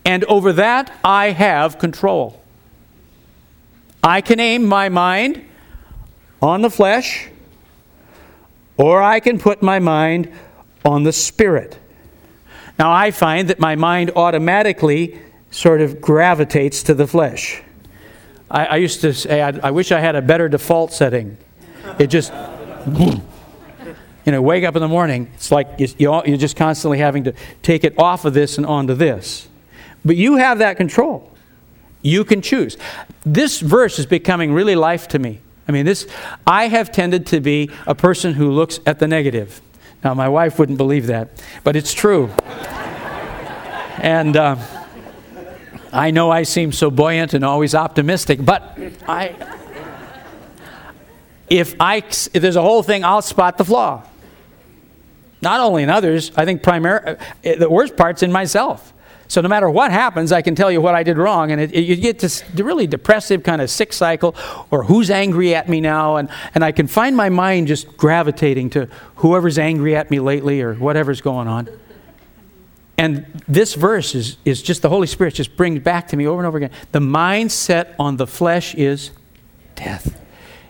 And 0.04 0.26
over 0.26 0.52
that, 0.52 0.92
I 1.02 1.28
have 1.28 1.80
control. 1.80 2.44
I 4.04 4.20
can 4.20 4.42
aim 4.42 4.66
my 4.66 4.90
mind 4.90 5.46
on 6.42 6.62
the 6.62 6.70
flesh, 6.70 7.30
or 8.76 9.02
I 9.02 9.22
can 9.22 9.40
put 9.40 9.64
my 9.64 9.80
mind 9.80 10.30
on 10.84 11.04
the 11.04 11.14
Spirit. 11.14 11.80
Now, 12.78 12.92
I 12.92 13.12
find 13.12 13.48
that 13.50 13.60
my 13.60 13.76
mind 13.76 14.12
automatically 14.16 15.20
sort 15.52 15.82
of 15.82 16.02
gravitates 16.02 16.84
to 16.84 16.94
the 16.94 17.08
flesh. 17.08 17.62
I, 18.52 18.66
I 18.66 18.76
used 18.78 19.02
to 19.02 19.14
say, 19.14 19.42
I, 19.42 19.50
I, 19.64 19.72
wish 19.72 19.92
I 19.92 20.00
had 20.00 20.16
a 20.16 20.22
better 20.22 20.50
default 20.50 20.92
setting. 20.92 21.38
It 21.98 22.08
just, 22.08 22.34
you 24.26 24.32
know, 24.32 24.42
wake 24.42 24.64
up 24.66 24.76
in 24.76 24.82
the 24.82 24.88
morning, 24.88 25.32
it's 25.34 25.52
like 25.52 25.68
you, 25.78 25.88
you're 25.98 26.38
just 26.38 26.58
constantly 26.58 26.98
having 26.98 27.24
to 27.24 27.34
take 27.62 27.84
it 27.84 27.98
off 27.98 28.26
of 28.26 28.34
this 28.34 28.58
and 28.58 28.66
onto 28.66 28.94
this. 28.94 29.48
But 30.04 30.18
you 30.18 30.36
have 30.36 30.60
that 30.60 30.78
control. 30.78 31.32
You 32.02 32.24
can 32.26 32.42
choose. 32.42 32.78
This 33.26 33.62
verse 33.62 33.98
is 33.98 34.06
becoming 34.06 34.54
really 34.54 34.76
life 34.76 35.08
to 35.10 35.20
me. 35.20 35.40
I 35.68 35.72
mean, 35.72 35.86
this, 35.86 36.08
I 36.46 36.68
have 36.68 36.92
tended 36.92 37.26
to 37.28 37.40
be 37.40 37.72
a 37.88 37.96
person 37.96 38.34
who 38.34 38.52
looks 38.52 38.80
at 38.86 39.00
the 39.00 39.08
negative. 39.08 39.62
Now, 40.06 40.14
my 40.14 40.30
wife 40.30 40.60
wouldn't 40.60 40.78
believe 40.78 41.08
that, 41.08 41.30
but 41.64 41.76
it's 41.76 41.92
true. 41.92 42.30
and 43.98 44.38
uh, 44.38 44.56
I 45.92 46.12
know 46.12 46.30
I 46.30 46.44
seem 46.44 46.72
so 46.74 46.92
buoyant 46.92 47.34
and 47.34 47.44
always 47.44 47.74
optimistic, 47.74 48.46
but 48.46 48.78
I, 49.08 49.36
if 51.50 51.76
I, 51.80 51.98
if 51.98 52.34
there's 52.34 52.56
a 52.56 52.62
whole 52.62 52.84
thing, 52.84 53.04
I'll 53.04 53.24
spot 53.24 53.58
the 53.58 53.66
flaw. 53.66 54.04
Not 55.42 55.60
only 55.60 55.82
in 55.82 55.90
others, 55.90 56.32
I 56.38 56.46
think 56.46 56.62
primary, 56.62 57.18
uh, 57.18 57.56
the 57.58 57.68
worst 57.68 57.98
part's 57.98 58.22
in 58.22 58.32
myself. 58.32 58.94
So 59.28 59.42
no 59.42 59.50
matter 59.50 59.70
what 59.70 59.92
happens, 59.92 60.32
I 60.32 60.42
can 60.42 60.56
tell 60.56 60.72
you 60.72 60.82
what 60.82 60.96
I 60.96 61.04
did 61.04 61.18
wrong, 61.18 61.52
and 61.52 61.60
it, 61.60 61.72
it, 61.74 61.82
you 61.82 61.96
get 61.96 62.20
this 62.20 62.44
really 62.56 62.88
depressive 62.88 63.44
kind 63.44 63.62
of 63.62 63.70
sick 63.70 63.92
cycle, 63.94 64.36
or 64.72 64.84
who's 64.84 65.10
angry 65.10 65.56
at 65.56 65.68
me 65.68 65.82
now, 65.82 66.18
and, 66.18 66.30
and 66.54 66.64
I 66.64 66.72
can 66.72 66.88
find 66.88 67.16
my 67.16 67.30
mind 67.30 67.68
just 67.68 67.98
gravitating 67.98 68.70
to 68.72 68.88
whoever's 69.16 69.58
angry 69.58 69.96
at 69.96 70.12
me 70.12 70.20
lately 70.20 70.62
or 70.62 70.76
whatever's 70.76 71.22
going 71.22 71.48
on. 71.48 71.70
And 72.98 73.26
this 73.48 73.74
verse 73.74 74.16
is, 74.16 74.38
is 74.46 74.62
just 74.62 74.82
the 74.82 74.90
Holy 74.90 75.08
Spirit 75.08 75.34
just 75.34 75.58
brings 75.58 75.80
back 75.80 76.08
to 76.10 76.18
me 76.18 76.28
over 76.28 76.40
and 76.40 76.48
over 76.48 76.58
again. 76.58 76.72
The 76.92 77.00
mindset 77.00 77.94
on 78.00 78.18
the 78.18 78.28
flesh 78.28 78.74
is 78.76 79.12
death. 79.76 80.22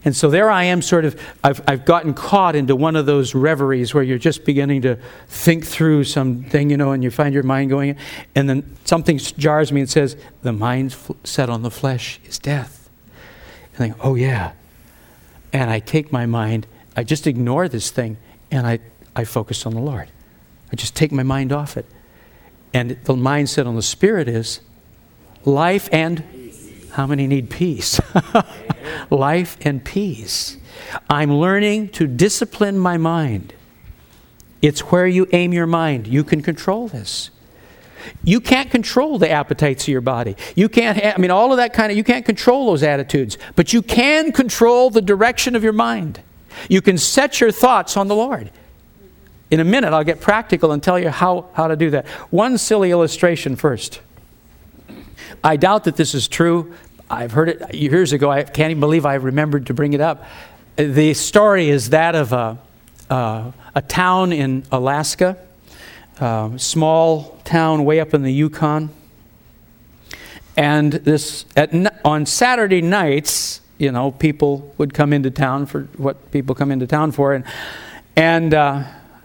And 0.05 0.15
so 0.15 0.29
there 0.29 0.51
I 0.51 0.65
am, 0.65 0.83
sort 0.83 1.03
of, 1.03 1.19
I've, 1.43 1.61
I've 1.67 1.83
gotten 1.83 2.13
caught 2.13 2.55
into 2.55 2.75
one 2.75 2.95
of 2.95 3.07
those 3.07 3.33
reveries 3.33 3.95
where 3.95 4.03
you're 4.03 4.19
just 4.19 4.45
beginning 4.45 4.83
to 4.83 4.99
think 5.27 5.65
through 5.65 6.03
something, 6.03 6.69
you 6.69 6.77
know, 6.77 6.91
and 6.91 7.03
you 7.03 7.09
find 7.09 7.33
your 7.33 7.41
mind 7.41 7.71
going, 7.71 7.97
and 8.35 8.47
then 8.47 8.77
something 8.85 9.17
jars 9.17 9.71
me 9.71 9.81
and 9.81 9.89
says, 9.89 10.15
The 10.43 10.53
mind 10.53 10.95
set 11.23 11.49
on 11.49 11.63
the 11.63 11.71
flesh 11.71 12.19
is 12.25 12.37
death. 12.37 12.87
And 13.73 13.75
I 13.75 13.77
think, 13.89 14.05
Oh, 14.05 14.13
yeah. 14.13 14.51
And 15.51 15.71
I 15.71 15.79
take 15.79 16.11
my 16.11 16.27
mind, 16.27 16.67
I 16.95 17.03
just 17.03 17.25
ignore 17.25 17.67
this 17.67 17.89
thing, 17.89 18.17
and 18.51 18.67
I, 18.67 18.79
I 19.15 19.23
focus 19.23 19.65
on 19.65 19.73
the 19.73 19.81
Lord. 19.81 20.09
I 20.71 20.75
just 20.75 20.95
take 20.95 21.11
my 21.11 21.23
mind 21.23 21.51
off 21.51 21.77
it. 21.77 21.85
And 22.75 22.91
the 22.91 23.15
mindset 23.15 23.65
on 23.65 23.75
the 23.75 23.81
Spirit 23.81 24.27
is 24.27 24.59
life 25.45 25.89
and 25.91 26.23
how 26.95 27.05
many 27.05 27.27
need 27.27 27.49
peace? 27.49 27.99
Life 29.09 29.57
and 29.61 29.83
peace. 29.83 30.55
I'm 31.09 31.33
learning 31.33 31.89
to 31.89 32.07
discipline 32.07 32.79
my 32.79 32.95
mind. 32.95 33.53
It's 34.61 34.79
where 34.79 35.05
you 35.05 35.27
aim 35.33 35.51
your 35.51 35.67
mind. 35.67 36.07
You 36.07 36.23
can 36.23 36.41
control 36.41 36.87
this. 36.87 37.31
You 38.23 38.39
can't 38.39 38.71
control 38.71 39.19
the 39.19 39.29
appetites 39.29 39.83
of 39.83 39.87
your 39.89 39.99
body. 39.99 40.37
You 40.55 40.69
can't, 40.69 41.03
I 41.03 41.17
mean, 41.19 41.31
all 41.31 41.51
of 41.51 41.57
that 41.57 41.73
kind 41.73 41.91
of, 41.91 41.97
you 41.97 42.03
can't 42.03 42.25
control 42.25 42.67
those 42.67 42.81
attitudes, 42.81 43.37
but 43.57 43.73
you 43.73 43.81
can 43.81 44.31
control 44.31 44.89
the 44.89 45.01
direction 45.01 45.53
of 45.55 45.63
your 45.63 45.73
mind. 45.73 46.21
You 46.69 46.81
can 46.81 46.97
set 46.97 47.41
your 47.41 47.51
thoughts 47.51 47.97
on 47.97 48.07
the 48.07 48.15
Lord. 48.15 48.51
In 49.51 49.59
a 49.59 49.65
minute, 49.65 49.91
I'll 49.91 50.05
get 50.05 50.21
practical 50.21 50.71
and 50.71 50.81
tell 50.81 50.97
you 50.97 51.09
how, 51.09 51.49
how 51.53 51.67
to 51.67 51.75
do 51.75 51.89
that. 51.89 52.07
One 52.31 52.57
silly 52.57 52.91
illustration 52.91 53.57
first. 53.57 53.99
I 55.43 55.57
doubt 55.57 55.83
that 55.83 55.95
this 55.95 56.15
is 56.15 56.27
true, 56.27 56.73
I've 57.09 57.31
heard 57.31 57.49
it 57.49 57.75
years 57.75 58.13
ago. 58.13 58.31
I 58.31 58.43
can't 58.43 58.71
even 58.71 58.79
believe 58.79 59.05
I 59.05 59.15
remembered 59.15 59.67
to 59.67 59.73
bring 59.73 59.93
it 59.93 60.01
up. 60.01 60.25
The 60.75 61.13
story 61.13 61.69
is 61.69 61.91
that 61.91 62.15
of 62.15 62.33
a, 62.33 62.57
uh, 63.09 63.51
a 63.75 63.81
town 63.81 64.33
in 64.33 64.65
Alaska, 64.71 65.37
uh, 66.19 66.57
small 66.57 67.39
town 67.43 67.85
way 67.85 67.99
up 67.99 68.13
in 68.13 68.23
the 68.23 68.33
Yukon. 68.33 68.89
And 70.57 70.93
this 70.93 71.45
at, 71.55 71.71
on 72.03 72.25
Saturday 72.25 72.81
nights, 72.81 73.61
you 73.77 73.91
know, 73.91 74.11
people 74.11 74.73
would 74.77 74.93
come 74.93 75.13
into 75.13 75.29
town 75.29 75.65
for 75.65 75.83
what 75.97 76.31
people 76.31 76.55
come 76.55 76.71
into 76.71 76.87
town 76.87 77.11
for, 77.11 77.33
and 77.33 77.43
and 78.15 78.53
uh, 78.53 78.83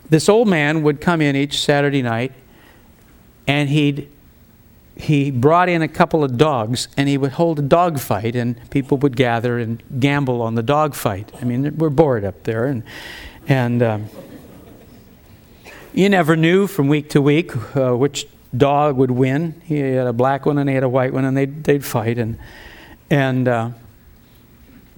this 0.09 0.29
old 0.29 0.49
man 0.49 0.83
would 0.83 1.01
come 1.01 1.21
in 1.21 1.37
each 1.37 1.61
Saturday 1.61 2.03
night, 2.03 2.33
and 3.47 3.69
he'd 3.69 4.09
he 5.01 5.31
brought 5.31 5.69
in 5.69 5.83
a 5.83 5.89
couple 5.89 6.23
of 6.23 6.37
dogs 6.37 6.89
and 6.97 7.09
he 7.09 7.17
would 7.19 7.33
hold 7.33 7.59
a 7.59 7.63
dog 7.63 7.99
fight 7.99 8.37
and 8.37 8.59
people 8.71 8.99
would 8.99 9.17
gather 9.17 9.59
and 9.59 9.83
gamble 9.99 10.43
on 10.43 10.55
the 10.55 10.63
dog 10.63 10.95
fight. 10.95 11.33
I 11.41 11.45
mean, 11.45 11.77
we're 11.77 11.91
bored 11.91 12.25
up 12.25 12.43
there 12.45 12.67
and 12.67 12.83
and 13.49 13.83
um, 13.83 14.09
you 15.93 16.09
never 16.09 16.37
knew 16.37 16.67
from 16.67 16.89
week 16.89 17.09
to 17.11 17.23
week 17.23 17.57
uh, 17.77 17.97
which 17.97 18.27
dog 18.57 18.97
would 18.97 19.11
win. 19.11 19.61
He 19.65 19.79
had 19.79 20.07
a 20.07 20.13
black 20.13 20.47
one 20.47 20.59
and 20.59 20.69
he 20.69 20.75
had 20.75 20.85
a 20.85 20.89
white 20.89 21.13
one 21.13 21.25
and 21.25 21.37
they'd, 21.37 21.65
they'd 21.65 21.85
fight 21.85 22.19
and 22.19 22.39
and 23.11 23.49
uh, 23.49 23.71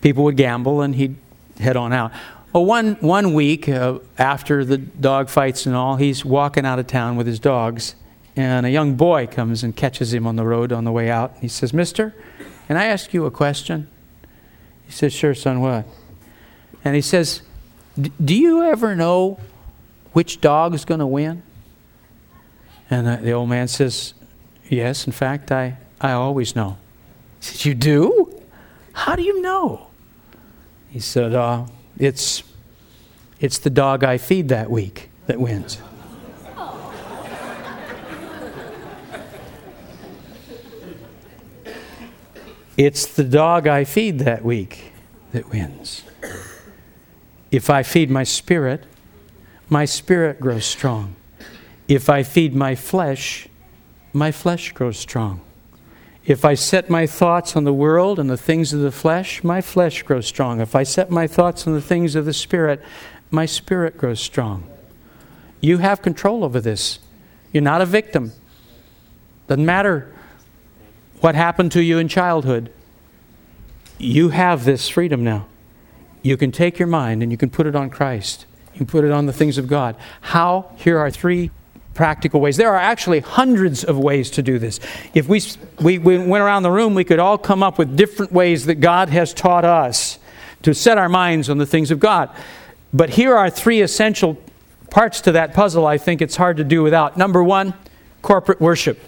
people 0.00 0.24
would 0.24 0.36
gamble 0.36 0.82
and 0.82 0.94
he'd 0.94 1.16
head 1.58 1.76
on 1.76 1.92
out. 1.92 2.12
Well, 2.52 2.66
one, 2.66 2.96
one 2.96 3.32
week 3.32 3.66
uh, 3.68 4.00
after 4.18 4.62
the 4.64 4.76
dog 4.76 5.30
fights 5.30 5.64
and 5.64 5.74
all, 5.74 5.96
he's 5.96 6.22
walking 6.22 6.66
out 6.66 6.78
of 6.78 6.86
town 6.86 7.16
with 7.16 7.26
his 7.26 7.40
dogs 7.40 7.94
and 8.36 8.64
a 8.64 8.70
young 8.70 8.94
boy 8.94 9.26
comes 9.26 9.62
and 9.62 9.76
catches 9.76 10.12
him 10.14 10.26
on 10.26 10.36
the 10.36 10.44
road 10.44 10.72
on 10.72 10.84
the 10.84 10.92
way 10.92 11.10
out. 11.10 11.36
He 11.40 11.48
says, 11.48 11.72
Mister, 11.72 12.14
can 12.66 12.76
I 12.76 12.86
ask 12.86 13.12
you 13.12 13.26
a 13.26 13.30
question? 13.30 13.88
He 14.86 14.92
says, 14.92 15.12
Sure, 15.12 15.34
son, 15.34 15.60
what? 15.60 15.86
And 16.84 16.94
he 16.94 17.02
says, 17.02 17.42
Do 18.00 18.34
you 18.34 18.64
ever 18.64 18.96
know 18.96 19.38
which 20.12 20.40
dog 20.40 20.74
is 20.74 20.84
going 20.84 21.00
to 21.00 21.06
win? 21.06 21.42
And 22.90 23.24
the 23.24 23.32
old 23.32 23.48
man 23.48 23.68
says, 23.68 24.14
Yes, 24.68 25.06
in 25.06 25.12
fact, 25.12 25.52
I, 25.52 25.76
I 26.00 26.12
always 26.12 26.56
know. 26.56 26.78
He 27.40 27.46
says, 27.46 27.66
You 27.66 27.74
do? 27.74 28.42
How 28.92 29.16
do 29.16 29.22
you 29.22 29.40
know? 29.40 29.88
He 30.90 31.00
said, 31.00 31.34
uh, 31.34 31.66
it's, 31.98 32.42
it's 33.40 33.58
the 33.58 33.70
dog 33.70 34.04
I 34.04 34.18
feed 34.18 34.50
that 34.50 34.70
week 34.70 35.10
that 35.26 35.40
wins. 35.40 35.78
It's 42.76 43.06
the 43.06 43.24
dog 43.24 43.66
I 43.66 43.84
feed 43.84 44.20
that 44.20 44.44
week 44.44 44.92
that 45.32 45.50
wins. 45.50 46.04
If 47.50 47.68
I 47.68 47.82
feed 47.82 48.10
my 48.10 48.24
spirit, 48.24 48.84
my 49.68 49.84
spirit 49.84 50.40
grows 50.40 50.64
strong. 50.64 51.14
If 51.86 52.08
I 52.08 52.22
feed 52.22 52.54
my 52.54 52.74
flesh, 52.74 53.46
my 54.14 54.32
flesh 54.32 54.72
grows 54.72 54.96
strong. 54.96 55.42
If 56.24 56.44
I 56.44 56.54
set 56.54 56.88
my 56.88 57.06
thoughts 57.06 57.56
on 57.56 57.64
the 57.64 57.72
world 57.72 58.18
and 58.18 58.30
the 58.30 58.36
things 58.36 58.72
of 58.72 58.80
the 58.80 58.92
flesh, 58.92 59.42
my 59.42 59.60
flesh 59.60 60.02
grows 60.02 60.26
strong. 60.26 60.60
If 60.60 60.74
I 60.74 60.84
set 60.84 61.10
my 61.10 61.26
thoughts 61.26 61.66
on 61.66 61.74
the 61.74 61.80
things 61.80 62.14
of 62.14 62.24
the 62.24 62.32
spirit, 62.32 62.82
my 63.30 63.44
spirit 63.44 63.98
grows 63.98 64.20
strong. 64.20 64.66
You 65.60 65.78
have 65.78 66.00
control 66.00 66.44
over 66.44 66.60
this. 66.60 67.00
You're 67.52 67.62
not 67.62 67.82
a 67.82 67.86
victim. 67.86 68.32
Doesn't 69.48 69.66
matter 69.66 70.11
what 71.22 71.34
happened 71.36 71.72
to 71.72 71.82
you 71.82 71.98
in 71.98 72.08
childhood. 72.08 72.70
You 73.96 74.30
have 74.30 74.64
this 74.64 74.88
freedom 74.88 75.22
now. 75.22 75.46
You 76.20 76.36
can 76.36 76.50
take 76.50 76.78
your 76.78 76.88
mind 76.88 77.22
and 77.22 77.30
you 77.30 77.38
can 77.38 77.48
put 77.48 77.66
it 77.66 77.76
on 77.76 77.90
Christ. 77.90 78.44
You 78.74 78.78
can 78.78 78.86
put 78.86 79.04
it 79.04 79.12
on 79.12 79.26
the 79.26 79.32
things 79.32 79.56
of 79.56 79.68
God. 79.68 79.94
How? 80.20 80.72
Here 80.76 80.98
are 80.98 81.10
three 81.10 81.50
practical 81.94 82.40
ways. 82.40 82.56
There 82.56 82.72
are 82.72 82.78
actually 82.78 83.20
hundreds 83.20 83.84
of 83.84 83.98
ways 83.98 84.30
to 84.32 84.42
do 84.42 84.58
this. 84.58 84.80
If 85.14 85.28
we, 85.28 85.40
we, 85.80 85.98
we, 85.98 86.18
went 86.18 86.42
around 86.42 86.64
the 86.64 86.70
room, 86.70 86.94
we 86.94 87.04
could 87.04 87.20
all 87.20 87.38
come 87.38 87.62
up 87.62 87.78
with 87.78 87.96
different 87.96 88.32
ways 88.32 88.66
that 88.66 88.76
God 88.76 89.08
has 89.10 89.32
taught 89.32 89.64
us 89.64 90.18
to 90.62 90.74
set 90.74 90.98
our 90.98 91.08
minds 91.08 91.48
on 91.48 91.58
the 91.58 91.66
things 91.66 91.90
of 91.90 92.00
God. 92.00 92.30
But 92.92 93.10
here 93.10 93.36
are 93.36 93.48
three 93.48 93.80
essential 93.80 94.38
parts 94.90 95.20
to 95.22 95.32
that 95.32 95.54
puzzle 95.54 95.86
I 95.86 95.98
think 95.98 96.20
it's 96.20 96.36
hard 96.36 96.56
to 96.56 96.64
do 96.64 96.82
without. 96.82 97.16
Number 97.16 97.42
one, 97.42 97.74
corporate 98.22 98.60
worship. 98.60 98.98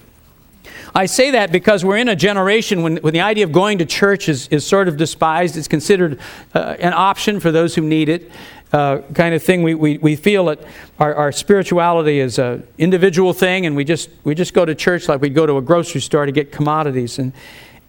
I 0.95 1.07
say 1.07 1.33
that 1.33 1.53
because 1.53 1.85
we're 1.85 1.97
in 1.97 2.09
a 2.09 2.17
generation 2.17 2.83
when, 2.83 2.97
when 2.99 3.13
the 3.13 3.21
idea 3.21 3.45
of 3.45 3.53
going 3.53 3.79
to 3.79 3.85
church 3.85 4.29
is, 4.29 4.49
is 4.49 4.67
sort 4.67 4.89
of 4.89 4.97
despised. 4.97 5.57
It's 5.57 5.69
considered 5.69 6.21
uh, 6.55 6.77
an 6.79 6.93
option 6.93 7.41
for 7.41 7.51
those 7.51 7.75
who 7.75 7.83
need 7.83 8.09
it, 8.09 8.31
uh, 8.73 8.99
kind 9.15 9.35
of 9.35 9.43
thing. 9.43 9.63
We, 9.63 9.75
we, 9.75 9.99
we 9.99 10.17
feel 10.17 10.47
that 10.47 10.61
our, 10.99 11.15
our 11.15 11.33
spirituality 11.33 12.21
is 12.21 12.39
an 12.39 12.67
individual 12.79 13.33
thing, 13.33 13.67
and 13.67 13.77
we 13.77 13.85
just, 13.85 14.11
we 14.25 14.35
just 14.35 14.55
go 14.55 14.65
to 14.65 14.75
church 14.75 15.09
like 15.09 15.21
we'd 15.21 15.35
go 15.35 15.47
to 15.47 15.57
a 15.57 15.63
grocery 15.63 16.01
store 16.01 16.27
to 16.27 16.33
get 16.33 16.53
commodities. 16.53 17.19
And, 17.19 17.33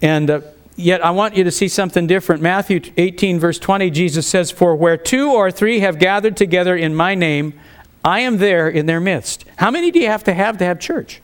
and 0.02 0.30
uh, 0.30 0.42
yet, 0.76 1.04
I 1.04 1.12
want 1.12 1.36
you 1.36 1.44
to 1.44 1.52
see 1.52 1.68
something 1.68 2.08
different. 2.08 2.42
Matthew 2.42 2.82
18, 2.98 3.40
verse 3.40 3.60
20, 3.60 3.90
Jesus 3.90 4.28
says, 4.28 4.52
For 4.52 4.76
where 4.76 4.98
two 4.98 5.32
or 5.32 5.52
three 5.52 5.80
have 5.80 6.00
gathered 6.00 6.38
together 6.38 6.76
in 6.76 6.94
my 6.94 7.16
name, 7.16 7.60
I 8.04 8.20
am 8.20 8.38
there 8.38 8.70
in 8.70 8.86
their 8.86 9.00
midst. 9.00 9.46
How 9.58 9.72
many 9.72 9.90
do 9.90 10.00
you 10.00 10.08
have 10.08 10.24
to 10.26 10.34
have 10.34 10.60
to 10.60 10.66
have 10.66 10.80
church? 10.80 11.22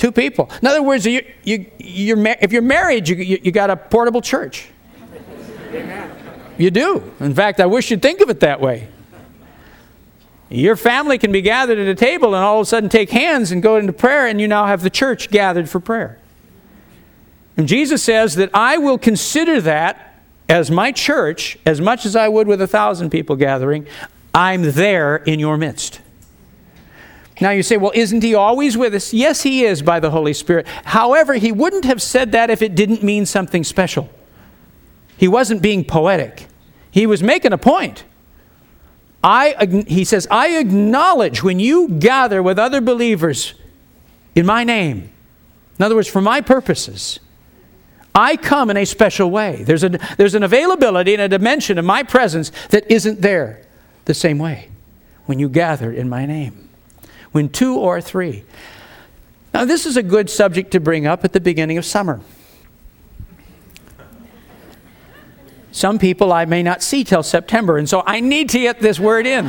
Two 0.00 0.10
people. 0.10 0.48
In 0.62 0.66
other 0.66 0.82
words, 0.82 1.04
you, 1.04 1.22
you, 1.44 1.70
you're, 1.76 2.18
if 2.40 2.52
you're 2.52 2.62
married, 2.62 3.06
you, 3.06 3.16
you, 3.16 3.38
you 3.42 3.52
got 3.52 3.68
a 3.68 3.76
portable 3.76 4.22
church. 4.22 4.68
You 6.56 6.70
do. 6.70 7.12
In 7.20 7.34
fact, 7.34 7.60
I 7.60 7.66
wish 7.66 7.90
you'd 7.90 8.00
think 8.00 8.22
of 8.22 8.30
it 8.30 8.40
that 8.40 8.62
way. 8.62 8.88
Your 10.48 10.74
family 10.74 11.18
can 11.18 11.32
be 11.32 11.42
gathered 11.42 11.78
at 11.78 11.86
a 11.86 11.94
table 11.94 12.34
and 12.34 12.42
all 12.42 12.60
of 12.60 12.62
a 12.62 12.64
sudden 12.64 12.88
take 12.88 13.10
hands 13.10 13.52
and 13.52 13.62
go 13.62 13.76
into 13.76 13.92
prayer, 13.92 14.26
and 14.26 14.40
you 14.40 14.48
now 14.48 14.64
have 14.64 14.80
the 14.80 14.88
church 14.88 15.30
gathered 15.30 15.68
for 15.68 15.80
prayer. 15.80 16.18
And 17.58 17.68
Jesus 17.68 18.02
says 18.02 18.36
that 18.36 18.48
I 18.54 18.78
will 18.78 18.96
consider 18.96 19.60
that 19.60 20.18
as 20.48 20.70
my 20.70 20.92
church 20.92 21.58
as 21.66 21.78
much 21.78 22.06
as 22.06 22.16
I 22.16 22.26
would 22.26 22.48
with 22.48 22.62
a 22.62 22.66
thousand 22.66 23.10
people 23.10 23.36
gathering. 23.36 23.86
I'm 24.32 24.62
there 24.62 25.16
in 25.16 25.40
your 25.40 25.58
midst. 25.58 26.00
Now 27.40 27.50
you 27.50 27.62
say, 27.62 27.78
well, 27.78 27.92
isn't 27.94 28.22
he 28.22 28.34
always 28.34 28.76
with 28.76 28.94
us? 28.94 29.14
Yes, 29.14 29.42
he 29.42 29.64
is 29.64 29.80
by 29.80 29.98
the 29.98 30.10
Holy 30.10 30.34
Spirit. 30.34 30.66
However, 30.84 31.34
he 31.34 31.52
wouldn't 31.52 31.86
have 31.86 32.02
said 32.02 32.32
that 32.32 32.50
if 32.50 32.60
it 32.60 32.74
didn't 32.74 33.02
mean 33.02 33.24
something 33.24 33.64
special. 33.64 34.10
He 35.16 35.26
wasn't 35.26 35.62
being 35.62 35.84
poetic, 35.84 36.46
he 36.90 37.06
was 37.06 37.22
making 37.22 37.52
a 37.52 37.58
point. 37.58 38.04
I, 39.22 39.84
he 39.86 40.04
says, 40.04 40.26
I 40.30 40.56
acknowledge 40.58 41.42
when 41.42 41.60
you 41.60 41.88
gather 41.88 42.42
with 42.42 42.58
other 42.58 42.80
believers 42.80 43.52
in 44.34 44.46
my 44.46 44.64
name, 44.64 45.10
in 45.78 45.84
other 45.84 45.94
words, 45.94 46.08
for 46.08 46.22
my 46.22 46.40
purposes, 46.40 47.20
I 48.14 48.38
come 48.38 48.70
in 48.70 48.78
a 48.78 48.86
special 48.86 49.30
way. 49.30 49.62
There's, 49.62 49.84
a, 49.84 49.90
there's 50.16 50.34
an 50.34 50.42
availability 50.42 51.12
and 51.12 51.20
a 51.20 51.28
dimension 51.28 51.76
of 51.76 51.84
my 51.84 52.02
presence 52.02 52.50
that 52.70 52.90
isn't 52.90 53.20
there 53.20 53.66
the 54.06 54.14
same 54.14 54.38
way 54.38 54.70
when 55.26 55.38
you 55.38 55.50
gather 55.50 55.92
in 55.92 56.08
my 56.08 56.24
name 56.24 56.69
when 57.32 57.48
two 57.48 57.76
or 57.76 58.00
three. 58.00 58.44
Now, 59.52 59.64
this 59.64 59.86
is 59.86 59.96
a 59.96 60.02
good 60.02 60.30
subject 60.30 60.70
to 60.72 60.80
bring 60.80 61.06
up 61.06 61.24
at 61.24 61.32
the 61.32 61.40
beginning 61.40 61.78
of 61.78 61.84
summer. 61.84 62.20
Some 65.72 65.98
people 65.98 66.32
I 66.32 66.44
may 66.44 66.62
not 66.62 66.82
see 66.82 67.04
till 67.04 67.22
September, 67.22 67.78
and 67.78 67.88
so 67.88 68.02
I 68.06 68.20
need 68.20 68.48
to 68.50 68.58
get 68.58 68.80
this 68.80 68.98
word 68.98 69.26
in. 69.26 69.46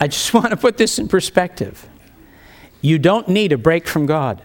I 0.00 0.06
just 0.06 0.32
want 0.32 0.50
to 0.50 0.56
put 0.56 0.76
this 0.76 0.98
in 0.98 1.08
perspective. 1.08 1.88
You 2.80 2.98
don't 2.98 3.28
need 3.28 3.52
a 3.52 3.58
break 3.58 3.88
from 3.88 4.06
God. 4.06 4.42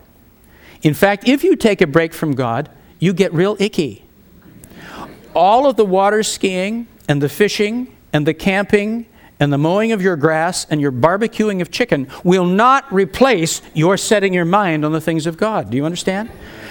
In 0.82 0.96
fact, 0.96 1.28
if 1.28 1.44
you 1.44 1.56
take 1.56 1.82
a 1.82 1.88
break 1.88 2.14
from 2.14 2.34
God, 2.34 2.70
you 3.00 3.14
get 3.14 3.32
real 3.34 3.56
icky. 3.60 4.04
All 5.36 5.68
of 5.68 5.76
the 5.76 5.86
water 5.86 6.24
skiing 6.24 6.88
and 7.08 7.22
the 7.22 7.30
fishing 7.30 7.96
and 8.14 8.26
the 8.26 8.34
camping 8.34 9.08
and 9.40 9.52
the 9.52 9.58
mowing 9.58 9.92
of 9.92 10.02
your 10.02 10.16
grass 10.16 10.66
and 10.70 10.80
your 10.80 10.92
barbecuing 10.92 11.60
of 11.62 11.72
chicken 11.72 12.08
will 12.24 12.46
not 12.46 12.90
replace 12.94 13.62
your 13.74 13.98
setting 13.98 14.34
your 14.34 14.46
mind 14.46 14.86
on 14.86 14.94
the 14.94 15.02
things 15.02 15.26
of 15.26 15.36
God. 15.36 15.70
Do 15.70 15.76
you 15.76 15.84
understand? 15.84 16.30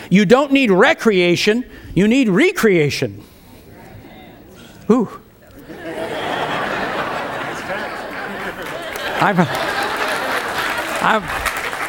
You 0.08 0.24
don't 0.24 0.52
need 0.52 0.70
recreation, 0.70 1.64
you 1.94 2.08
need 2.08 2.28
recreation. 2.28 3.22
Ooh. 4.90 5.20
I'm, 9.20 9.36
I'm, 11.00 11.22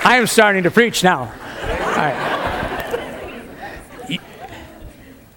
I'm 0.05 0.27
starting 0.27 0.63
to 0.63 0.71
preach 0.71 1.03
now. 1.03 1.21
All 1.21 1.95
right. 1.95 2.32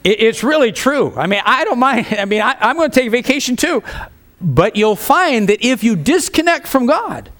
It's 0.06 0.44
really 0.44 0.72
true. 0.72 1.12
I 1.16 1.26
mean, 1.26 1.42
I 1.44 1.64
don't 1.64 1.78
mind. 1.78 2.06
I 2.18 2.24
mean, 2.24 2.40
I, 2.40 2.56
I'm 2.60 2.76
going 2.76 2.90
to 2.90 3.00
take 3.00 3.10
vacation 3.10 3.56
too. 3.56 3.82
But 4.40 4.76
you'll 4.76 4.96
find 4.96 5.48
that 5.48 5.64
if 5.64 5.82
you 5.82 5.96
disconnect 5.96 6.66
from 6.66 6.86
God, 6.86 7.30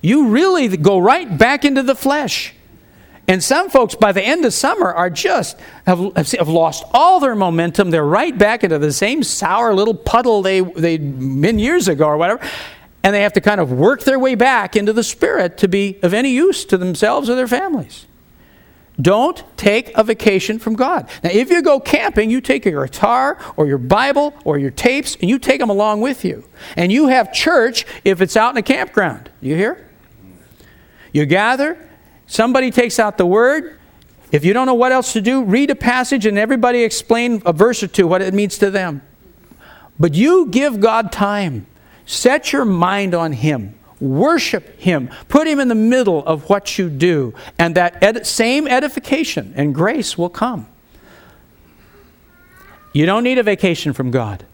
you 0.00 0.28
really 0.28 0.76
go 0.76 0.98
right 0.98 1.36
back 1.36 1.64
into 1.64 1.82
the 1.82 1.94
flesh. 1.94 2.54
And 3.28 3.42
some 3.42 3.70
folks, 3.70 3.94
by 3.94 4.12
the 4.12 4.22
end 4.22 4.44
of 4.44 4.52
summer, 4.52 4.92
are 4.92 5.08
just 5.08 5.58
have, 5.86 5.98
have 6.16 6.48
lost 6.48 6.84
all 6.92 7.20
their 7.20 7.34
momentum. 7.34 7.90
They're 7.90 8.04
right 8.04 8.36
back 8.36 8.64
into 8.64 8.78
the 8.78 8.92
same 8.92 9.22
sour 9.22 9.74
little 9.74 9.94
puddle 9.94 10.42
they 10.42 10.60
they'd 10.60 11.18
been 11.40 11.58
years 11.58 11.88
ago 11.88 12.06
or 12.06 12.16
whatever. 12.16 12.40
And 13.04 13.14
they 13.14 13.22
have 13.22 13.32
to 13.34 13.40
kind 13.40 13.60
of 13.60 13.72
work 13.72 14.02
their 14.02 14.18
way 14.18 14.34
back 14.34 14.76
into 14.76 14.92
the 14.92 15.02
spirit 15.02 15.58
to 15.58 15.68
be 15.68 15.98
of 16.02 16.14
any 16.14 16.30
use 16.30 16.64
to 16.66 16.78
themselves 16.78 17.28
or 17.28 17.34
their 17.34 17.48
families. 17.48 18.06
Don't 19.00 19.42
take 19.56 19.96
a 19.96 20.04
vacation 20.04 20.58
from 20.58 20.74
God. 20.74 21.08
Now, 21.24 21.30
if 21.32 21.50
you 21.50 21.62
go 21.62 21.80
camping, 21.80 22.30
you 22.30 22.40
take 22.40 22.64
your 22.66 22.84
guitar 22.84 23.38
or 23.56 23.66
your 23.66 23.78
Bible 23.78 24.34
or 24.44 24.58
your 24.58 24.70
tapes 24.70 25.16
and 25.20 25.30
you 25.30 25.38
take 25.38 25.60
them 25.60 25.70
along 25.70 26.02
with 26.02 26.24
you. 26.24 26.44
And 26.76 26.92
you 26.92 27.08
have 27.08 27.32
church 27.32 27.86
if 28.04 28.20
it's 28.20 28.36
out 28.36 28.50
in 28.50 28.58
a 28.58 28.62
campground. 28.62 29.30
You 29.40 29.56
hear? 29.56 29.88
You 31.12 31.24
gather, 31.24 31.78
somebody 32.26 32.70
takes 32.70 32.98
out 32.98 33.16
the 33.16 33.26
word. 33.26 33.78
If 34.30 34.44
you 34.44 34.52
don't 34.52 34.66
know 34.66 34.74
what 34.74 34.92
else 34.92 35.12
to 35.14 35.20
do, 35.20 35.42
read 35.42 35.70
a 35.70 35.74
passage 35.74 36.26
and 36.26 36.38
everybody 36.38 36.82
explain 36.82 37.42
a 37.46 37.52
verse 37.52 37.82
or 37.82 37.86
two 37.86 38.06
what 38.06 38.22
it 38.22 38.34
means 38.34 38.58
to 38.58 38.70
them. 38.70 39.02
But 39.98 40.14
you 40.14 40.46
give 40.46 40.80
God 40.80 41.12
time. 41.12 41.66
Set 42.04 42.52
your 42.52 42.64
mind 42.64 43.14
on 43.14 43.32
Him. 43.32 43.78
Worship 44.02 44.80
Him. 44.80 45.10
Put 45.28 45.46
Him 45.46 45.60
in 45.60 45.68
the 45.68 45.76
middle 45.76 46.26
of 46.26 46.48
what 46.50 46.76
you 46.76 46.90
do. 46.90 47.34
And 47.56 47.76
that 47.76 48.02
ed- 48.02 48.26
same 48.26 48.66
edification 48.66 49.54
and 49.56 49.72
grace 49.72 50.18
will 50.18 50.28
come. 50.28 50.66
You 52.92 53.06
don't 53.06 53.22
need 53.22 53.38
a 53.38 53.44
vacation 53.44 53.92
from 53.92 54.10
God. 54.10 54.44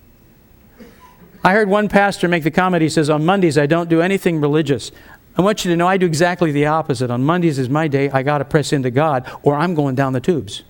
I 1.42 1.52
heard 1.54 1.70
one 1.70 1.88
pastor 1.88 2.28
make 2.28 2.42
the 2.42 2.50
comment, 2.50 2.82
he 2.82 2.90
says, 2.90 3.08
On 3.08 3.24
Mondays, 3.24 3.56
I 3.56 3.64
don't 3.64 3.88
do 3.88 4.02
anything 4.02 4.38
religious. 4.38 4.92
I 5.34 5.40
want 5.40 5.64
you 5.64 5.70
to 5.70 5.76
know 5.76 5.86
I 5.86 5.96
do 5.96 6.04
exactly 6.04 6.52
the 6.52 6.66
opposite. 6.66 7.10
On 7.10 7.24
Mondays 7.24 7.58
is 7.58 7.70
my 7.70 7.88
day, 7.88 8.10
I 8.10 8.22
got 8.22 8.38
to 8.38 8.44
press 8.44 8.72
into 8.72 8.90
God, 8.90 9.30
or 9.42 9.54
I'm 9.54 9.74
going 9.74 9.94
down 9.94 10.12
the 10.12 10.20
tubes. 10.20 10.62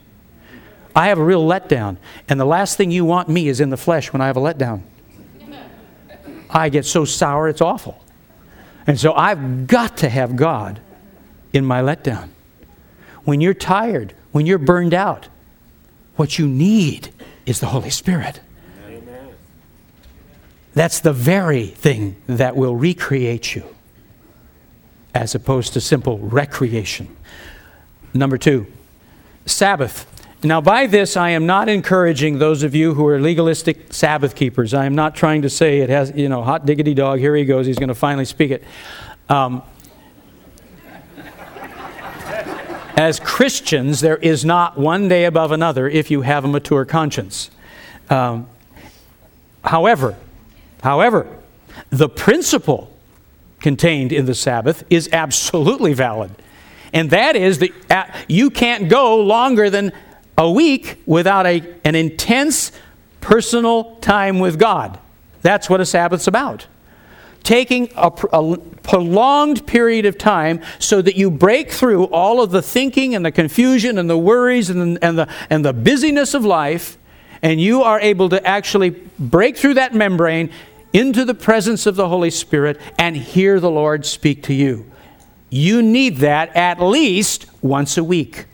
I 0.94 1.08
have 1.08 1.18
a 1.18 1.24
real 1.24 1.44
letdown. 1.44 1.96
And 2.28 2.38
the 2.38 2.44
last 2.44 2.76
thing 2.76 2.92
you 2.92 3.04
want 3.04 3.28
me 3.28 3.48
is 3.48 3.60
in 3.60 3.70
the 3.70 3.76
flesh 3.76 4.12
when 4.12 4.20
I 4.20 4.26
have 4.26 4.36
a 4.36 4.40
letdown. 4.40 4.82
I 6.50 6.68
get 6.68 6.86
so 6.86 7.04
sour, 7.04 7.48
it's 7.48 7.60
awful. 7.60 8.04
And 8.88 8.98
so 8.98 9.12
I've 9.12 9.66
got 9.66 9.98
to 9.98 10.08
have 10.08 10.34
God 10.34 10.80
in 11.52 11.64
my 11.64 11.82
letdown. 11.82 12.30
When 13.24 13.42
you're 13.42 13.52
tired, 13.52 14.14
when 14.32 14.46
you're 14.46 14.56
burned 14.56 14.94
out, 14.94 15.28
what 16.16 16.38
you 16.38 16.48
need 16.48 17.10
is 17.44 17.60
the 17.60 17.66
Holy 17.66 17.90
Spirit. 17.90 18.40
Amen. 18.86 19.28
That's 20.74 21.00
the 21.00 21.12
very 21.12 21.66
thing 21.66 22.16
that 22.26 22.56
will 22.56 22.74
recreate 22.74 23.54
you 23.54 23.62
as 25.14 25.34
opposed 25.34 25.74
to 25.74 25.80
simple 25.82 26.18
recreation. 26.18 27.14
Number 28.14 28.38
two, 28.38 28.66
Sabbath. 29.44 30.17
Now, 30.42 30.60
by 30.60 30.86
this, 30.86 31.16
I 31.16 31.30
am 31.30 31.46
not 31.46 31.68
encouraging 31.68 32.38
those 32.38 32.62
of 32.62 32.72
you 32.72 32.94
who 32.94 33.04
are 33.08 33.20
legalistic 33.20 33.92
Sabbath 33.92 34.36
keepers. 34.36 34.72
I 34.72 34.86
am 34.86 34.94
not 34.94 35.16
trying 35.16 35.42
to 35.42 35.50
say 35.50 35.78
it 35.78 35.90
has, 35.90 36.12
you 36.14 36.28
know, 36.28 36.44
hot 36.44 36.64
diggity 36.64 36.94
dog, 36.94 37.18
here 37.18 37.34
he 37.34 37.44
goes, 37.44 37.66
he's 37.66 37.78
going 37.78 37.88
to 37.88 37.94
finally 37.94 38.24
speak 38.24 38.52
it. 38.52 38.62
Um, 39.28 39.62
as 42.96 43.18
Christians, 43.18 44.00
there 44.00 44.16
is 44.16 44.44
not 44.44 44.78
one 44.78 45.08
day 45.08 45.24
above 45.24 45.50
another 45.50 45.88
if 45.88 46.08
you 46.08 46.20
have 46.22 46.44
a 46.44 46.48
mature 46.48 46.84
conscience. 46.84 47.50
Um, 48.08 48.46
however, 49.64 50.14
however, 50.84 51.26
the 51.90 52.08
principle 52.08 52.96
contained 53.58 54.12
in 54.12 54.26
the 54.26 54.36
Sabbath 54.36 54.84
is 54.88 55.08
absolutely 55.12 55.94
valid. 55.94 56.30
And 56.92 57.10
that 57.10 57.34
is 57.34 57.58
that 57.58 57.72
uh, 57.90 58.04
you 58.28 58.50
can't 58.50 58.88
go 58.88 59.16
longer 59.16 59.68
than 59.68 59.92
a 60.38 60.50
week 60.50 61.02
without 61.04 61.46
a, 61.46 61.62
an 61.84 61.96
intense 61.96 62.72
personal 63.20 63.96
time 63.96 64.38
with 64.38 64.58
God. 64.58 64.98
That's 65.42 65.68
what 65.68 65.80
a 65.80 65.86
Sabbath's 65.86 66.28
about. 66.28 66.66
Taking 67.42 67.90
a, 67.96 68.10
a, 68.32 68.56
prolonged 68.56 69.66
period 69.66 70.06
of 70.06 70.16
time 70.16 70.62
so 70.78 71.02
that 71.02 71.14
you 71.14 71.30
break 71.30 71.70
through 71.70 72.04
all 72.04 72.40
of 72.40 72.52
the 72.52 72.62
thinking 72.62 73.14
and 73.14 73.24
the 73.24 73.30
confusion 73.30 73.98
and 73.98 74.08
the 74.08 74.16
worries 74.16 74.70
and, 74.70 74.98
and, 75.02 75.18
the, 75.18 75.28
and 75.50 75.64
the 75.64 75.74
busyness 75.74 76.32
of 76.32 76.44
life, 76.44 76.96
and 77.42 77.60
you 77.60 77.82
are 77.82 78.00
able 78.00 78.30
to 78.30 78.46
actually 78.46 78.90
break 79.18 79.56
through 79.56 79.74
that 79.74 79.94
membrane 79.94 80.50
into 80.92 81.24
the 81.24 81.34
presence 81.34 81.84
of 81.84 81.96
the 81.96 82.08
Holy 82.08 82.30
Spirit 82.30 82.80
and 82.98 83.16
hear 83.16 83.60
the 83.60 83.70
Lord 83.70 84.06
speak 84.06 84.42
to 84.44 84.54
you. 84.54 84.90
You 85.50 85.82
need 85.82 86.18
that 86.18 86.54
at 86.56 86.80
least 86.80 87.46
once 87.62 87.98
a 87.98 88.04
week. 88.04 88.46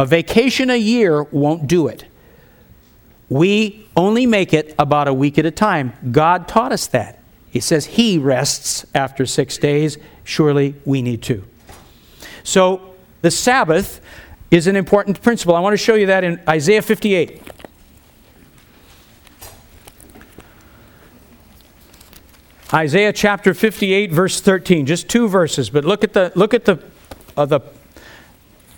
A 0.00 0.06
vacation 0.06 0.70
a 0.70 0.78
year 0.78 1.24
won't 1.24 1.66
do 1.66 1.86
it. 1.86 2.06
We 3.28 3.86
only 3.94 4.24
make 4.24 4.54
it 4.54 4.74
about 4.78 5.08
a 5.08 5.12
week 5.12 5.38
at 5.38 5.44
a 5.44 5.50
time. 5.50 5.92
God 6.10 6.48
taught 6.48 6.72
us 6.72 6.86
that. 6.86 7.22
He 7.50 7.60
says 7.60 7.84
He 7.84 8.16
rests 8.16 8.86
after 8.94 9.26
six 9.26 9.58
days. 9.58 9.98
Surely 10.24 10.74
we 10.86 11.02
need 11.02 11.22
to. 11.24 11.44
So 12.44 12.94
the 13.20 13.30
Sabbath 13.30 14.00
is 14.50 14.66
an 14.66 14.74
important 14.74 15.20
principle. 15.20 15.54
I 15.54 15.60
want 15.60 15.74
to 15.74 15.76
show 15.76 15.96
you 15.96 16.06
that 16.06 16.24
in 16.24 16.40
Isaiah 16.48 16.80
58. 16.80 17.42
Isaiah 22.72 23.12
chapter 23.12 23.52
58, 23.52 24.12
verse 24.12 24.40
13. 24.40 24.86
Just 24.86 25.10
two 25.10 25.28
verses, 25.28 25.68
but 25.68 25.84
look 25.84 26.02
at 26.02 26.14
the, 26.14 26.32
look 26.34 26.54
at 26.54 26.64
the, 26.64 26.82
uh, 27.36 27.44
the 27.44 27.60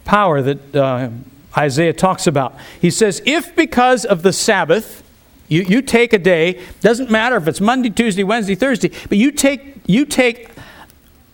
power 0.04 0.42
that 0.42 0.76
uh, 0.76 1.10
Isaiah 1.56 1.92
talks 1.92 2.26
about. 2.26 2.56
He 2.80 2.90
says, 2.90 3.22
If 3.24 3.54
because 3.54 4.04
of 4.04 4.22
the 4.22 4.32
Sabbath, 4.32 5.02
you, 5.48 5.62
you 5.62 5.82
take 5.82 6.12
a 6.12 6.18
day, 6.18 6.60
doesn't 6.80 7.10
matter 7.10 7.36
if 7.36 7.46
it's 7.46 7.60
Monday, 7.60 7.90
Tuesday, 7.90 8.24
Wednesday, 8.24 8.54
Thursday, 8.54 8.90
but 9.08 9.18
you 9.18 9.30
take, 9.30 9.76
you 9.86 10.04
take 10.04 10.48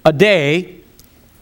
a 0.05 0.13
day, 0.13 0.81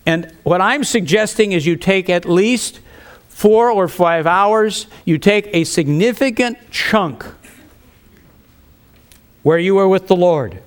and 0.04 0.32
what 0.42 0.60
I'm 0.60 0.84
suggesting 0.84 1.52
is 1.52 1.66
you 1.66 1.76
take 1.76 2.10
at 2.10 2.24
least 2.26 2.80
four 3.28 3.70
or 3.70 3.88
five 3.88 4.26
hours, 4.26 4.86
you 5.04 5.18
take 5.18 5.48
a 5.52 5.64
significant 5.64 6.58
chunk 6.70 7.24
where 9.42 9.58
you 9.58 9.78
are 9.78 9.88
with 9.88 10.08
the 10.08 10.16
Lord 10.16 10.60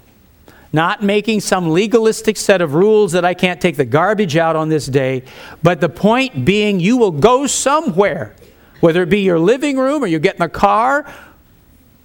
not 0.72 1.02
making 1.02 1.42
some 1.42 1.70
legalistic 1.72 2.38
set 2.38 2.62
of 2.62 2.74
rules 2.74 3.12
that 3.14 3.26
I 3.26 3.34
can't 3.34 3.60
take 3.60 3.76
the 3.78 3.86
garbage 3.86 4.38
out 4.38 4.56
on 4.56 4.70
this 4.70 4.86
day, 4.86 5.24
but 5.64 5.82
the 5.82 5.90
point 5.90 6.46
being 6.46 6.80
you 6.80 6.98
will 6.98 7.12
go 7.12 7.48
somewhere, 7.48 8.36
whether 8.80 9.02
it 9.02 9.10
be 9.10 9.22
your 9.22 9.40
living 9.40 9.78
room 9.78 10.04
or 10.04 10.08
you 10.08 10.20
get 10.20 10.36
in 10.36 10.40
the 10.40 10.50
car, 10.50 11.12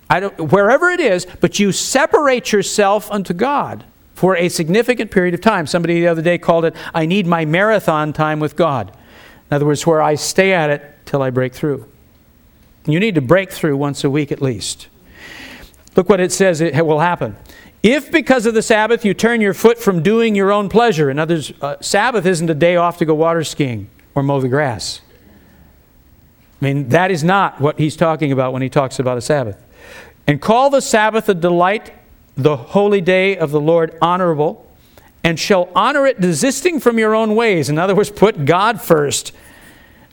I 0.08 0.20
don't, 0.20 0.52
wherever 0.52 0.90
it 0.90 1.00
is, 1.00 1.26
but 1.40 1.58
you 1.58 1.72
separate 1.72 2.52
yourself 2.52 3.10
unto 3.10 3.34
God 3.34 3.84
for 4.14 4.36
a 4.36 4.48
significant 4.48 5.10
period 5.10 5.34
of 5.34 5.40
time. 5.40 5.66
Somebody 5.66 6.00
the 6.00 6.08
other 6.08 6.22
day 6.22 6.38
called 6.38 6.64
it, 6.64 6.74
I 6.94 7.06
need 7.06 7.26
my 7.26 7.44
marathon 7.44 8.12
time 8.12 8.40
with 8.40 8.56
God. 8.56 8.90
In 9.50 9.54
other 9.54 9.66
words, 9.66 9.86
where 9.86 10.00
I 10.00 10.14
stay 10.14 10.52
at 10.52 10.70
it 10.70 10.94
till 11.04 11.20
I 11.20 11.30
break 11.30 11.54
through. 11.54 11.86
You 12.86 13.00
need 13.00 13.14
to 13.14 13.20
break 13.20 13.50
through 13.50 13.76
once 13.76 14.04
a 14.04 14.10
week 14.10 14.30
at 14.30 14.42
least. 14.42 14.88
Look 15.96 16.08
what 16.08 16.20
it 16.20 16.32
says 16.32 16.60
it 16.60 16.84
will 16.84 17.00
happen. 17.00 17.36
If 17.84 18.10
because 18.10 18.46
of 18.46 18.54
the 18.54 18.62
Sabbath 18.62 19.04
you 19.04 19.12
turn 19.12 19.42
your 19.42 19.52
foot 19.52 19.78
from 19.78 20.02
doing 20.02 20.34
your 20.34 20.50
own 20.50 20.70
pleasure, 20.70 21.10
in 21.10 21.18
other 21.18 21.34
words, 21.34 21.52
uh, 21.60 21.76
Sabbath 21.82 22.24
isn't 22.24 22.48
a 22.48 22.54
day 22.54 22.76
off 22.76 22.96
to 22.96 23.04
go 23.04 23.14
water 23.14 23.44
skiing 23.44 23.90
or 24.14 24.22
mow 24.22 24.40
the 24.40 24.48
grass. 24.48 25.02
I 26.62 26.64
mean, 26.64 26.88
that 26.88 27.10
is 27.10 27.22
not 27.22 27.60
what 27.60 27.78
he's 27.78 27.94
talking 27.94 28.32
about 28.32 28.54
when 28.54 28.62
he 28.62 28.70
talks 28.70 28.98
about 28.98 29.18
a 29.18 29.20
Sabbath. 29.20 29.62
And 30.26 30.40
call 30.40 30.70
the 30.70 30.80
Sabbath 30.80 31.28
a 31.28 31.34
delight, 31.34 31.92
the 32.38 32.56
holy 32.56 33.02
day 33.02 33.36
of 33.36 33.50
the 33.50 33.60
Lord 33.60 33.98
honorable, 34.00 34.66
and 35.22 35.38
shall 35.38 35.68
honor 35.74 36.06
it 36.06 36.22
desisting 36.22 36.80
from 36.80 36.98
your 36.98 37.14
own 37.14 37.34
ways. 37.34 37.68
In 37.68 37.78
other 37.78 37.94
words, 37.94 38.10
put 38.10 38.46
God 38.46 38.80
first. 38.80 39.32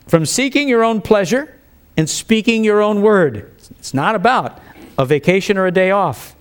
From 0.07 0.25
seeking 0.25 0.67
your 0.67 0.83
own 0.83 0.99
pleasure 0.99 1.57
and 1.95 2.09
speaking 2.09 2.65
your 2.65 2.81
own 2.81 3.01
word. 3.01 3.49
It's 3.79 3.93
not 3.93 4.13
about 4.13 4.59
a 4.97 5.05
vacation 5.05 5.57
or 5.57 5.67
a 5.67 5.71
day 5.71 5.91
off. 5.91 6.35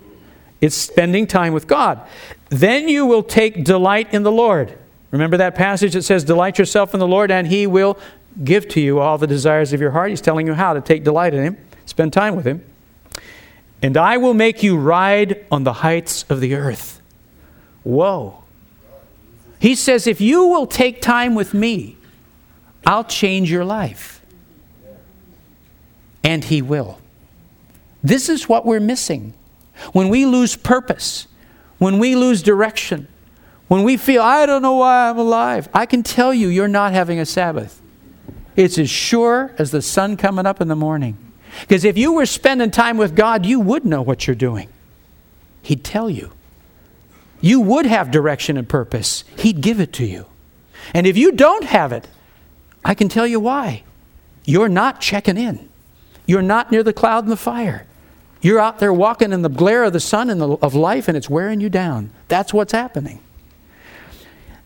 It's 0.60 0.76
spending 0.76 1.26
time 1.26 1.52
with 1.52 1.66
God. 1.66 2.00
Then 2.50 2.88
you 2.88 3.06
will 3.06 3.22
take 3.22 3.64
delight 3.64 4.12
in 4.12 4.22
the 4.22 4.32
Lord. 4.32 4.76
Remember 5.10 5.36
that 5.38 5.54
passage 5.54 5.94
that 5.94 6.02
says, 6.02 6.24
Delight 6.24 6.58
yourself 6.58 6.94
in 6.94 7.00
the 7.00 7.06
Lord, 7.06 7.30
and 7.30 7.46
He 7.46 7.66
will 7.66 7.98
give 8.44 8.68
to 8.68 8.80
you 8.80 9.00
all 9.00 9.18
the 9.18 9.26
desires 9.26 9.72
of 9.72 9.80
your 9.80 9.90
heart. 9.90 10.10
He's 10.10 10.20
telling 10.20 10.46
you 10.46 10.54
how 10.54 10.74
to 10.74 10.80
take 10.80 11.04
delight 11.04 11.34
in 11.34 11.42
Him, 11.42 11.58
spend 11.86 12.12
time 12.12 12.36
with 12.36 12.46
Him. 12.46 12.64
And 13.82 13.96
I 13.96 14.18
will 14.18 14.34
make 14.34 14.62
you 14.62 14.76
ride 14.76 15.44
on 15.50 15.64
the 15.64 15.72
heights 15.74 16.24
of 16.28 16.40
the 16.40 16.54
earth. 16.54 17.00
Whoa. 17.82 18.44
He 19.58 19.74
says, 19.74 20.06
If 20.06 20.20
you 20.20 20.44
will 20.46 20.66
take 20.66 21.00
time 21.00 21.34
with 21.34 21.54
me, 21.54 21.96
I'll 22.86 23.04
change 23.04 23.50
your 23.50 23.64
life. 23.64 24.20
And 26.22 26.44
He 26.44 26.60
will. 26.60 26.98
This 28.02 28.28
is 28.28 28.48
what 28.48 28.66
we're 28.66 28.80
missing 28.80 29.34
when 29.92 30.08
we 30.08 30.26
lose 30.26 30.56
purpose, 30.56 31.26
when 31.78 31.98
we 31.98 32.14
lose 32.14 32.42
direction, 32.42 33.08
when 33.68 33.84
we 33.84 33.96
feel, 33.96 34.22
I 34.22 34.46
don't 34.46 34.62
know 34.62 34.76
why 34.76 35.08
I'm 35.08 35.18
alive, 35.18 35.68
I 35.72 35.86
can 35.86 36.02
tell 36.02 36.34
you, 36.34 36.48
you're 36.48 36.68
not 36.68 36.92
having 36.92 37.18
a 37.18 37.26
Sabbath. 37.26 37.80
It's 38.56 38.78
as 38.78 38.90
sure 38.90 39.54
as 39.58 39.70
the 39.70 39.80
sun 39.80 40.16
coming 40.16 40.44
up 40.44 40.60
in 40.60 40.68
the 40.68 40.76
morning. 40.76 41.16
Because 41.60 41.84
if 41.84 41.96
you 41.96 42.12
were 42.12 42.26
spending 42.26 42.70
time 42.70 42.96
with 42.96 43.14
God, 43.14 43.46
you 43.46 43.60
would 43.60 43.84
know 43.84 44.02
what 44.02 44.26
you're 44.26 44.36
doing. 44.36 44.68
He'd 45.62 45.84
tell 45.84 46.10
you. 46.10 46.32
You 47.40 47.60
would 47.60 47.86
have 47.86 48.10
direction 48.10 48.56
and 48.56 48.68
purpose. 48.68 49.24
He'd 49.38 49.60
give 49.60 49.80
it 49.80 49.92
to 49.94 50.04
you. 50.04 50.26
And 50.92 51.06
if 51.06 51.16
you 51.16 51.32
don't 51.32 51.64
have 51.64 51.92
it, 51.92 52.08
I 52.84 52.94
can 52.94 53.08
tell 53.08 53.26
you 53.26 53.40
why. 53.40 53.82
You're 54.44 54.68
not 54.68 55.00
checking 55.00 55.36
in. 55.36 55.68
You're 56.26 56.42
not 56.42 56.70
near 56.70 56.82
the 56.82 56.92
cloud 56.92 57.24
and 57.24 57.32
the 57.32 57.36
fire. 57.36 57.86
You're 58.42 58.58
out 58.58 58.78
there 58.78 58.92
walking 58.92 59.32
in 59.32 59.42
the 59.42 59.50
glare 59.50 59.84
of 59.84 59.92
the 59.92 60.00
sun 60.00 60.30
and 60.30 60.40
the, 60.40 60.48
of 60.58 60.74
life, 60.74 61.08
and 61.08 61.16
it's 61.16 61.28
wearing 61.28 61.60
you 61.60 61.68
down. 61.68 62.10
That's 62.28 62.54
what's 62.54 62.72
happening. 62.72 63.20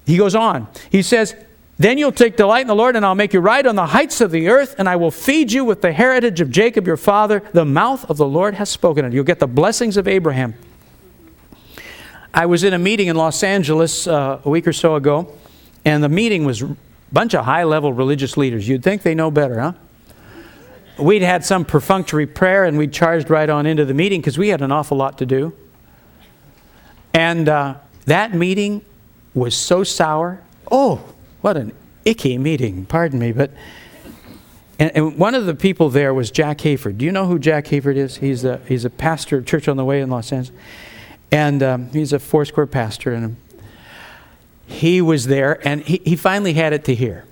He 0.06 0.16
goes 0.16 0.34
on. 0.34 0.68
He 0.90 1.02
says, 1.02 1.34
Then 1.76 1.98
you'll 1.98 2.12
take 2.12 2.36
delight 2.36 2.62
in 2.62 2.66
the 2.68 2.74
Lord, 2.74 2.94
and 2.94 3.04
I'll 3.04 3.14
make 3.14 3.32
you 3.32 3.40
ride 3.40 3.66
on 3.66 3.74
the 3.74 3.86
heights 3.86 4.20
of 4.20 4.30
the 4.30 4.48
earth, 4.48 4.76
and 4.78 4.88
I 4.88 4.96
will 4.96 5.10
feed 5.10 5.50
you 5.50 5.64
with 5.64 5.82
the 5.82 5.92
heritage 5.92 6.40
of 6.40 6.50
Jacob 6.50 6.86
your 6.86 6.96
father. 6.96 7.42
The 7.52 7.64
mouth 7.64 8.08
of 8.08 8.16
the 8.16 8.26
Lord 8.26 8.54
has 8.54 8.68
spoken 8.68 9.04
it. 9.04 9.12
You'll 9.12 9.24
get 9.24 9.40
the 9.40 9.48
blessings 9.48 9.96
of 9.96 10.06
Abraham. 10.06 10.54
I 12.32 12.46
was 12.46 12.64
in 12.64 12.74
a 12.74 12.78
meeting 12.78 13.08
in 13.08 13.16
Los 13.16 13.42
Angeles 13.42 14.06
uh, 14.06 14.40
a 14.44 14.50
week 14.50 14.66
or 14.66 14.72
so 14.72 14.96
ago, 14.96 15.32
and 15.84 16.02
the 16.02 16.08
meeting 16.08 16.44
was 16.44 16.62
a 16.62 16.76
bunch 17.12 17.34
of 17.34 17.44
high 17.44 17.64
level 17.64 17.92
religious 17.92 18.36
leaders. 18.36 18.68
You'd 18.68 18.82
think 18.82 19.02
they 19.02 19.14
know 19.14 19.30
better, 19.30 19.60
huh? 19.60 19.72
We'd 20.98 21.22
had 21.22 21.44
some 21.44 21.64
perfunctory 21.64 22.26
prayer 22.26 22.64
and 22.64 22.78
we 22.78 22.86
charged 22.86 23.28
right 23.28 23.50
on 23.50 23.66
into 23.66 23.84
the 23.84 23.94
meeting 23.94 24.20
because 24.20 24.38
we 24.38 24.48
had 24.48 24.62
an 24.62 24.70
awful 24.70 24.96
lot 24.96 25.18
to 25.18 25.26
do. 25.26 25.52
And 27.12 27.48
uh, 27.48 27.76
that 28.06 28.32
meeting 28.32 28.82
was 29.34 29.56
so 29.56 29.82
sour. 29.82 30.42
Oh, 30.70 31.02
what 31.40 31.56
an 31.56 31.72
icky 32.04 32.38
meeting, 32.38 32.86
pardon 32.86 33.18
me. 33.18 33.32
But 33.32 33.50
and, 34.78 34.90
and, 34.96 35.18
one 35.18 35.34
of 35.34 35.46
the 35.46 35.54
people 35.54 35.90
there 35.90 36.12
was 36.12 36.30
Jack 36.30 36.58
Hayford. 36.58 36.98
Do 36.98 37.04
you 37.04 37.12
know 37.12 37.26
who 37.26 37.38
Jack 37.38 37.66
Hayford 37.66 37.96
is? 37.96 38.16
He's 38.16 38.44
a, 38.44 38.60
he's 38.66 38.84
a 38.84 38.90
pastor 38.90 39.38
of 39.38 39.46
Church 39.46 39.68
on 39.68 39.76
the 39.76 39.84
Way 39.84 40.00
in 40.00 40.10
Los 40.10 40.32
Angeles. 40.32 40.58
And 41.30 41.62
um, 41.62 41.90
he's 41.90 42.12
a 42.12 42.18
Foursquare 42.18 42.66
pastor. 42.66 43.12
And 43.12 43.36
he 44.66 45.00
was 45.00 45.26
there 45.26 45.66
and 45.66 45.82
he, 45.82 46.00
he 46.04 46.16
finally 46.16 46.54
had 46.54 46.72
it 46.72 46.84
to 46.84 46.94
hear. 46.94 47.24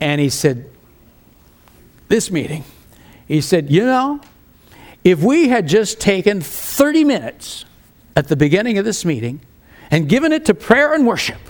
And 0.00 0.20
he 0.20 0.30
said, 0.30 0.70
This 2.08 2.30
meeting 2.30 2.64
he 3.32 3.40
said, 3.40 3.70
You 3.70 3.84
know, 3.84 4.20
if 5.04 5.22
we 5.22 5.48
had 5.48 5.66
just 5.66 6.00
taken 6.00 6.40
30 6.40 7.04
minutes 7.04 7.64
at 8.14 8.28
the 8.28 8.36
beginning 8.36 8.78
of 8.78 8.84
this 8.84 9.04
meeting 9.04 9.40
and 9.90 10.08
given 10.08 10.32
it 10.32 10.44
to 10.46 10.54
prayer 10.54 10.92
and 10.92 11.06
worship, 11.06 11.40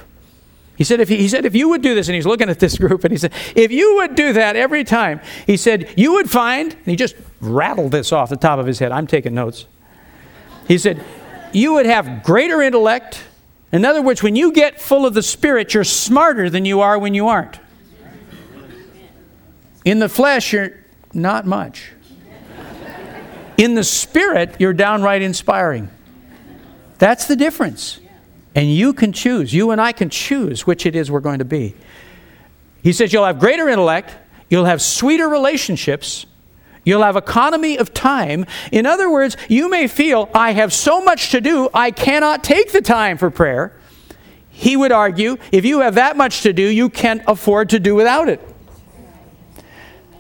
he 0.77 0.85
said, 0.85 1.01
if 1.01 1.09
he, 1.09 1.17
he 1.19 1.29
said, 1.29 1.45
if 1.45 1.55
you 1.55 1.69
would 1.69 1.83
do 1.83 1.95
this, 1.95 2.09
and 2.09 2.15
he's 2.15 2.27
looking 2.27 2.49
at 2.49 2.59
this 2.59 2.79
group, 2.79 3.05
and 3.05 3.13
he 3.13 3.19
said, 3.19 3.33
if 3.55 3.71
you 3.71 3.97
would 3.97 4.15
do 4.15 4.33
that 4.33 4.57
every 4.57 4.85
time, 4.85 5.21
he 5.47 5.57
said, 5.57 5.93
you 5.97 6.15
would 6.15 6.31
find, 6.31 6.73
and 6.73 6.87
he 6.87 6.97
just 6.97 7.15
rattled 7.41 7.93
this 7.93 8.11
off 8.11 8.31
the 8.31 8.37
top 8.37 8.59
of 8.59 8.67
his 8.67 8.79
head. 8.79 8.91
I'm 8.91 9.07
taking 9.07 9.35
notes. 9.35 9.67
He 10.67 10.79
said, 10.79 11.05
you 11.53 11.75
would 11.75 11.87
have 11.87 12.23
greater 12.23 12.63
intellect. 12.63 13.23
In 13.71 13.85
other 13.85 14.01
words, 14.01 14.23
when 14.23 14.35
you 14.35 14.53
get 14.53 14.81
full 14.81 15.05
of 15.05 15.15
the 15.15 15.23
Spirit, 15.23 15.75
you're 15.75 15.85
smarter 15.85 16.49
than 16.49 16.65
you 16.65 16.81
are 16.81 16.99
when 16.99 17.13
you 17.13 17.29
aren't. 17.29 17.59
In 19.85 19.99
the 19.99 20.09
flesh, 20.09 20.53
you're 20.53 20.82
not 21.15 21.47
much. 21.47 21.93
In 23.57 23.75
the 23.75 23.85
spirit, 23.85 24.57
you're 24.59 24.73
downright 24.73 25.23
inspiring. 25.23 25.91
That's 26.99 27.27
the 27.27 27.37
difference. 27.37 28.01
And 28.55 28.73
you 28.73 28.93
can 28.93 29.13
choose, 29.13 29.53
you 29.53 29.71
and 29.71 29.81
I 29.81 29.93
can 29.93 30.11
choose 30.11 30.67
which 30.67 30.85
it 30.85 30.95
is 30.95 31.11
we're 31.11 31.21
going 31.21 31.39
to 31.39 31.45
be. 31.45 31.75
He 32.83 32.93
says 32.93 33.13
you'll 33.13 33.25
have 33.25 33.39
greater 33.39 33.69
intellect, 33.69 34.15
you'll 34.51 34.67
have 34.67 34.83
sweeter 34.83 35.29
relationships, 35.29 36.27
you'll 36.85 37.03
have 37.03 37.17
economy 37.17 37.79
of 37.79 37.95
time. 37.95 38.45
In 38.71 38.85
other 38.85 39.11
words, 39.11 39.37
you 39.49 39.71
may 39.71 39.87
feel, 39.87 40.29
I 40.35 40.53
have 40.53 40.73
so 40.73 41.01
much 41.01 41.31
to 41.31 41.41
do, 41.41 41.71
I 41.73 41.93
cannot 41.93 42.45
take 42.45 42.73
the 42.73 42.83
time 42.83 43.17
for 43.17 43.31
prayer. 43.31 43.75
He 44.51 44.77
would 44.77 44.93
argue, 44.93 45.39
if 45.51 45.65
you 45.65 45.81
have 45.81 45.95
that 45.95 46.17
much 46.17 46.43
to 46.43 46.53
do, 46.53 46.67
you 46.67 46.91
can't 46.91 47.23
afford 47.27 47.71
to 47.71 47.81
do 47.81 47.95
without 47.95 48.29
it 48.29 48.52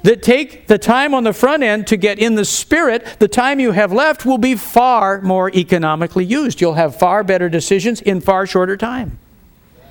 that 0.02 0.22
take 0.22 0.66
the 0.66 0.78
time 0.78 1.14
on 1.14 1.24
the 1.24 1.32
front 1.32 1.62
end 1.62 1.86
to 1.88 1.96
get 1.96 2.18
in 2.18 2.34
the 2.34 2.44
spirit, 2.44 3.16
the 3.18 3.28
time 3.28 3.60
you 3.60 3.72
have 3.72 3.92
left 3.92 4.26
will 4.26 4.38
be 4.38 4.54
far 4.54 5.20
more 5.20 5.50
economically 5.54 6.24
used. 6.24 6.60
You'll 6.60 6.74
have 6.74 6.98
far 6.98 7.22
better 7.22 7.48
decisions 7.48 8.00
in 8.00 8.20
far 8.20 8.46
shorter 8.46 8.76
time. 8.76 9.18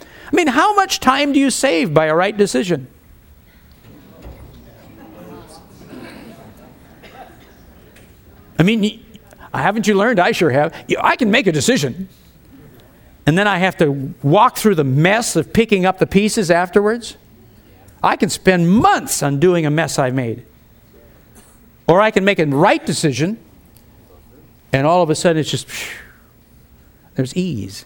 I 0.01 0.35
mean, 0.35 0.47
how 0.47 0.75
much 0.75 0.99
time 0.99 1.33
do 1.33 1.39
you 1.39 1.49
save 1.49 1.93
by 1.93 2.05
a 2.05 2.15
right 2.15 2.35
decision? 2.35 2.87
I 8.57 8.63
mean, 8.63 9.03
haven't 9.53 9.87
you 9.87 9.95
learned? 9.95 10.19
I 10.19 10.33
sure 10.33 10.51
have. 10.51 10.85
I 10.99 11.15
can 11.15 11.31
make 11.31 11.47
a 11.47 11.51
decision. 11.51 12.07
And 13.25 13.37
then 13.37 13.47
I 13.47 13.57
have 13.57 13.77
to 13.77 14.13
walk 14.23 14.57
through 14.57 14.75
the 14.75 14.83
mess 14.83 15.35
of 15.35 15.51
picking 15.51 15.85
up 15.85 15.99
the 15.99 16.07
pieces 16.07 16.51
afterwards. 16.51 17.17
I 18.03 18.15
can 18.15 18.29
spend 18.29 18.69
months 18.69 19.21
on 19.21 19.39
doing 19.39 19.65
a 19.65 19.71
mess 19.71 19.99
I 19.99 20.11
made. 20.11 20.45
Or 21.87 22.01
I 22.01 22.11
can 22.11 22.23
make 22.23 22.39
a 22.39 22.45
right 22.45 22.83
decision, 22.85 23.37
and 24.71 24.87
all 24.87 25.03
of 25.03 25.09
a 25.09 25.15
sudden 25.15 25.39
it's 25.39 25.51
just, 25.51 25.67
there's 27.15 27.35
ease. 27.35 27.85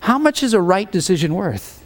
How 0.00 0.18
much 0.18 0.42
is 0.42 0.52
a 0.52 0.60
right 0.60 0.90
decision 0.90 1.34
worth? 1.34 1.84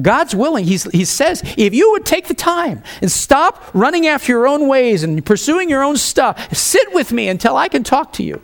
God's 0.00 0.34
willing. 0.34 0.64
He's, 0.64 0.84
he 0.84 1.04
says, 1.04 1.42
if 1.58 1.74
you 1.74 1.90
would 1.90 2.06
take 2.06 2.28
the 2.28 2.34
time 2.34 2.82
and 3.02 3.10
stop 3.10 3.62
running 3.74 4.06
after 4.06 4.32
your 4.32 4.46
own 4.46 4.66
ways 4.66 5.02
and 5.02 5.24
pursuing 5.24 5.68
your 5.68 5.82
own 5.82 5.98
stuff, 5.98 6.54
sit 6.56 6.94
with 6.94 7.12
me 7.12 7.28
until 7.28 7.56
I 7.56 7.68
can 7.68 7.84
talk 7.84 8.12
to 8.14 8.22
you. 8.22 8.40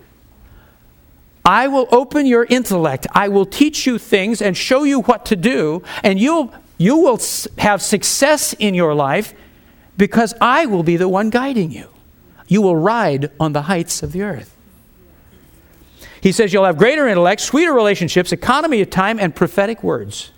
I 1.45 1.69
will 1.69 1.89
open 1.91 2.27
your 2.27 2.45
intellect. 2.45 3.07
I 3.13 3.29
will 3.29 3.47
teach 3.47 3.87
you 3.87 3.99
things 3.99 4.43
and 4.43 4.55
show 4.55 4.83
you 4.83 5.01
what 5.01 5.25
to 5.27 5.37
do, 5.37 5.83
and 6.03 6.21
you'll 6.21 6.53
you 6.79 6.97
will 6.97 7.21
have 7.59 7.83
success 7.83 8.55
in 8.55 8.73
your 8.73 8.95
life 8.95 9.35
because 9.97 10.33
I 10.41 10.67
will 10.67 10.85
be 10.85 10.97
the 10.97 11.09
one 11.09 11.29
guiding 11.29 11.73
you. 11.73 11.89
You 12.47 12.63
will 12.63 12.77
ride 12.77 13.31
on 13.39 13.53
the 13.53 13.63
heights 13.63 14.03
of 14.03 14.13
the 14.13 14.23
earth. 14.23 14.55
He 16.21 16.33
says 16.33 16.53
you'll 16.53 16.65
have 16.65 16.79
greater 16.79 17.07
intellect, 17.07 17.41
sweeter 17.41 17.73
relationships, 17.73 18.33
economy 18.33 18.81
of 18.81 18.91
time, 18.91 19.19
and 19.19 19.35
prophetic 19.35 19.83
words. 19.83 20.31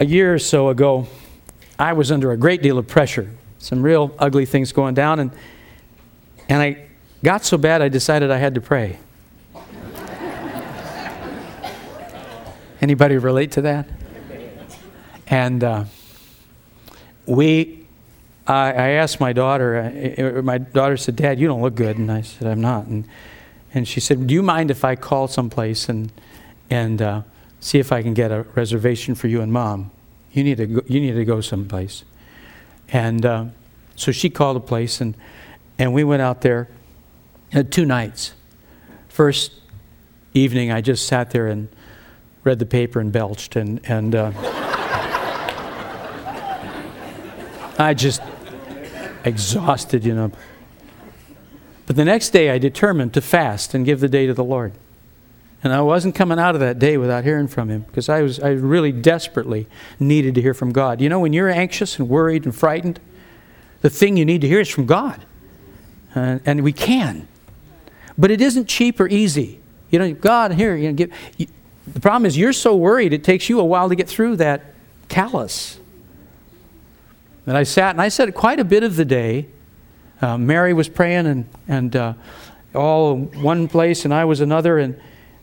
A 0.00 0.06
year 0.06 0.34
or 0.34 0.38
so 0.38 0.68
ago, 0.68 1.08
I 1.78 1.92
was 1.94 2.12
under 2.12 2.30
a 2.30 2.36
great 2.36 2.62
deal 2.62 2.78
of 2.78 2.86
pressure, 2.86 3.30
some 3.58 3.82
real 3.82 4.14
ugly 4.18 4.46
things 4.46 4.72
going 4.72 4.94
down, 4.94 5.18
and, 5.18 5.30
and 6.48 6.62
I 6.62 6.86
got 7.24 7.44
so 7.44 7.58
bad 7.58 7.82
I 7.82 7.88
decided 7.88 8.30
I 8.30 8.38
had 8.38 8.54
to 8.54 8.60
pray. 8.60 8.98
Anybody 12.80 13.18
relate 13.18 13.52
to 13.52 13.62
that? 13.62 13.88
And 15.26 15.62
uh, 15.62 15.84
we, 17.26 17.86
I, 18.46 18.72
I, 18.72 18.88
asked 18.90 19.20
my 19.20 19.32
daughter, 19.32 20.36
uh, 20.38 20.42
my 20.42 20.58
daughter 20.58 20.96
said, 20.96 21.16
Dad, 21.16 21.38
you 21.38 21.46
don't 21.46 21.60
look 21.60 21.74
good. 21.74 21.98
And 21.98 22.10
I 22.10 22.22
said, 22.22 22.46
I'm 22.48 22.60
not. 22.60 22.86
And, 22.86 23.06
and 23.74 23.86
she 23.86 24.00
said, 24.00 24.26
Do 24.26 24.32
you 24.32 24.42
mind 24.42 24.70
if 24.70 24.84
I 24.84 24.96
call 24.96 25.28
someplace 25.28 25.88
and, 25.88 26.10
and 26.70 27.02
uh, 27.02 27.22
see 27.60 27.78
if 27.78 27.92
I 27.92 28.02
can 28.02 28.14
get 28.14 28.30
a 28.30 28.42
reservation 28.54 29.14
for 29.14 29.26
you 29.26 29.42
and 29.42 29.52
mom? 29.52 29.90
You 30.32 30.44
need 30.44 30.56
to 30.58 30.66
go, 30.66 30.82
you 30.86 31.00
need 31.00 31.12
to 31.12 31.24
go 31.24 31.40
someplace. 31.40 32.04
And 32.90 33.26
uh, 33.26 33.46
so 33.96 34.12
she 34.12 34.30
called 34.30 34.56
a 34.56 34.60
place, 34.60 35.00
and, 35.00 35.14
and 35.78 35.92
we 35.92 36.04
went 36.04 36.22
out 36.22 36.40
there. 36.40 36.68
Had 37.50 37.72
two 37.72 37.84
nights. 37.84 38.32
First 39.08 39.52
evening, 40.32 40.70
I 40.70 40.80
just 40.80 41.06
sat 41.06 41.32
there 41.32 41.48
and 41.48 41.68
read 42.44 42.58
the 42.58 42.66
paper 42.66 43.00
and 43.00 43.12
belched, 43.12 43.56
and, 43.56 43.80
and 43.84 44.14
uh, 44.14 44.32
I 47.78 47.94
just 47.94 48.22
exhausted, 49.24 50.04
you 50.04 50.14
know. 50.14 50.32
But 51.86 51.96
the 51.96 52.04
next 52.04 52.30
day, 52.30 52.50
I 52.50 52.58
determined 52.58 53.14
to 53.14 53.20
fast 53.20 53.72
and 53.74 53.84
give 53.84 54.00
the 54.00 54.08
day 54.08 54.26
to 54.26 54.34
the 54.34 54.44
Lord. 54.44 54.72
And 55.64 55.72
I 55.72 55.80
wasn't 55.80 56.14
coming 56.14 56.38
out 56.38 56.54
of 56.54 56.60
that 56.60 56.78
day 56.78 56.96
without 56.96 57.24
hearing 57.24 57.48
from 57.48 57.68
Him 57.68 57.82
because 57.82 58.08
I, 58.08 58.22
was, 58.22 58.38
I 58.38 58.50
really 58.50 58.92
desperately 58.92 59.66
needed 59.98 60.34
to 60.36 60.42
hear 60.42 60.54
from 60.54 60.72
God. 60.72 61.00
You 61.00 61.08
know, 61.08 61.18
when 61.18 61.32
you're 61.32 61.48
anxious 61.48 61.98
and 61.98 62.08
worried 62.08 62.44
and 62.44 62.54
frightened, 62.54 63.00
the 63.80 63.90
thing 63.90 64.16
you 64.16 64.24
need 64.24 64.40
to 64.42 64.48
hear 64.48 64.60
is 64.60 64.68
from 64.68 64.86
God. 64.86 65.24
Uh, 66.14 66.38
and 66.44 66.62
we 66.62 66.72
can. 66.72 67.26
But 68.16 68.30
it 68.30 68.40
isn't 68.40 68.68
cheap 68.68 69.00
or 69.00 69.08
easy. 69.08 69.60
You 69.90 69.98
know, 69.98 70.12
God, 70.12 70.52
here, 70.52 70.76
you 70.76 70.88
know, 70.88 70.94
give, 70.94 71.12
you, 71.36 71.46
the 71.92 72.00
problem 72.00 72.26
is 72.26 72.36
you're 72.36 72.52
so 72.52 72.76
worried 72.76 73.12
it 73.12 73.24
takes 73.24 73.48
you 73.48 73.60
a 73.60 73.64
while 73.64 73.88
to 73.88 73.94
get 73.94 74.08
through 74.08 74.36
that 74.36 74.74
callus. 75.08 75.78
And 77.46 77.56
I 77.56 77.62
sat 77.62 77.92
and 77.92 78.02
I 78.02 78.08
said 78.08 78.34
quite 78.34 78.60
a 78.60 78.64
bit 78.64 78.82
of 78.82 78.96
the 78.96 79.04
day. 79.04 79.46
Uh, 80.20 80.36
Mary 80.36 80.74
was 80.74 80.88
praying 80.88 81.26
and, 81.26 81.48
and 81.66 81.96
uh, 81.96 82.14
all 82.74 83.16
one 83.16 83.68
place 83.68 84.04
and 84.04 84.12
I 84.12 84.26
was 84.26 84.40
another. 84.40 84.78
And 84.78 85.00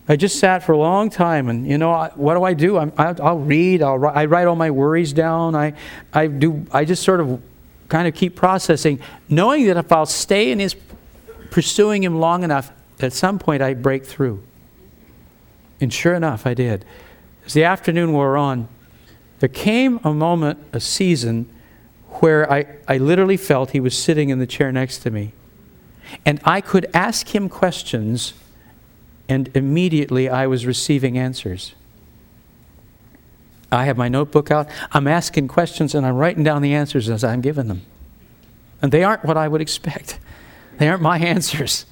I 0.08 0.16
just 0.16 0.39
sat 0.39 0.62
for 0.62 0.74
a 0.74 0.78
long 0.78 1.10
time. 1.10 1.50
And, 1.50 1.66
you 1.66 1.78
know, 1.78 1.91
I, 1.91 2.10
what 2.10 2.36
do 2.36 2.43
I 2.43 2.54
do? 2.54 2.78
I'm, 2.78 2.93
I, 2.98 3.12
will 3.14 3.39
read. 3.39 3.82
I'll, 3.82 4.06
I 4.06 4.26
write 4.26 4.46
all 4.46 4.56
my 4.56 4.70
worries 4.70 5.14
down. 5.14 5.56
I, 5.56 5.74
I, 6.14 6.28
do, 6.28 6.66
I 6.72 6.86
just 6.86 7.02
sort 7.02 7.22
of 7.22 7.41
kind 7.89 8.08
of 8.08 8.14
keep 8.14 8.36
processing, 8.36 9.00
knowing 9.30 9.66
that 9.66 9.78
if 9.78 9.91
I'll 9.91 10.06
stay 10.06 10.52
in 10.52 10.60
his 10.60 10.76
pursuing 11.50 12.04
him 12.04 12.20
long 12.20 12.43
enough, 12.43 12.72
at 13.00 13.14
some 13.14 13.39
point 13.39 13.62
I 13.62 13.74
break 13.74 14.06
through. 14.06 14.43
And 15.82 15.93
sure 15.93 16.13
enough, 16.13 16.45
I 16.45 16.53
did. 16.53 16.86
As 17.45 17.53
the 17.53 17.63
afternoon 17.63 18.13
wore 18.13 18.38
on, 18.38 18.67
there 19.39 19.49
came 19.49 19.99
a 20.03 20.13
moment, 20.13 20.59
a 20.73 20.80
season, 20.80 21.49
where 22.21 22.51
I, 22.51 22.65
I 22.88 22.97
literally 22.97 23.38
felt 23.38 23.71
he 23.71 23.80
was 23.80 23.97
sitting 23.97 24.30
in 24.30 24.39
the 24.39 24.47
chair 24.47 24.71
next 24.71 24.99
to 24.99 25.11
me. 25.11 25.34
And 26.26 26.39
I 26.45 26.61
could 26.61 26.89
ask 26.93 27.36
him 27.36 27.49
questions, 27.49 28.34
and 29.28 29.49
immediately 29.55 30.30
I 30.30 30.47
was 30.47 30.65
receiving 30.65 31.17
answers. 31.17 31.76
I 33.71 33.86
have 33.86 33.97
my 33.97 34.07
notebook 34.07 34.51
out. 34.51 34.69
I'm 34.91 35.07
asking 35.07 35.47
questions 35.47 35.93
and 35.95 36.05
I'm 36.05 36.15
writing 36.15 36.43
down 36.43 36.61
the 36.61 36.73
answers 36.73 37.09
as 37.09 37.23
I'm 37.23 37.41
giving 37.41 37.67
them. 37.67 37.82
And 38.82 38.91
they 38.91 39.03
aren't 39.03 39.26
what 39.26 39.38
I 39.38 39.47
would 39.47 39.61
expect, 39.61 40.19
they 40.78 40.88
aren't 40.88 41.01
my 41.01 41.17
answers. 41.34 41.86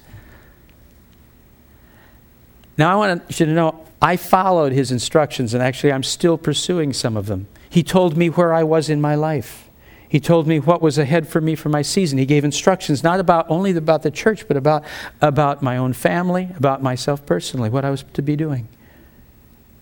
Now, 2.76 2.92
I 2.92 2.96
want 2.96 3.40
you 3.40 3.46
to 3.46 3.52
know 3.52 3.86
I 4.02 4.16
followed 4.16 4.72
his 4.72 4.90
instructions, 4.90 5.54
and 5.54 5.62
actually, 5.62 5.92
I'm 5.92 6.02
still 6.02 6.36
pursuing 6.36 6.92
some 6.92 7.16
of 7.16 7.26
them. 7.26 7.46
He 7.70 7.82
told 7.82 8.16
me 8.16 8.28
where 8.28 8.52
I 8.52 8.62
was 8.62 8.90
in 8.90 9.00
my 9.00 9.14
life. 9.14 9.68
He 10.08 10.20
told 10.20 10.46
me 10.46 10.60
what 10.60 10.80
was 10.80 10.98
ahead 10.98 11.26
for 11.26 11.40
me 11.40 11.54
for 11.54 11.68
my 11.68 11.82
season. 11.82 12.18
He 12.18 12.26
gave 12.26 12.44
instructions 12.44 13.02
not 13.02 13.18
about 13.18 13.50
only 13.50 13.76
about 13.76 14.02
the 14.02 14.10
church, 14.10 14.46
but 14.46 14.56
about, 14.56 14.84
about 15.20 15.62
my 15.62 15.76
own 15.76 15.92
family, 15.92 16.50
about 16.56 16.82
myself 16.82 17.26
personally, 17.26 17.68
what 17.68 17.84
I 17.84 17.90
was 17.90 18.04
to 18.12 18.22
be 18.22 18.36
doing. 18.36 18.68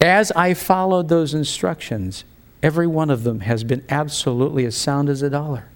As 0.00 0.32
I 0.32 0.54
followed 0.54 1.08
those 1.08 1.34
instructions, 1.34 2.24
every 2.62 2.86
one 2.86 3.10
of 3.10 3.24
them 3.24 3.40
has 3.40 3.62
been 3.62 3.84
absolutely 3.88 4.64
as 4.64 4.74
sound 4.74 5.08
as 5.08 5.20
a 5.20 5.30
dollar. 5.30 5.68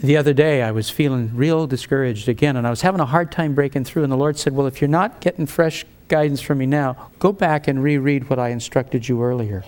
The 0.00 0.16
other 0.16 0.32
day, 0.32 0.62
I 0.62 0.70
was 0.70 0.88
feeling 0.88 1.30
real 1.36 1.66
discouraged 1.66 2.26
again, 2.26 2.56
and 2.56 2.66
I 2.66 2.70
was 2.70 2.80
having 2.80 3.02
a 3.02 3.06
hard 3.06 3.30
time 3.30 3.54
breaking 3.54 3.84
through. 3.84 4.02
And 4.02 4.10
the 4.10 4.16
Lord 4.16 4.38
said, 4.38 4.54
Well, 4.54 4.66
if 4.66 4.80
you're 4.80 4.88
not 4.88 5.20
getting 5.20 5.44
fresh 5.44 5.84
guidance 6.08 6.40
from 6.40 6.56
me 6.56 6.64
now, 6.64 7.10
go 7.18 7.32
back 7.32 7.68
and 7.68 7.82
reread 7.82 8.30
what 8.30 8.38
I 8.38 8.48
instructed 8.48 9.08
you 9.08 9.22
earlier. 9.22 9.62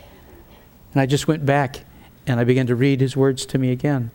And 0.92 1.02
I 1.02 1.04
just 1.04 1.28
went 1.28 1.44
back 1.44 1.84
and 2.26 2.40
I 2.40 2.44
began 2.44 2.66
to 2.68 2.74
read 2.74 3.02
His 3.02 3.14
words 3.14 3.44
to 3.46 3.58
me 3.58 3.72
again 3.72 4.10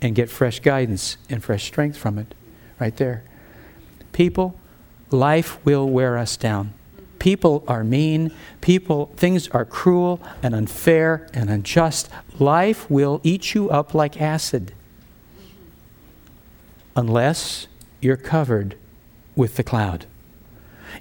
and 0.00 0.14
get 0.14 0.30
fresh 0.30 0.60
guidance 0.60 1.18
and 1.28 1.44
fresh 1.44 1.64
strength 1.64 1.98
from 1.98 2.18
it 2.18 2.34
right 2.78 2.96
there. 2.96 3.22
People, 4.12 4.58
life 5.10 5.62
will 5.66 5.86
wear 5.86 6.16
us 6.16 6.38
down. 6.38 6.72
People 7.18 7.64
are 7.68 7.84
mean. 7.84 8.32
People, 8.62 9.12
things 9.16 9.46
are 9.48 9.66
cruel 9.66 10.22
and 10.42 10.54
unfair 10.54 11.28
and 11.34 11.50
unjust. 11.50 12.08
Life 12.38 12.90
will 12.90 13.20
eat 13.22 13.52
you 13.52 13.68
up 13.68 13.92
like 13.92 14.18
acid 14.18 14.72
unless 16.96 17.66
you're 18.00 18.16
covered 18.16 18.76
with 19.36 19.56
the 19.56 19.62
cloud. 19.62 20.06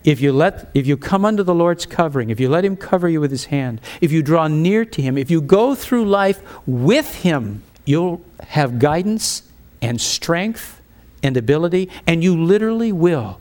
If 0.03 0.21
you, 0.21 0.31
let, 0.31 0.69
if 0.73 0.85
you 0.87 0.97
come 0.97 1.25
under 1.25 1.43
the 1.43 1.55
Lord's 1.55 1.85
covering, 1.85 2.29
if 2.29 2.39
you 2.39 2.47
let 2.47 2.63
Him 2.63 2.77
cover 2.77 3.09
you 3.09 3.19
with 3.19 3.31
His 3.31 3.45
hand, 3.45 3.81
if 4.01 4.11
you 4.11 4.21
draw 4.21 4.47
near 4.47 4.85
to 4.85 5.01
Him, 5.01 5.17
if 5.17 5.31
you 5.31 5.41
go 5.41 5.75
through 5.75 6.05
life 6.05 6.41
with 6.67 7.15
Him, 7.15 7.63
you'll 7.85 8.21
have 8.49 8.79
guidance 8.79 9.43
and 9.81 9.99
strength 9.99 10.81
and 11.23 11.35
ability, 11.35 11.89
and 12.07 12.23
you 12.23 12.41
literally 12.41 12.91
will 12.91 13.39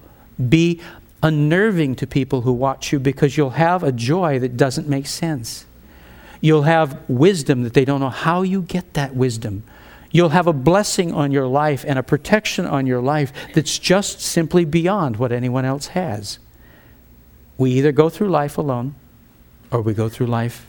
be 0.49 0.81
unnerving 1.23 1.97
to 1.97 2.07
people 2.07 2.43
who 2.43 2.53
watch 2.53 2.93
you 2.93 2.99
because 2.99 3.37
you'll 3.37 3.51
have 3.51 3.83
a 3.83 3.93
joy 3.93 4.39
that 4.39 4.57
doesn't 4.57 4.89
make 4.89 5.07
sense. 5.07 5.67
You'll 6.41 6.63
have 6.63 7.09
wisdom 7.09 7.65
that 7.65 7.75
they 7.75 7.85
don't 7.85 8.01
know 8.01 8.11
how 8.11 8.43
you 8.43 8.63
get 8.63 8.95
that 8.95 9.15
wisdom. 9.15 9.65
You'll 10.11 10.31
have 10.31 10.47
a 10.47 10.53
blessing 10.53 11.13
on 11.13 11.33
your 11.33 11.47
life 11.47 11.85
and 11.87 11.99
a 11.99 12.03
protection 12.03 12.67
on 12.67 12.87
your 12.87 13.01
life 13.01 13.33
that's 13.55 13.79
just 13.79 14.21
simply 14.21 14.65
beyond 14.65 15.17
what 15.17 15.33
anyone 15.33 15.65
else 15.65 15.89
has. 15.89 16.39
We 17.59 17.73
either 17.73 17.93
go 17.93 18.09
through 18.09 18.29
life 18.29 18.57
alone 18.57 18.95
or 19.71 19.83
we 19.83 19.93
go 19.93 20.09
through 20.09 20.29
life 20.29 20.67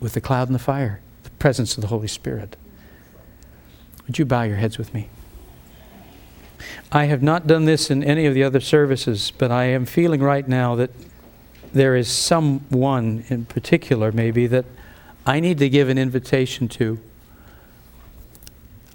with 0.00 0.12
the 0.12 0.20
cloud 0.20 0.48
and 0.48 0.54
the 0.54 0.60
fire, 0.60 1.00
the 1.22 1.30
presence 1.30 1.76
of 1.76 1.80
the 1.80 1.86
Holy 1.86 2.08
Spirit. 2.08 2.56
Would 4.06 4.18
you 4.18 4.24
bow 4.24 4.42
your 4.42 4.56
heads 4.56 4.76
with 4.76 4.92
me? 4.92 5.08
I 6.92 7.04
have 7.04 7.22
not 7.22 7.46
done 7.46 7.64
this 7.64 7.90
in 7.90 8.04
any 8.04 8.26
of 8.26 8.34
the 8.34 8.42
other 8.42 8.60
services, 8.60 9.32
but 9.36 9.50
I 9.50 9.64
am 9.64 9.86
feeling 9.86 10.22
right 10.22 10.46
now 10.46 10.74
that 10.76 10.90
there 11.72 11.96
is 11.96 12.08
someone 12.08 13.24
in 13.28 13.44
particular, 13.46 14.12
maybe, 14.12 14.46
that 14.46 14.64
I 15.26 15.40
need 15.40 15.58
to 15.58 15.68
give 15.68 15.88
an 15.88 15.98
invitation 15.98 16.68
to. 16.68 17.00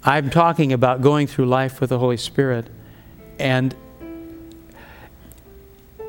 I'm 0.04 0.30
talking 0.30 0.72
about 0.72 1.00
going 1.00 1.28
through 1.28 1.46
life 1.46 1.80
with 1.80 1.90
the 1.90 1.98
Holy 1.98 2.16
Spirit, 2.16 2.68
and 3.38 3.74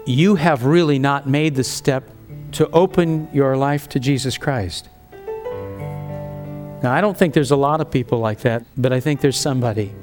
you 0.05 0.35
have 0.35 0.65
really 0.65 0.97
not 0.97 1.27
made 1.27 1.53
the 1.53 1.63
step 1.63 2.09
to 2.53 2.67
open 2.71 3.29
your 3.31 3.55
life 3.55 3.87
to 3.89 3.99
Jesus 3.99 4.37
Christ. 4.37 4.89
Now, 5.11 6.91
I 6.91 7.01
don't 7.01 7.15
think 7.15 7.35
there's 7.35 7.51
a 7.51 7.55
lot 7.55 7.81
of 7.81 7.91
people 7.91 8.17
like 8.17 8.39
that, 8.39 8.65
but 8.75 8.91
I 8.91 8.99
think 8.99 9.21
there's 9.21 9.39
somebody. 9.39 9.93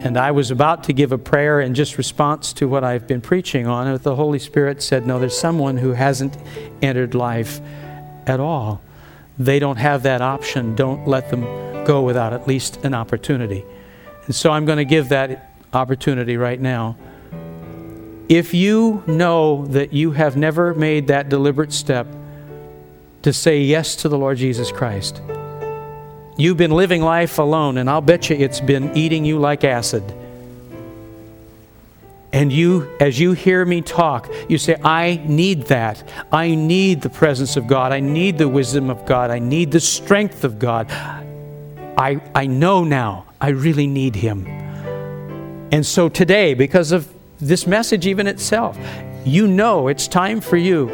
And 0.00 0.18
I 0.18 0.30
was 0.30 0.50
about 0.50 0.84
to 0.84 0.92
give 0.92 1.10
a 1.10 1.18
prayer 1.18 1.60
in 1.60 1.74
just 1.74 1.96
response 1.96 2.52
to 2.54 2.68
what 2.68 2.84
I've 2.84 3.06
been 3.06 3.22
preaching 3.22 3.66
on, 3.66 3.86
and 3.86 3.98
the 3.98 4.14
Holy 4.14 4.38
Spirit 4.38 4.82
said, 4.82 5.06
No, 5.06 5.18
there's 5.18 5.36
someone 5.36 5.78
who 5.78 5.92
hasn't 5.92 6.36
entered 6.82 7.14
life 7.14 7.60
at 8.26 8.40
all. 8.40 8.82
They 9.38 9.58
don't 9.58 9.76
have 9.76 10.02
that 10.04 10.22
option. 10.22 10.74
Don't 10.74 11.06
let 11.06 11.30
them 11.30 11.42
go 11.84 12.02
without 12.02 12.32
at 12.32 12.48
least 12.48 12.84
an 12.84 12.94
opportunity. 12.94 13.64
And 14.26 14.34
so 14.34 14.50
I'm 14.50 14.64
going 14.64 14.78
to 14.78 14.84
give 14.84 15.10
that 15.10 15.52
opportunity 15.72 16.36
right 16.36 16.60
now. 16.60 16.96
If 18.28 18.54
you 18.54 19.04
know 19.06 19.66
that 19.66 19.92
you 19.92 20.12
have 20.12 20.36
never 20.36 20.74
made 20.74 21.06
that 21.08 21.28
deliberate 21.28 21.72
step 21.72 22.06
to 23.22 23.32
say 23.32 23.60
yes 23.60 23.94
to 23.96 24.08
the 24.08 24.18
Lord 24.18 24.38
Jesus 24.38 24.72
Christ, 24.72 25.20
You've 26.38 26.58
been 26.58 26.70
living 26.70 27.00
life 27.00 27.38
alone, 27.38 27.78
and 27.78 27.88
I'll 27.88 28.02
bet 28.02 28.28
you 28.28 28.36
it's 28.36 28.60
been 28.60 28.94
eating 28.94 29.24
you 29.24 29.38
like 29.38 29.64
acid. 29.64 30.04
And 32.32 32.52
you, 32.52 32.94
as 33.00 33.18
you 33.18 33.32
hear 33.32 33.64
me 33.64 33.80
talk, 33.80 34.30
you 34.48 34.58
say, 34.58 34.76
I 34.82 35.22
need 35.24 35.64
that. 35.64 36.02
I 36.32 36.54
need 36.54 37.00
the 37.00 37.08
presence 37.08 37.56
of 37.56 37.66
God. 37.66 37.92
I 37.92 38.00
need 38.00 38.38
the 38.38 38.48
wisdom 38.48 38.90
of 38.90 39.06
God. 39.06 39.30
I 39.30 39.38
need 39.38 39.70
the 39.70 39.80
strength 39.80 40.44
of 40.44 40.58
God. 40.58 40.90
I, 41.98 42.20
I 42.34 42.46
know 42.46 42.84
now 42.84 43.26
I 43.40 43.50
really 43.50 43.86
need 43.86 44.16
Him. 44.16 44.46
And 45.72 45.84
so 45.84 46.08
today, 46.08 46.54
because 46.54 46.92
of 46.92 47.08
this 47.38 47.66
message, 47.66 48.06
even 48.06 48.26
itself, 48.26 48.78
you 49.24 49.46
know 49.46 49.88
it's 49.88 50.06
time 50.08 50.40
for 50.40 50.56
you 50.56 50.88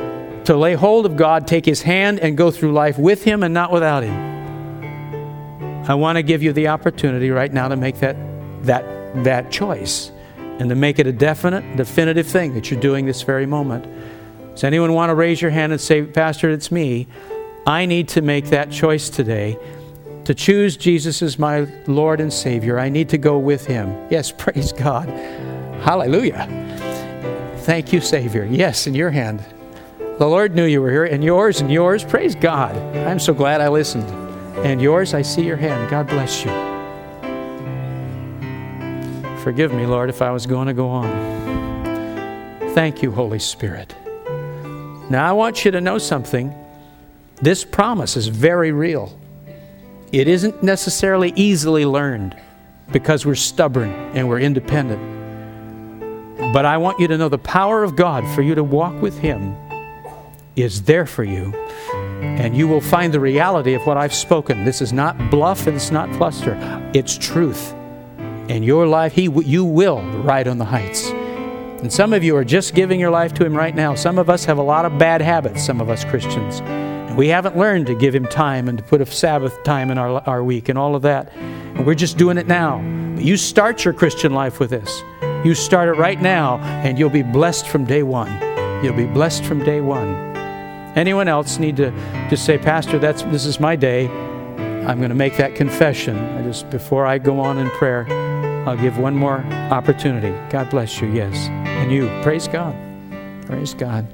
to 0.44 0.56
lay 0.56 0.74
hold 0.74 1.06
of 1.06 1.16
God, 1.16 1.46
take 1.46 1.64
His 1.64 1.82
hand, 1.82 2.20
and 2.20 2.36
go 2.36 2.50
through 2.50 2.72
life 2.72 2.98
with 2.98 3.24
Him 3.24 3.42
and 3.42 3.52
not 3.52 3.72
without 3.72 4.02
Him. 4.02 4.32
I 5.88 5.94
want 5.94 6.16
to 6.16 6.22
give 6.22 6.42
you 6.42 6.52
the 6.52 6.68
opportunity 6.68 7.30
right 7.30 7.52
now 7.52 7.68
to 7.68 7.76
make 7.76 7.98
that, 8.00 8.16
that, 8.64 9.24
that 9.24 9.50
choice 9.50 10.12
and 10.62 10.68
to 10.68 10.76
make 10.76 11.00
it 11.00 11.08
a 11.08 11.12
definite, 11.12 11.76
definitive 11.76 12.24
thing 12.24 12.54
that 12.54 12.70
you're 12.70 12.78
doing 12.78 13.04
this 13.04 13.22
very 13.22 13.46
moment. 13.46 13.84
Does 14.54 14.62
anyone 14.62 14.92
want 14.92 15.10
to 15.10 15.14
raise 15.16 15.42
your 15.42 15.50
hand 15.50 15.72
and 15.72 15.80
say, 15.80 16.04
Pastor, 16.04 16.50
it's 16.50 16.70
me? 16.70 17.08
I 17.66 17.84
need 17.84 18.06
to 18.10 18.22
make 18.22 18.44
that 18.50 18.70
choice 18.70 19.10
today 19.10 19.58
to 20.24 20.36
choose 20.36 20.76
Jesus 20.76 21.20
as 21.20 21.36
my 21.36 21.66
Lord 21.88 22.20
and 22.20 22.32
Savior. 22.32 22.78
I 22.78 22.90
need 22.90 23.08
to 23.08 23.18
go 23.18 23.40
with 23.40 23.66
Him. 23.66 23.88
Yes, 24.08 24.30
praise 24.38 24.72
God. 24.72 25.08
Hallelujah. 25.82 26.46
Thank 27.62 27.92
you, 27.92 28.00
Savior. 28.00 28.44
Yes, 28.44 28.86
in 28.86 28.94
your 28.94 29.10
hand. 29.10 29.44
The 29.98 30.28
Lord 30.28 30.54
knew 30.54 30.64
you 30.64 30.80
were 30.80 30.92
here, 30.92 31.06
and 31.06 31.24
yours 31.24 31.60
and 31.60 31.72
yours. 31.72 32.04
Praise 32.04 32.36
God. 32.36 32.76
I'm 32.98 33.18
so 33.18 33.34
glad 33.34 33.60
I 33.60 33.66
listened. 33.66 34.08
And 34.64 34.80
yours, 34.80 35.12
I 35.12 35.22
see 35.22 35.42
your 35.42 35.56
hand. 35.56 35.90
God 35.90 36.06
bless 36.06 36.44
you. 36.44 36.71
Forgive 39.42 39.74
me, 39.74 39.86
Lord, 39.86 40.08
if 40.08 40.22
I 40.22 40.30
was 40.30 40.46
going 40.46 40.68
to 40.68 40.74
go 40.74 40.88
on. 40.88 41.10
Thank 42.74 43.02
you, 43.02 43.10
Holy 43.10 43.40
Spirit. 43.40 43.92
Now, 45.10 45.28
I 45.28 45.32
want 45.32 45.64
you 45.64 45.72
to 45.72 45.80
know 45.80 45.98
something. 45.98 46.54
This 47.40 47.64
promise 47.64 48.16
is 48.16 48.28
very 48.28 48.70
real. 48.70 49.18
It 50.12 50.28
isn't 50.28 50.62
necessarily 50.62 51.32
easily 51.34 51.84
learned 51.84 52.36
because 52.92 53.26
we're 53.26 53.34
stubborn 53.34 53.90
and 54.14 54.28
we're 54.28 54.38
independent. 54.38 55.00
But 56.52 56.64
I 56.64 56.76
want 56.76 57.00
you 57.00 57.08
to 57.08 57.18
know 57.18 57.28
the 57.28 57.38
power 57.38 57.82
of 57.82 57.96
God 57.96 58.24
for 58.36 58.42
you 58.42 58.54
to 58.54 58.62
walk 58.62 59.02
with 59.02 59.18
Him 59.18 59.56
is 60.54 60.82
there 60.82 61.06
for 61.06 61.24
you 61.24 61.52
and 62.22 62.56
you 62.56 62.68
will 62.68 62.80
find 62.80 63.12
the 63.12 63.18
reality 63.18 63.74
of 63.74 63.84
what 63.86 63.96
I've 63.96 64.14
spoken. 64.14 64.64
This 64.64 64.80
is 64.80 64.92
not 64.92 65.30
bluff 65.30 65.66
and 65.66 65.74
it's 65.74 65.90
not 65.90 66.14
fluster. 66.14 66.56
It's 66.94 67.18
truth. 67.18 67.74
In 68.48 68.62
your 68.62 68.86
life, 68.86 69.12
he, 69.12 69.30
you 69.44 69.64
will 69.64 70.02
ride 70.22 70.48
on 70.48 70.58
the 70.58 70.64
heights. 70.64 71.10
And 71.82 71.92
some 71.92 72.12
of 72.12 72.22
you 72.22 72.36
are 72.36 72.44
just 72.44 72.76
giving 72.76 73.00
your 73.00 73.10
life 73.10 73.34
to 73.34 73.44
Him 73.44 73.56
right 73.56 73.74
now. 73.74 73.96
Some 73.96 74.16
of 74.16 74.30
us 74.30 74.44
have 74.44 74.58
a 74.58 74.62
lot 74.62 74.84
of 74.84 74.98
bad 74.98 75.20
habits, 75.20 75.64
some 75.64 75.80
of 75.80 75.90
us 75.90 76.04
Christians. 76.04 76.60
And 76.60 77.16
we 77.16 77.26
haven't 77.26 77.58
learned 77.58 77.86
to 77.86 77.96
give 77.96 78.14
Him 78.14 78.24
time 78.26 78.68
and 78.68 78.78
to 78.78 78.84
put 78.84 79.00
a 79.00 79.06
Sabbath 79.06 79.62
time 79.64 79.90
in 79.90 79.98
our, 79.98 80.22
our 80.28 80.44
week 80.44 80.68
and 80.68 80.78
all 80.78 80.94
of 80.94 81.02
that. 81.02 81.32
And 81.32 81.84
we're 81.84 81.94
just 81.94 82.18
doing 82.18 82.38
it 82.38 82.46
now. 82.46 82.78
But 83.16 83.24
you 83.24 83.36
start 83.36 83.84
your 83.84 83.94
Christian 83.94 84.32
life 84.32 84.60
with 84.60 84.70
this. 84.70 85.02
You 85.44 85.56
start 85.56 85.88
it 85.88 85.98
right 85.98 86.22
now, 86.22 86.58
and 86.58 86.96
you'll 86.96 87.10
be 87.10 87.24
blessed 87.24 87.66
from 87.66 87.84
day 87.84 88.04
one. 88.04 88.30
You'll 88.84 88.94
be 88.94 89.06
blessed 89.06 89.44
from 89.44 89.64
day 89.64 89.80
one. 89.80 90.14
Anyone 90.94 91.26
else 91.26 91.58
need 91.58 91.76
to 91.78 91.90
just 92.30 92.44
say, 92.44 92.58
Pastor, 92.58 93.00
that's 93.00 93.24
this 93.24 93.44
is 93.44 93.58
my 93.58 93.74
day. 93.74 94.06
I'm 94.86 94.98
going 94.98 95.08
to 95.08 95.16
make 95.16 95.36
that 95.38 95.56
confession. 95.56 96.16
I 96.16 96.42
just 96.42 96.70
before 96.70 97.06
I 97.06 97.18
go 97.18 97.40
on 97.40 97.58
in 97.58 97.68
prayer, 97.70 98.06
I'll 98.66 98.76
give 98.76 98.98
one 98.98 99.16
more 99.16 99.38
opportunity. 99.70 100.30
God 100.50 100.70
bless 100.70 101.00
you. 101.00 101.08
Yes, 101.08 101.48
and 101.48 101.90
you. 101.90 102.08
Praise 102.22 102.46
God. 102.46 102.76
Praise 103.46 103.74
God. 103.74 104.06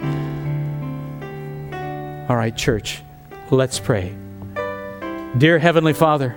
All 2.30 2.36
right, 2.36 2.56
church. 2.56 3.02
Let's 3.50 3.78
pray. 3.78 4.14
Dear 5.36 5.58
Heavenly 5.58 5.92
Father, 5.92 6.34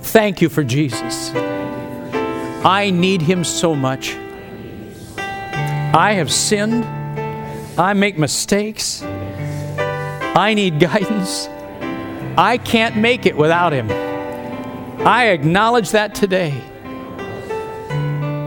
thank 0.00 0.40
you 0.40 0.48
for 0.48 0.64
Jesus. 0.64 1.32
I 2.64 2.90
need 2.90 3.20
him 3.20 3.44
so 3.44 3.74
much. 3.74 4.14
I 5.18 6.14
have 6.14 6.32
sinned. 6.32 6.84
I 7.78 7.92
make 7.92 8.18
mistakes. 8.18 9.02
I 9.02 10.54
need 10.54 10.80
guidance. 10.80 11.48
I 12.38 12.58
can't 12.58 12.96
make 12.96 13.26
it 13.26 13.36
without 13.36 13.72
him. 13.72 14.07
I 15.00 15.28
acknowledge 15.28 15.90
that 15.92 16.14
today. 16.14 16.60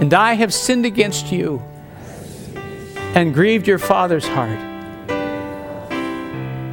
And 0.02 0.14
I 0.14 0.34
have 0.34 0.54
sinned 0.54 0.86
against 0.86 1.32
you 1.32 1.62
and 3.16 3.34
grieved 3.34 3.68
your 3.68 3.80
Father's 3.80 4.28
heart. 4.28 4.60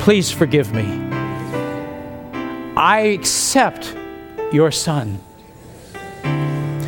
Please 0.01 0.31
forgive 0.31 0.73
me. 0.73 0.87
I 2.77 3.15
accept 3.15 3.97
your 4.53 4.71
Son. 4.71 5.21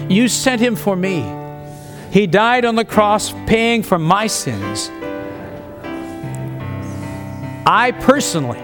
You 0.08 0.28
sent 0.28 0.60
him 0.60 0.76
for 0.76 0.96
me. 0.96 1.24
He 2.10 2.26
died 2.26 2.64
on 2.64 2.74
the 2.74 2.84
cross, 2.84 3.32
paying 3.46 3.82
for 3.82 3.98
my 3.98 4.26
sins. 4.26 4.88
I 7.66 7.92
personally 8.00 8.58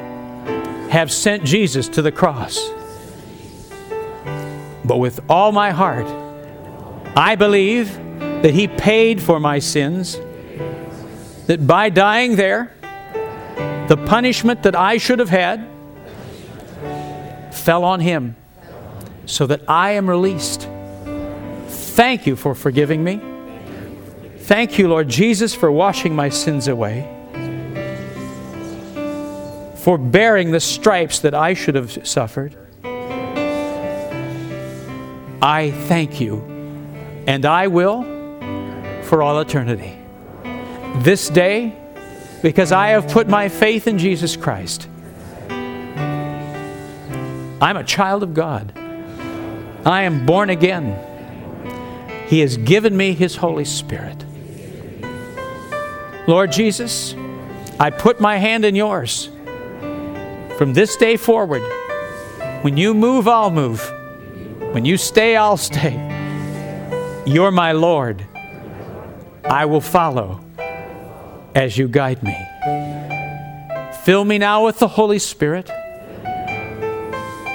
have 0.91 1.13
sent 1.13 1.45
Jesus 1.45 1.89
to 1.91 2.03
the 2.03 2.11
cross. 2.11 2.59
But 4.87 4.99
with 4.99 5.21
all 5.29 5.51
my 5.53 5.71
heart, 5.71 6.07
I 7.17 7.35
believe 7.35 7.93
that 8.43 8.55
He 8.55 8.69
paid 8.69 9.21
for 9.21 9.41
my 9.41 9.59
sins, 9.59 10.17
that 11.47 11.67
by 11.67 11.91
dying 11.91 12.37
there, 12.37 12.73
the 13.89 13.97
punishment 14.07 14.63
that 14.63 14.77
I 14.77 14.99
should 14.99 15.19
have 15.19 15.29
had 15.29 15.69
fell 17.53 17.85
on 17.85 18.01
Him 18.01 18.37
so 19.25 19.47
that 19.47 19.63
I 19.67 19.93
am 19.93 20.09
released. 20.09 20.69
Thank 21.67 22.27
you 22.27 22.37
for 22.37 22.55
forgiving 22.55 23.03
me. 23.03 23.21
Thank 24.39 24.79
you, 24.79 24.87
Lord 24.87 25.09
Jesus, 25.09 25.55
for 25.55 25.73
washing 25.73 26.15
my 26.15 26.29
sins 26.29 26.69
away, 26.69 27.09
for 29.77 29.99
bearing 29.99 30.53
the 30.53 30.61
stripes 30.61 31.19
that 31.21 31.35
I 31.35 31.55
should 31.55 31.75
have 31.75 32.07
suffered. 32.07 32.55
I 35.43 35.71
thank 35.71 36.21
you, 36.21 36.43
and 37.27 37.45
I 37.45 37.67
will 37.67 38.03
for 39.03 39.23
all 39.23 39.39
eternity. 39.41 39.99
This 40.97 41.29
day, 41.29 41.77
because 42.43 42.73
I 42.73 42.89
have 42.89 43.09
put 43.09 43.29
my 43.29 43.49
faith 43.49 43.87
in 43.87 43.99
Jesus 43.99 44.37
Christ, 44.37 44.89
I'm 47.61 47.77
a 47.77 47.85
child 47.85 48.23
of 48.23 48.35
God. 48.35 48.73
I 49.85 50.03
am 50.03 50.27
born 50.27 50.51
again. 50.51 50.99
He 52.29 52.41
has 52.41 52.57
given 52.57 52.97
me 52.97 53.13
His 53.13 53.37
Holy 53.37 53.65
Spirit. 53.65 54.25
Lord 56.27 56.51
Jesus, 56.51 57.15
I 57.79 57.91
put 57.91 58.21
my 58.21 58.39
hand 58.39 58.65
in 58.65 58.75
yours. 58.75 59.31
From 60.57 60.73
this 60.73 60.97
day 60.97 61.17
forward, 61.17 61.63
when 62.63 62.77
you 62.77 62.95
move, 62.95 63.29
I'll 63.29 63.51
move. 63.51 63.93
When 64.77 64.85
you 64.85 64.99
stay, 64.99 65.37
I'll 65.37 65.57
stay. 65.57 65.95
You're 67.25 67.51
my 67.51 67.73
Lord. 67.73 68.27
I 69.43 69.65
will 69.65 69.81
follow 69.81 70.45
as 71.55 71.79
you 71.79 71.89
guide 71.89 72.23
me. 72.23 72.37
Fill 74.05 74.27
me 74.27 74.37
now 74.37 74.67
with 74.67 74.79
the 74.79 74.87
Holy 74.87 75.19
Spirit. 75.19 75.71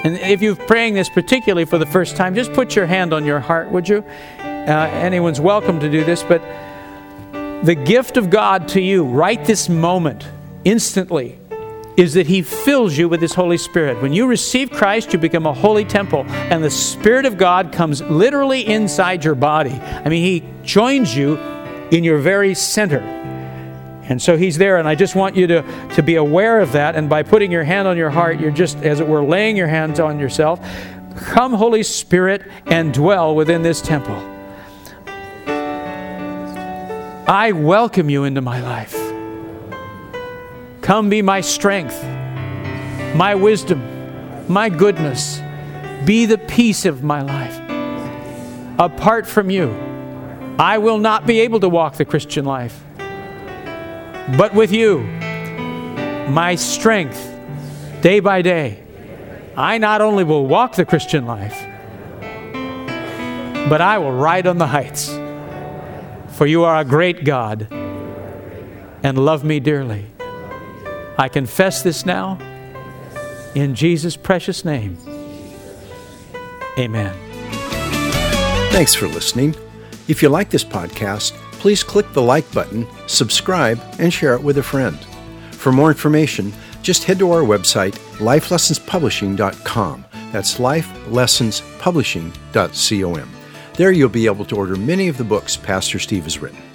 And 0.02 0.18
if 0.18 0.42
you're 0.42 0.56
praying 0.56 0.94
this 0.94 1.08
particularly 1.08 1.64
for 1.64 1.78
the 1.78 1.86
first 1.86 2.16
time, 2.16 2.34
just 2.34 2.52
put 2.54 2.74
your 2.74 2.86
hand 2.86 3.12
on 3.12 3.24
your 3.24 3.38
heart, 3.38 3.70
would 3.70 3.88
you? 3.88 4.04
Uh, 4.40 4.90
anyone's 4.92 5.40
welcome 5.40 5.78
to 5.78 5.88
do 5.88 6.02
this, 6.02 6.24
but 6.24 6.42
the 7.64 7.76
gift 7.76 8.16
of 8.16 8.30
God 8.30 8.66
to 8.70 8.80
you 8.80 9.04
right 9.04 9.44
this 9.44 9.68
moment, 9.68 10.26
instantly, 10.64 11.38
is 11.96 12.14
that 12.14 12.26
He 12.26 12.42
fills 12.42 12.96
you 12.96 13.08
with 13.08 13.20
His 13.20 13.34
Holy 13.34 13.58
Spirit. 13.58 14.00
When 14.00 14.12
you 14.12 14.26
receive 14.26 14.70
Christ, 14.70 15.12
you 15.12 15.18
become 15.18 15.46
a 15.46 15.52
holy 15.52 15.84
temple, 15.84 16.24
and 16.28 16.62
the 16.62 16.70
Spirit 16.70 17.26
of 17.26 17.36
God 17.36 17.72
comes 17.72 18.00
literally 18.02 18.66
inside 18.66 19.24
your 19.24 19.34
body. 19.34 19.72
I 19.72 20.08
mean, 20.08 20.24
He 20.24 20.44
joins 20.64 21.14
you 21.14 21.36
in 21.90 22.04
your 22.04 22.18
very 22.18 22.54
center. 22.54 23.00
And 23.00 24.20
so 24.20 24.36
He's 24.36 24.58
there, 24.58 24.78
and 24.78 24.88
I 24.88 24.94
just 24.94 25.14
want 25.14 25.36
you 25.36 25.46
to, 25.48 25.88
to 25.94 26.02
be 26.02 26.16
aware 26.16 26.60
of 26.60 26.72
that. 26.72 26.96
And 26.96 27.08
by 27.08 27.22
putting 27.22 27.52
your 27.52 27.64
hand 27.64 27.86
on 27.86 27.96
your 27.96 28.10
heart, 28.10 28.40
you're 28.40 28.50
just, 28.50 28.78
as 28.78 29.00
it 29.00 29.06
were, 29.06 29.22
laying 29.22 29.56
your 29.56 29.68
hands 29.68 30.00
on 30.00 30.18
yourself. 30.18 30.60
Come, 31.16 31.52
Holy 31.52 31.82
Spirit, 31.82 32.42
and 32.66 32.92
dwell 32.94 33.34
within 33.34 33.62
this 33.62 33.80
temple. 33.82 34.16
I 37.28 37.52
welcome 37.52 38.10
you 38.10 38.24
into 38.24 38.40
my 38.40 38.60
life. 38.60 39.01
Come 40.82 41.08
be 41.08 41.22
my 41.22 41.40
strength, 41.40 42.02
my 43.14 43.36
wisdom, 43.36 43.80
my 44.48 44.68
goodness. 44.68 45.40
Be 46.04 46.26
the 46.26 46.38
peace 46.38 46.84
of 46.84 47.04
my 47.04 47.22
life. 47.22 47.56
Apart 48.80 49.28
from 49.28 49.48
you, 49.48 49.70
I 50.58 50.78
will 50.78 50.98
not 50.98 51.24
be 51.24 51.38
able 51.40 51.60
to 51.60 51.68
walk 51.68 51.94
the 51.94 52.04
Christian 52.04 52.44
life. 52.44 52.82
But 54.36 54.54
with 54.54 54.72
you, 54.72 55.04
my 56.28 56.56
strength, 56.56 57.32
day 58.00 58.18
by 58.18 58.42
day, 58.42 58.82
I 59.56 59.78
not 59.78 60.00
only 60.00 60.24
will 60.24 60.48
walk 60.48 60.74
the 60.74 60.84
Christian 60.84 61.26
life, 61.26 61.64
but 63.68 63.80
I 63.80 63.98
will 63.98 64.12
ride 64.12 64.48
on 64.48 64.58
the 64.58 64.66
heights. 64.66 65.10
For 66.36 66.44
you 66.44 66.64
are 66.64 66.80
a 66.80 66.84
great 66.84 67.24
God 67.24 67.68
and 67.70 69.16
love 69.16 69.44
me 69.44 69.60
dearly. 69.60 70.11
I 71.18 71.28
confess 71.28 71.82
this 71.82 72.06
now 72.06 72.38
in 73.54 73.74
Jesus' 73.74 74.16
precious 74.16 74.64
name. 74.64 74.96
Amen. 76.78 77.14
Thanks 78.72 78.94
for 78.94 79.06
listening. 79.06 79.54
If 80.08 80.22
you 80.22 80.30
like 80.30 80.48
this 80.50 80.64
podcast, 80.64 81.32
please 81.52 81.82
click 81.82 82.10
the 82.12 82.22
like 82.22 82.50
button, 82.52 82.86
subscribe, 83.06 83.80
and 83.98 84.12
share 84.12 84.34
it 84.34 84.42
with 84.42 84.58
a 84.58 84.62
friend. 84.62 84.98
For 85.52 85.70
more 85.70 85.90
information, 85.90 86.52
just 86.82 87.04
head 87.04 87.20
to 87.20 87.30
our 87.30 87.42
website, 87.42 87.92
lifelessonspublishing.com. 88.18 90.04
That's 90.32 90.58
lifelessonspublishing.com. 90.58 93.32
There 93.74 93.92
you'll 93.92 94.08
be 94.08 94.26
able 94.26 94.44
to 94.46 94.56
order 94.56 94.76
many 94.76 95.08
of 95.08 95.18
the 95.18 95.24
books 95.24 95.56
Pastor 95.56 95.98
Steve 95.98 96.24
has 96.24 96.40
written. 96.40 96.71